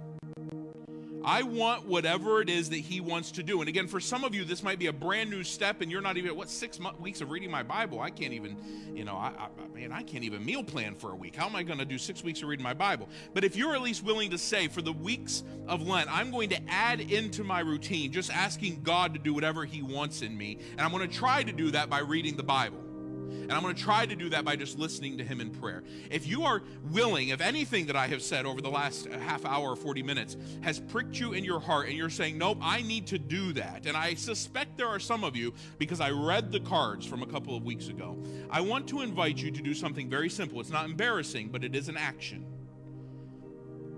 I 1.23 1.43
want 1.43 1.87
whatever 1.87 2.41
it 2.41 2.49
is 2.49 2.71
that 2.71 2.79
he 2.79 3.01
wants 3.01 3.31
to 3.33 3.43
do. 3.43 3.61
And 3.61 3.69
again, 3.69 3.87
for 3.89 4.01
some 4.01 4.25
of 4.25 4.35
you, 4.35 4.43
this 4.43 4.63
might 4.63 4.79
be 4.79 4.87
a 4.87 4.93
brand 4.93 5.29
new 5.29 5.45
step, 5.45 5.83
and 5.83 5.93
you're 5.93 6.01
not 6.01 6.17
even, 6.17 6.35
what, 6.35 6.49
six 6.49 6.79
weeks 6.99 7.21
of 7.21 7.31
reading 7.31 7.51
my 7.51 7.63
Bible? 7.63 8.01
I 8.01 8.09
can't 8.09 8.33
even, 8.33 8.57
you 8.95 9.05
know, 9.05 9.17
I, 9.17 9.33
I 9.39 9.75
man, 9.75 9.93
I 9.93 10.03
can't 10.03 10.25
even 10.25 10.43
meal 10.45 10.65
plan 10.65 10.95
for 10.95 11.13
a 11.13 11.15
week. 11.15 11.37
How 11.37 11.47
am 11.47 11.55
I 11.55 11.63
going 11.63 11.79
to 11.79 11.85
do 11.85 11.99
six 11.99 12.25
weeks 12.25 12.41
of 12.43 12.49
reading 12.49 12.65
my 12.65 12.73
Bible? 12.73 13.07
But 13.35 13.45
if 13.45 13.55
you're 13.55 13.75
at 13.75 13.83
least 13.83 14.03
willing 14.03 14.31
to 14.31 14.39
say, 14.39 14.69
for 14.69 14.81
the 14.81 14.95
weeks 14.95 15.43
of 15.69 15.87
Lent, 15.87 16.11
I'm 16.11 16.31
going 16.31 16.49
to 16.51 16.61
add 16.69 17.01
into 17.01 17.45
my 17.45 17.61
routine, 17.61 18.13
just 18.13 18.31
asking 18.31 18.83
God 18.83 19.13
to 19.13 19.21
do 19.21 19.35
whatever 19.35 19.67
he 19.67 19.83
wants 19.83 20.23
in 20.23 20.37
me, 20.37 20.59
and 20.73 20.81
I'm 20.81 20.91
going 20.91 21.07
to 21.07 21.15
try 21.15 21.43
to 21.43 21.53
do 21.53 21.71
that 21.73 21.91
by 21.91 22.01
reading 22.01 22.37
the 22.37 22.43
Bible. 22.43 22.90
And 23.31 23.53
I'm 23.53 23.63
going 23.63 23.75
to 23.75 23.83
try 23.83 24.07
to 24.07 24.15
do 24.15 24.29
that 24.31 24.45
by 24.45 24.57
just 24.57 24.79
listening 24.79 25.19
to 25.19 25.25
him 25.25 25.41
in 25.41 25.51
prayer. 25.51 25.83
If 26.11 26.27
you 26.27 26.45
are 26.45 26.63
willing, 26.91 27.29
if 27.29 27.41
anything 27.41 27.87
that 27.87 27.97
I 27.97 28.07
have 28.09 28.23
said 28.23 28.47
over 28.47 28.61
the 28.61 28.71
last 28.71 29.07
uh, 29.09 29.19
half 29.19 29.45
hour 29.45 29.71
or 29.71 29.77
40 29.77 30.03
minutes 30.03 30.37
has 30.63 30.81
pricked 30.81 31.19
you 31.19 31.33
in 31.33 31.45
your 31.45 31.61
heart 31.61 31.89
and 31.89 31.97
you're 31.97 32.11
saying, 32.11 32.39
nope, 32.39 32.59
I 32.61 32.83
need 32.83 33.07
to 33.09 33.19
do 33.19 33.53
that. 33.55 33.87
And 33.87 33.97
I 33.97 34.15
suspect 34.15 34.77
there 34.77 34.89
are 34.89 35.01
some 35.01 35.25
of 35.25 35.37
you 35.37 35.55
because 35.79 36.01
I 36.01 36.11
read 36.11 36.53
the 36.53 36.61
cards 36.61 37.07
from 37.07 37.23
a 37.23 37.27
couple 37.27 37.57
of 37.57 37.65
weeks 37.65 37.89
ago. 37.89 38.23
I 38.51 38.61
want 38.61 38.89
to 38.89 39.03
invite 39.03 39.39
you 39.39 39.51
to 39.51 39.63
do 39.63 39.75
something 39.75 40.09
very 40.09 40.29
simple. 40.29 40.61
It's 40.61 40.71
not 40.71 40.85
embarrassing, 40.85 41.49
but 41.49 41.65
it 41.65 41.75
is 41.75 41.89
an 41.89 41.97
action. 41.97 42.47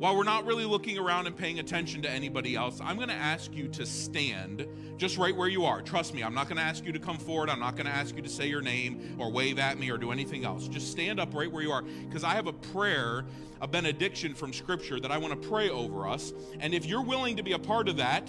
While 0.03 0.17
we're 0.17 0.25
not 0.25 0.47
really 0.47 0.65
looking 0.65 0.99
around 0.99 1.29
and 1.29 1.37
paying 1.37 1.61
attention 1.61 2.03
to 2.03 2.11
anybody 2.11 2.57
else, 2.57 2.81
I'm 2.83 2.97
going 2.97 3.09
to 3.09 3.15
ask 3.15 3.55
you 3.55 3.69
to 3.69 3.87
stand 3.87 4.67
just 4.97 5.17
right 5.17 5.35
where 5.35 5.47
you 5.47 5.65
are. 5.65 5.81
Trust 5.81 6.13
me, 6.13 6.25
I'm 6.25 6.35
not 6.35 6.49
going 6.49 6.57
to 6.57 6.63
ask 6.65 6.85
you 6.85 6.91
to 6.91 6.99
come 6.99 7.19
forward. 7.19 7.49
I'm 7.49 7.61
not 7.61 7.77
going 7.77 7.87
to 7.87 7.93
ask 7.93 8.17
you 8.17 8.23
to 8.23 8.29
say 8.29 8.49
your 8.49 8.63
name 8.63 9.15
or 9.21 9.31
wave 9.31 9.61
at 9.61 9.79
me 9.79 9.91
or 9.91 9.99
do 9.99 10.11
anything 10.11 10.45
else. 10.45 10.67
Just 10.67 10.91
stand 10.91 11.21
up 11.21 11.33
right 11.35 11.49
where 11.49 11.63
you 11.63 11.71
are 11.71 11.83
because 11.83 12.25
I 12.25 12.35
have 12.35 12.49
a 12.49 12.53
prayer, 12.53 13.25
a 13.61 13.69
benediction 13.69 14.35
from 14.35 14.53
Scripture 14.53 14.99
that 14.99 15.13
I 15.13 15.19
want 15.19 15.41
to 15.41 15.49
pray 15.49 15.71
over 15.71 16.09
us. 16.09 16.33
And 16.59 16.75
if 16.75 16.85
you're 16.85 17.05
willing 17.05 17.37
to 17.37 17.45
be 17.45 17.53
a 17.53 17.59
part 17.61 17.89
of 17.89 17.99
that 17.99 18.29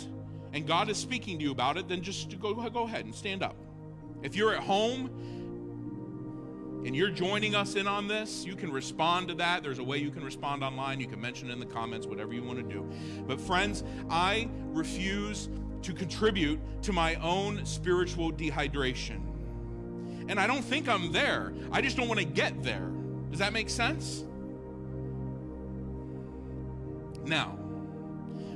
and 0.53 0.67
God 0.67 0.91
is 0.91 0.97
speaking 0.97 1.39
to 1.39 1.43
you 1.43 1.51
about 1.51 1.78
it, 1.78 1.88
then 1.88 2.03
just 2.03 2.39
go, 2.39 2.53
go 2.53 2.84
ahead 2.84 3.05
and 3.05 3.15
stand 3.15 3.41
up. 3.41 3.55
If 4.21 4.36
you're 4.36 4.53
at 4.53 4.61
home, 4.61 5.09
and 6.86 6.95
you're 6.95 7.09
joining 7.09 7.55
us 7.55 7.75
in 7.75 7.88
on 7.88 8.07
this, 8.07 8.45
you 8.45 8.55
can 8.55 8.71
respond 8.71 9.29
to 9.29 9.34
that. 9.36 9.63
There's 9.63 9.79
a 9.79 9.84
way 9.84 9.97
you 9.97 10.11
can 10.11 10.23
respond 10.23 10.63
online. 10.63 10.99
You 10.99 11.07
can 11.07 11.21
mention 11.21 11.49
in 11.49 11.59
the 11.59 11.65
comments, 11.65 12.05
whatever 12.05 12.34
you 12.34 12.43
want 12.43 12.57
to 12.57 12.63
do. 12.63 12.89
But, 13.25 13.39
friends, 13.39 13.84
I 14.09 14.49
refuse 14.67 15.49
to 15.84 15.93
contribute 15.93 16.59
to 16.84 16.93
my 16.93 17.15
own 17.15 17.65
spiritual 17.65 18.31
dehydration. 18.31 19.21
And 20.27 20.39
I 20.39 20.47
don't 20.47 20.63
think 20.63 20.88
I'm 20.88 21.11
there. 21.11 21.53
I 21.71 21.81
just 21.81 21.97
don't 21.97 22.07
want 22.07 22.19
to 22.19 22.25
get 22.25 22.63
there. 22.63 22.89
Does 23.29 23.39
that 23.39 23.53
make 23.53 23.69
sense? 23.69 24.23
Now, 27.25 27.57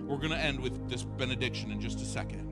we're 0.03 0.17
going 0.17 0.31
to 0.31 0.37
end 0.37 0.59
with 0.59 0.89
this 0.89 1.03
benediction 1.03 1.71
in 1.71 1.81
just 1.81 2.01
a 2.01 2.05
second. 2.05 2.46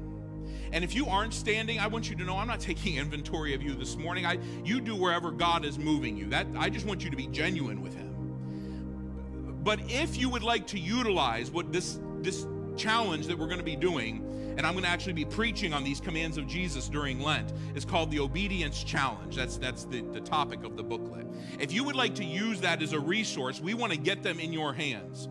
And 0.76 0.84
if 0.84 0.94
you 0.94 1.08
aren't 1.08 1.34
standing, 1.34 1.80
I 1.80 1.88
want 1.88 2.10
you 2.10 2.18
to 2.18 2.26
know 2.26 2.38
I'm 2.38 2.50
not 2.50 2.60
taking 2.60 2.98
inventory 2.98 3.54
of 3.54 3.64
you 3.64 3.74
this 3.74 3.96
morning. 3.96 4.26
I 4.26 4.40
you 4.66 4.82
do 4.82 4.94
wherever 4.94 5.32
God 5.32 5.64
is 5.64 5.80
moving 5.80 6.18
you. 6.18 6.28
That 6.28 6.48
I 6.58 6.70
just 6.70 6.86
want 6.86 7.02
you 7.02 7.10
to 7.10 7.16
be 7.16 7.28
genuine 7.28 7.82
with 7.82 7.96
him. 7.96 9.62
But 9.64 9.80
if 9.90 10.18
you 10.18 10.30
would 10.30 10.44
like 10.44 10.68
to 10.68 10.80
utilize 10.80 11.50
what 11.50 11.72
this 11.72 11.98
this 12.20 12.46
challenge 12.76 13.28
that 13.28 13.40
we're 13.40 13.48
going 13.48 13.60
to 13.60 13.64
be 13.64 13.78
doing, 13.78 14.18
and 14.58 14.68
I'm 14.68 14.74
going 14.74 14.84
to 14.84 14.90
actually 14.90 15.14
be 15.14 15.24
preaching 15.24 15.72
on 15.72 15.86
these 15.86 16.02
commands 16.02 16.38
of 16.38 16.46
Jesus 16.46 16.90
during 16.90 17.22
Lent, 17.22 17.54
is 17.74 17.86
called 17.86 18.12
the 18.12 18.20
Obedience 18.20 18.84
Challenge. 18.84 19.34
That's 19.34 19.56
that's 19.56 19.86
the, 19.86 20.02
the 20.02 20.20
topic 20.20 20.66
of 20.66 20.76
the 20.76 20.84
booklet. 20.84 21.26
If 21.58 21.72
you 21.72 21.86
would 21.86 21.96
like 21.96 22.16
to 22.16 22.26
use 22.26 22.60
that 22.62 22.84
as 22.84 22.92
a 22.92 23.00
resource, 23.00 23.62
we 23.62 23.76
want 23.76 23.94
to 23.94 23.98
get 23.98 24.24
them 24.24 24.42
in 24.42 24.52
your 24.52 24.74
hands. 24.74 25.30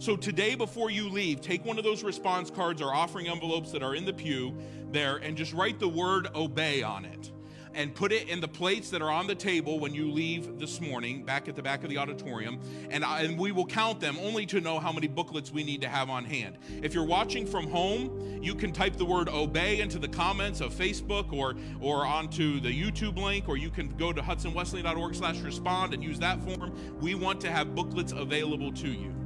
So 0.00 0.16
today, 0.16 0.54
before 0.54 0.90
you 0.90 1.10
leave, 1.10 1.42
take 1.42 1.62
one 1.66 1.76
of 1.76 1.84
those 1.84 2.02
response 2.02 2.48
cards 2.48 2.80
or 2.80 2.94
offering 2.94 3.28
envelopes 3.28 3.70
that 3.72 3.82
are 3.82 3.94
in 3.94 4.06
the 4.06 4.14
pew 4.14 4.56
there 4.90 5.18
and 5.18 5.36
just 5.36 5.52
write 5.52 5.78
the 5.78 5.90
word 5.90 6.26
obey 6.34 6.82
on 6.82 7.04
it. 7.04 7.30
And 7.74 7.94
put 7.94 8.10
it 8.10 8.26
in 8.30 8.40
the 8.40 8.48
plates 8.48 8.88
that 8.90 9.02
are 9.02 9.10
on 9.10 9.26
the 9.26 9.34
table 9.34 9.78
when 9.78 9.92
you 9.92 10.10
leave 10.10 10.58
this 10.58 10.80
morning 10.80 11.22
back 11.26 11.48
at 11.48 11.54
the 11.54 11.62
back 11.62 11.84
of 11.84 11.90
the 11.90 11.98
auditorium. 11.98 12.58
And, 12.88 13.04
I, 13.04 13.24
and 13.24 13.38
we 13.38 13.52
will 13.52 13.66
count 13.66 14.00
them 14.00 14.16
only 14.22 14.46
to 14.46 14.62
know 14.62 14.80
how 14.80 14.90
many 14.90 15.06
booklets 15.06 15.52
we 15.52 15.64
need 15.64 15.82
to 15.82 15.88
have 15.88 16.08
on 16.08 16.24
hand. 16.24 16.56
If 16.82 16.94
you're 16.94 17.04
watching 17.04 17.46
from 17.46 17.68
home 17.68 18.40
you 18.42 18.54
can 18.54 18.72
type 18.72 18.96
the 18.96 19.04
word 19.04 19.28
obey 19.28 19.80
into 19.80 19.98
the 19.98 20.08
comments 20.08 20.62
of 20.62 20.72
facebook 20.72 21.30
or 21.30 21.56
or 21.78 22.06
onto 22.06 22.58
the 22.58 22.70
youtube 22.70 23.18
link 23.18 23.50
or 23.50 23.58
you 23.58 23.68
can 23.68 23.88
go 23.98 24.14
to 24.14 24.22
hudsonwesley.org 24.22 25.14
slash 25.14 25.36
respond 25.40 25.92
and 25.92 26.02
use 26.02 26.18
that 26.20 26.40
form. 26.42 26.74
We 27.02 27.14
want 27.14 27.38
to 27.42 27.50
have 27.50 27.74
booklets 27.74 28.12
available 28.12 28.72
to 28.72 28.88
you 28.88 29.19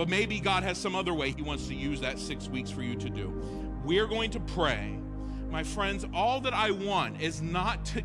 but 0.00 0.08
maybe 0.08 0.40
God 0.40 0.62
has 0.62 0.78
some 0.78 0.96
other 0.96 1.12
way 1.12 1.32
He 1.32 1.42
wants 1.42 1.66
to 1.66 1.74
use 1.74 2.00
that 2.00 2.18
six 2.18 2.48
weeks 2.48 2.70
for 2.70 2.80
you 2.80 2.96
to 2.96 3.10
do. 3.10 3.28
We're 3.84 4.06
going 4.06 4.30
to 4.30 4.40
pray. 4.40 4.98
My 5.50 5.62
friends, 5.62 6.06
all 6.14 6.40
that 6.40 6.54
I 6.54 6.70
want 6.70 7.20
is 7.20 7.42
not 7.42 7.84
to 7.84 8.02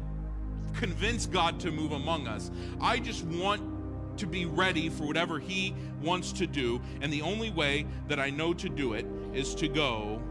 convince 0.74 1.26
God 1.26 1.58
to 1.62 1.72
move 1.72 1.94
among 1.94 2.28
us. 2.28 2.52
I 2.82 3.00
just 3.00 3.24
want 3.24 4.18
to 4.18 4.28
be 4.28 4.46
ready 4.46 4.90
for 4.90 5.06
whatever 5.06 5.40
He 5.40 5.74
wants 6.02 6.34
to 6.34 6.46
do. 6.46 6.82
And 7.00 7.14
the 7.14 7.22
only 7.22 7.50
way 7.50 7.86
that 8.10 8.20
I 8.20 8.30
know 8.30 8.54
to 8.54 8.68
do 8.68 8.92
it 8.92 9.06
is 9.34 9.56
to 9.56 9.70
go 9.70 10.22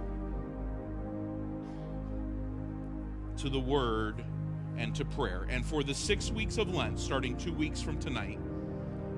to 3.39 3.49
the 3.49 3.59
Word 3.59 4.23
and 4.77 4.95
to 4.97 5.07
prayer. 5.07 5.47
And 5.49 5.65
for 5.65 5.83
the 5.83 5.95
six 5.95 6.31
weeks 6.31 6.59
of 6.59 6.75
Lent, 6.75 7.01
starting 7.01 7.39
two 7.39 7.55
weeks 7.55 7.81
from 7.81 7.99
tonight, 7.99 8.39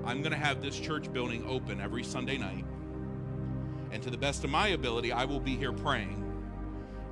I'm 0.06 0.22
going 0.22 0.30
to 0.30 0.38
have 0.38 0.62
this 0.62 0.78
church 0.78 1.12
building 1.12 1.44
open 1.48 1.80
every 1.80 2.04
Sunday 2.04 2.38
night. 2.38 2.64
And 3.90 4.00
to 4.04 4.10
the 4.10 4.16
best 4.16 4.44
of 4.44 4.50
my 4.50 4.68
ability, 4.68 5.10
I 5.10 5.24
will 5.24 5.40
be 5.40 5.56
here 5.56 5.72
praying. 5.72 6.22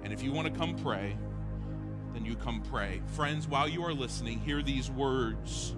And 0.04 0.12
if 0.12 0.22
you 0.22 0.30
want 0.30 0.46
to 0.46 0.56
come 0.56 0.76
pray, 0.76 1.16
then 2.12 2.24
you 2.24 2.36
come 2.36 2.62
pray. 2.70 3.02
Friends, 3.08 3.48
while 3.48 3.66
you 3.66 3.82
are 3.82 3.92
listening, 3.92 4.38
hear 4.38 4.62
these 4.62 4.92
words. 4.92 5.74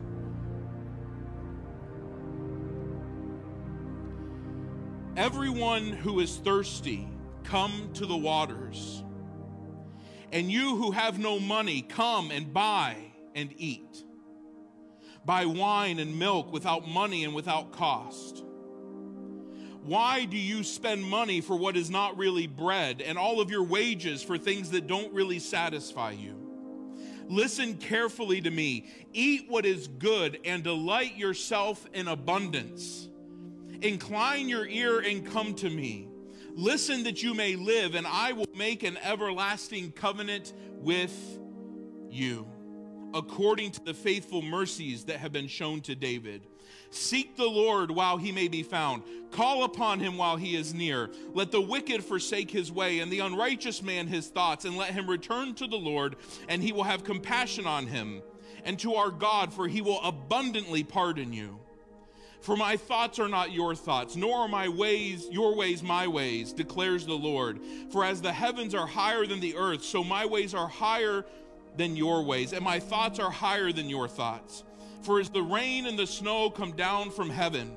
Everyone 5.16 5.92
who 5.92 6.20
is 6.20 6.36
thirsty, 6.36 7.08
come 7.44 7.90
to 7.94 8.04
the 8.04 8.16
waters. 8.16 9.02
And 10.32 10.52
you 10.52 10.76
who 10.76 10.90
have 10.90 11.18
no 11.18 11.40
money, 11.40 11.80
come 11.80 12.30
and 12.30 12.52
buy 12.52 12.96
and 13.34 13.54
eat 13.56 14.04
buy 15.26 15.44
wine 15.44 15.98
and 15.98 16.18
milk 16.18 16.52
without 16.52 16.88
money 16.88 17.24
and 17.24 17.34
without 17.34 17.72
cost? 17.72 18.44
Why 19.82 20.24
do 20.24 20.36
you 20.36 20.64
spend 20.64 21.04
money 21.04 21.40
for 21.40 21.56
what 21.56 21.76
is 21.76 21.90
not 21.90 22.16
really 22.16 22.46
bread 22.46 23.02
and 23.02 23.18
all 23.18 23.40
of 23.40 23.50
your 23.50 23.62
wages 23.62 24.22
for 24.22 24.38
things 24.38 24.70
that 24.70 24.86
don't 24.86 25.12
really 25.12 25.40
satisfy 25.40 26.12
you? 26.12 26.34
Listen 27.28 27.74
carefully 27.74 28.40
to 28.40 28.50
me. 28.50 28.88
Eat 29.12 29.46
what 29.48 29.66
is 29.66 29.88
good 29.88 30.38
and 30.44 30.62
delight 30.62 31.16
yourself 31.16 31.86
in 31.92 32.08
abundance. 32.08 33.08
Incline 33.82 34.48
your 34.48 34.66
ear 34.66 35.00
and 35.00 35.26
come 35.26 35.54
to 35.56 35.68
me. 35.68 36.08
Listen 36.54 37.02
that 37.02 37.22
you 37.22 37.34
may 37.34 37.54
live, 37.54 37.94
and 37.94 38.06
I 38.06 38.32
will 38.32 38.46
make 38.56 38.82
an 38.82 38.96
everlasting 39.02 39.92
covenant 39.92 40.52
with 40.80 41.14
you 42.08 42.46
according 43.14 43.70
to 43.72 43.84
the 43.84 43.94
faithful 43.94 44.42
mercies 44.42 45.04
that 45.04 45.18
have 45.18 45.32
been 45.32 45.48
shown 45.48 45.80
to 45.82 45.94
David. 45.94 46.46
Seek 46.90 47.36
the 47.36 47.46
Lord 47.46 47.90
while 47.90 48.16
he 48.16 48.32
may 48.32 48.48
be 48.48 48.62
found. 48.62 49.02
Call 49.30 49.64
upon 49.64 50.00
him 50.00 50.16
while 50.16 50.36
he 50.36 50.56
is 50.56 50.72
near. 50.72 51.10
Let 51.34 51.50
the 51.50 51.60
wicked 51.60 52.04
forsake 52.04 52.50
his 52.50 52.70
way 52.70 53.00
and 53.00 53.10
the 53.10 53.20
unrighteous 53.20 53.82
man 53.82 54.06
his 54.06 54.28
thoughts, 54.28 54.64
and 54.64 54.76
let 54.76 54.92
him 54.92 55.08
return 55.08 55.54
to 55.54 55.66
the 55.66 55.76
Lord, 55.76 56.16
and 56.48 56.62
he 56.62 56.72
will 56.72 56.84
have 56.84 57.04
compassion 57.04 57.66
on 57.66 57.86
him, 57.86 58.22
and 58.64 58.78
to 58.80 58.94
our 58.94 59.10
God, 59.10 59.52
for 59.52 59.68
he 59.68 59.80
will 59.80 60.00
abundantly 60.02 60.84
pardon 60.84 61.32
you. 61.32 61.58
For 62.40 62.56
my 62.56 62.76
thoughts 62.76 63.18
are 63.18 63.28
not 63.28 63.50
your 63.50 63.74
thoughts, 63.74 64.14
nor 64.14 64.38
are 64.40 64.48
my 64.48 64.68
ways 64.68 65.26
your 65.30 65.56
ways 65.56 65.82
my 65.82 66.06
ways, 66.06 66.52
declares 66.52 67.04
the 67.04 67.14
Lord. 67.14 67.58
For 67.90 68.04
as 68.04 68.22
the 68.22 68.32
heavens 68.32 68.74
are 68.74 68.86
higher 68.86 69.26
than 69.26 69.40
the 69.40 69.56
earth, 69.56 69.82
so 69.82 70.04
my 70.04 70.24
ways 70.24 70.54
are 70.54 70.68
higher 70.68 71.24
than 71.76 71.96
your 71.96 72.22
ways, 72.22 72.52
and 72.52 72.64
my 72.64 72.80
thoughts 72.80 73.18
are 73.18 73.30
higher 73.30 73.72
than 73.72 73.88
your 73.88 74.08
thoughts. 74.08 74.64
For 75.02 75.20
as 75.20 75.28
the 75.28 75.42
rain 75.42 75.86
and 75.86 75.98
the 75.98 76.06
snow 76.06 76.50
come 76.50 76.72
down 76.72 77.10
from 77.10 77.30
heaven, 77.30 77.76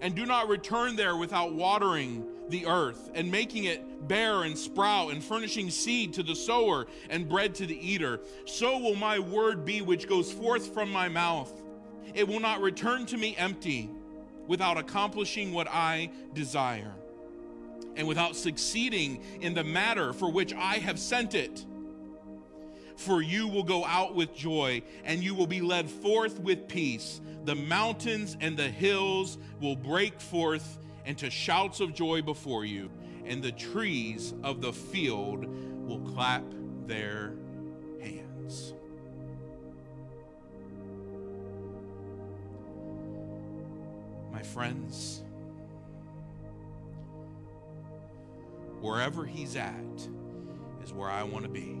and 0.00 0.14
do 0.14 0.26
not 0.26 0.48
return 0.48 0.96
there 0.96 1.16
without 1.16 1.54
watering 1.54 2.26
the 2.48 2.66
earth, 2.66 3.10
and 3.14 3.30
making 3.30 3.64
it 3.64 4.08
bear 4.08 4.42
and 4.42 4.58
sprout, 4.58 5.12
and 5.12 5.22
furnishing 5.22 5.70
seed 5.70 6.12
to 6.14 6.22
the 6.22 6.34
sower 6.34 6.86
and 7.08 7.28
bread 7.28 7.54
to 7.54 7.66
the 7.66 7.88
eater, 7.88 8.20
so 8.44 8.78
will 8.78 8.96
my 8.96 9.18
word 9.18 9.64
be 9.64 9.80
which 9.80 10.08
goes 10.08 10.32
forth 10.32 10.74
from 10.74 10.90
my 10.90 11.08
mouth. 11.08 11.52
It 12.14 12.26
will 12.26 12.40
not 12.40 12.60
return 12.60 13.06
to 13.06 13.16
me 13.16 13.36
empty, 13.36 13.88
without 14.48 14.76
accomplishing 14.76 15.52
what 15.52 15.68
I 15.68 16.10
desire, 16.34 16.92
and 17.96 18.08
without 18.08 18.34
succeeding 18.34 19.22
in 19.40 19.54
the 19.54 19.64
matter 19.64 20.12
for 20.12 20.30
which 20.30 20.52
I 20.52 20.78
have 20.78 20.98
sent 20.98 21.34
it 21.34 21.64
for 22.96 23.22
you 23.22 23.48
will 23.48 23.62
go 23.62 23.84
out 23.84 24.14
with 24.14 24.34
joy, 24.34 24.82
and 25.04 25.22
you 25.22 25.34
will 25.34 25.46
be 25.46 25.60
led 25.60 25.88
forth 25.88 26.38
with 26.40 26.68
peace. 26.68 27.20
The 27.44 27.54
mountains 27.54 28.36
and 28.40 28.56
the 28.56 28.68
hills 28.68 29.38
will 29.60 29.76
break 29.76 30.20
forth 30.20 30.78
into 31.04 31.30
shouts 31.30 31.80
of 31.80 31.94
joy 31.94 32.22
before 32.22 32.64
you, 32.64 32.90
and 33.26 33.42
the 33.42 33.52
trees 33.52 34.34
of 34.42 34.60
the 34.60 34.72
field 34.72 35.46
will 35.86 36.00
clap 36.00 36.44
their 36.86 37.34
hands. 38.00 38.74
My 44.32 44.42
friends, 44.42 45.22
wherever 48.80 49.24
he's 49.24 49.56
at 49.56 49.74
is 50.82 50.92
where 50.92 51.10
I 51.10 51.22
want 51.22 51.44
to 51.44 51.50
be. 51.50 51.78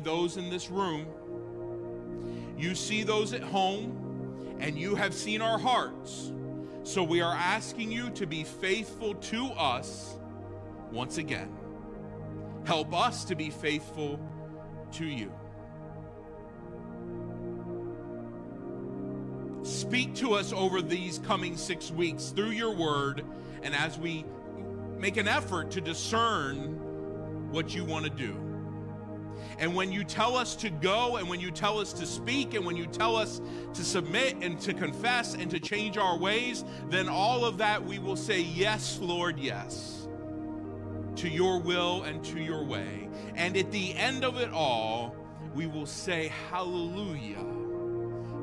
Those 0.00 0.36
in 0.36 0.50
this 0.50 0.70
room, 0.70 1.06
you 2.58 2.74
see 2.74 3.02
those 3.02 3.32
at 3.32 3.42
home, 3.42 4.56
and 4.60 4.78
you 4.78 4.94
have 4.94 5.14
seen 5.14 5.40
our 5.40 5.58
hearts. 5.58 6.32
So 6.82 7.02
we 7.02 7.20
are 7.20 7.34
asking 7.34 7.92
you 7.92 8.10
to 8.10 8.26
be 8.26 8.44
faithful 8.44 9.14
to 9.14 9.46
us 9.52 10.16
once 10.90 11.18
again. 11.18 11.56
Help 12.64 12.94
us 12.94 13.24
to 13.24 13.34
be 13.34 13.50
faithful 13.50 14.18
to 14.92 15.06
you. 15.06 15.32
Speak 19.62 20.14
to 20.16 20.34
us 20.34 20.52
over 20.52 20.82
these 20.82 21.18
coming 21.20 21.56
six 21.56 21.90
weeks 21.90 22.30
through 22.30 22.50
your 22.50 22.74
word, 22.74 23.24
and 23.62 23.74
as 23.74 23.98
we 23.98 24.24
make 24.98 25.16
an 25.16 25.28
effort 25.28 25.70
to 25.72 25.80
discern 25.80 27.50
what 27.50 27.74
you 27.74 27.84
want 27.84 28.04
to 28.04 28.10
do. 28.10 28.49
And 29.60 29.74
when 29.74 29.92
you 29.92 30.04
tell 30.04 30.38
us 30.38 30.56
to 30.56 30.70
go, 30.70 31.16
and 31.16 31.28
when 31.28 31.38
you 31.38 31.50
tell 31.50 31.78
us 31.78 31.92
to 31.92 32.06
speak, 32.06 32.54
and 32.54 32.64
when 32.64 32.78
you 32.78 32.86
tell 32.86 33.14
us 33.14 33.42
to 33.74 33.84
submit 33.84 34.38
and 34.40 34.58
to 34.60 34.72
confess 34.72 35.34
and 35.34 35.50
to 35.50 35.60
change 35.60 35.98
our 35.98 36.16
ways, 36.16 36.64
then 36.88 37.10
all 37.10 37.44
of 37.44 37.58
that 37.58 37.84
we 37.84 37.98
will 37.98 38.16
say, 38.16 38.40
Yes, 38.40 38.98
Lord, 39.02 39.38
yes, 39.38 40.08
to 41.16 41.28
your 41.28 41.60
will 41.60 42.04
and 42.04 42.24
to 42.24 42.40
your 42.40 42.64
way. 42.64 43.10
And 43.34 43.54
at 43.54 43.70
the 43.70 43.94
end 43.96 44.24
of 44.24 44.38
it 44.38 44.50
all, 44.50 45.14
we 45.54 45.66
will 45.66 45.86
say, 45.86 46.32
Hallelujah, 46.50 47.44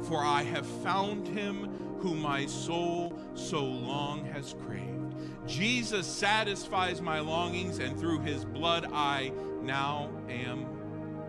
for 0.04 0.24
I 0.24 0.44
have 0.44 0.68
found 0.84 1.28
him 1.28 1.98
whom 2.00 2.22
my 2.22 2.46
soul 2.46 3.20
so 3.34 3.66
long 3.66 4.24
has 4.26 4.54
craved. 4.66 5.16
Jesus 5.48 6.06
satisfies 6.06 7.02
my 7.02 7.22
longings, 7.22 7.80
and 7.80 8.00
through 8.00 8.20
his 8.20 8.46
blood 8.46 8.88
I 8.94 9.32
now 9.64 10.12
am 10.30 10.77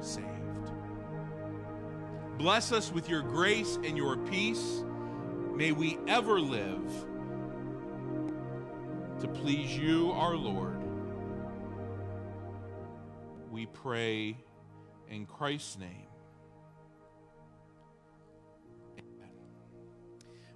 saved. 0.05 0.27
Bless 2.39 2.73
us 2.73 2.93
with 2.93 3.09
your 3.09 3.23
grace 3.23 3.79
and 3.83 3.97
your 3.97 4.17
peace. 4.17 4.85
May 5.55 5.73
we 5.73 5.99
ever 6.07 6.39
live 6.39 7.07
to 9.21 9.27
please 9.27 9.77
you, 9.77 10.13
our 10.13 10.37
Lord. 10.37 10.81
We 13.51 13.67
pray 13.67 14.37
in 15.11 15.27
Christ's 15.27 15.79
name. 15.79 16.07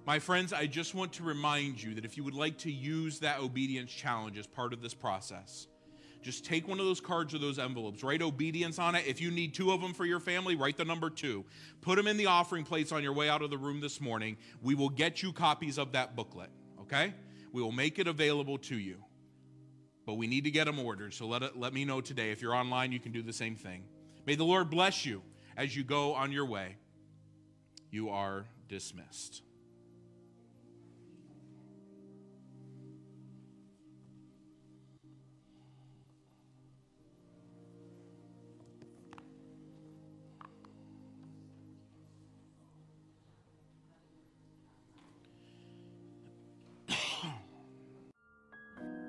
My 0.05 0.19
friends, 0.19 0.51
I 0.51 0.67
just 0.67 0.93
want 0.93 1.13
to 1.13 1.23
remind 1.23 1.81
you 1.81 1.95
that 1.95 2.03
if 2.03 2.17
you 2.17 2.23
would 2.25 2.33
like 2.33 2.57
to 2.59 2.71
use 2.71 3.19
that 3.19 3.39
obedience 3.39 3.91
challenge 3.91 4.37
as 4.37 4.47
part 4.47 4.73
of 4.73 4.81
this 4.81 4.93
process, 4.93 5.67
just 6.23 6.45
take 6.45 6.67
one 6.67 6.79
of 6.79 6.85
those 6.85 7.01
cards 7.01 7.33
or 7.33 7.37
those 7.37 7.59
envelopes, 7.59 8.03
write 8.03 8.21
obedience 8.21 8.79
on 8.79 8.95
it. 8.95 9.05
If 9.05 9.21
you 9.21 9.31
need 9.31 9.53
two 9.53 9.71
of 9.71 9.81
them 9.81 9.93
for 9.93 10.05
your 10.05 10.19
family, 10.19 10.55
write 10.55 10.77
the 10.77 10.85
number 10.85 11.09
two. 11.09 11.45
Put 11.81 11.97
them 11.97 12.07
in 12.07 12.17
the 12.17 12.27
offering 12.27 12.63
plates 12.63 12.91
on 12.91 13.03
your 13.03 13.13
way 13.13 13.29
out 13.29 13.41
of 13.41 13.49
the 13.49 13.57
room 13.57 13.81
this 13.81 13.99
morning. 13.99 14.37
We 14.61 14.75
will 14.75 14.89
get 14.89 15.21
you 15.21 15.33
copies 15.33 15.77
of 15.77 15.91
that 15.91 16.15
booklet, 16.15 16.49
okay? 16.81 17.13
We 17.51 17.61
will 17.61 17.71
make 17.71 17.99
it 17.99 18.07
available 18.07 18.57
to 18.59 18.77
you. 18.77 18.97
But 20.05 20.15
we 20.15 20.27
need 20.27 20.43
to 20.43 20.51
get 20.51 20.65
them 20.65 20.79
ordered, 20.79 21.13
so 21.13 21.27
let, 21.27 21.43
it, 21.43 21.57
let 21.57 21.73
me 21.73 21.85
know 21.85 22.01
today. 22.01 22.31
If 22.31 22.41
you're 22.41 22.55
online, 22.55 22.91
you 22.91 22.99
can 22.99 23.11
do 23.11 23.21
the 23.21 23.33
same 23.33 23.55
thing. 23.55 23.83
May 24.25 24.35
the 24.35 24.43
Lord 24.43 24.69
bless 24.69 25.05
you 25.05 25.21
as 25.55 25.75
you 25.75 25.83
go 25.83 26.13
on 26.13 26.31
your 26.31 26.45
way. 26.45 26.75
You 27.89 28.09
are 28.09 28.45
dismissed. 28.67 29.43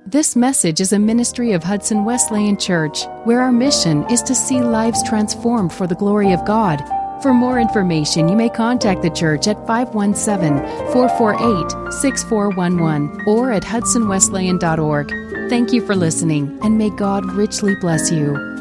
This 0.07 0.37
message 0.37 0.83
is 0.83 0.93
a 0.93 0.99
ministry 0.99 1.53
of 1.53 1.65
Hudson 1.65 2.05
Wesleyan 2.05 2.59
Church, 2.59 3.07
where 3.25 3.41
our 3.41 3.51
mission 3.51 4.05
is 4.11 4.21
to 4.25 4.35
see 4.35 4.61
lives 4.61 5.03
transformed 5.03 5.73
for 5.73 5.87
the 5.87 5.95
glory 5.95 6.33
of 6.33 6.45
God. 6.45 6.83
For 7.23 7.33
more 7.33 7.59
information, 7.59 8.29
you 8.29 8.37
may 8.37 8.51
contact 8.51 9.01
the 9.01 9.09
church 9.09 9.49
at 9.49 9.67
517 9.67 10.59
448 10.93 11.93
6411 12.03 13.23
or 13.27 13.51
at 13.51 13.63
hudsonwesleyan.org. 13.63 15.49
Thank 15.49 15.73
you 15.73 15.87
for 15.87 15.97
listening, 15.97 16.59
and 16.63 16.77
may 16.77 16.91
God 16.91 17.25
richly 17.33 17.75
bless 17.77 18.13
you. 18.13 18.54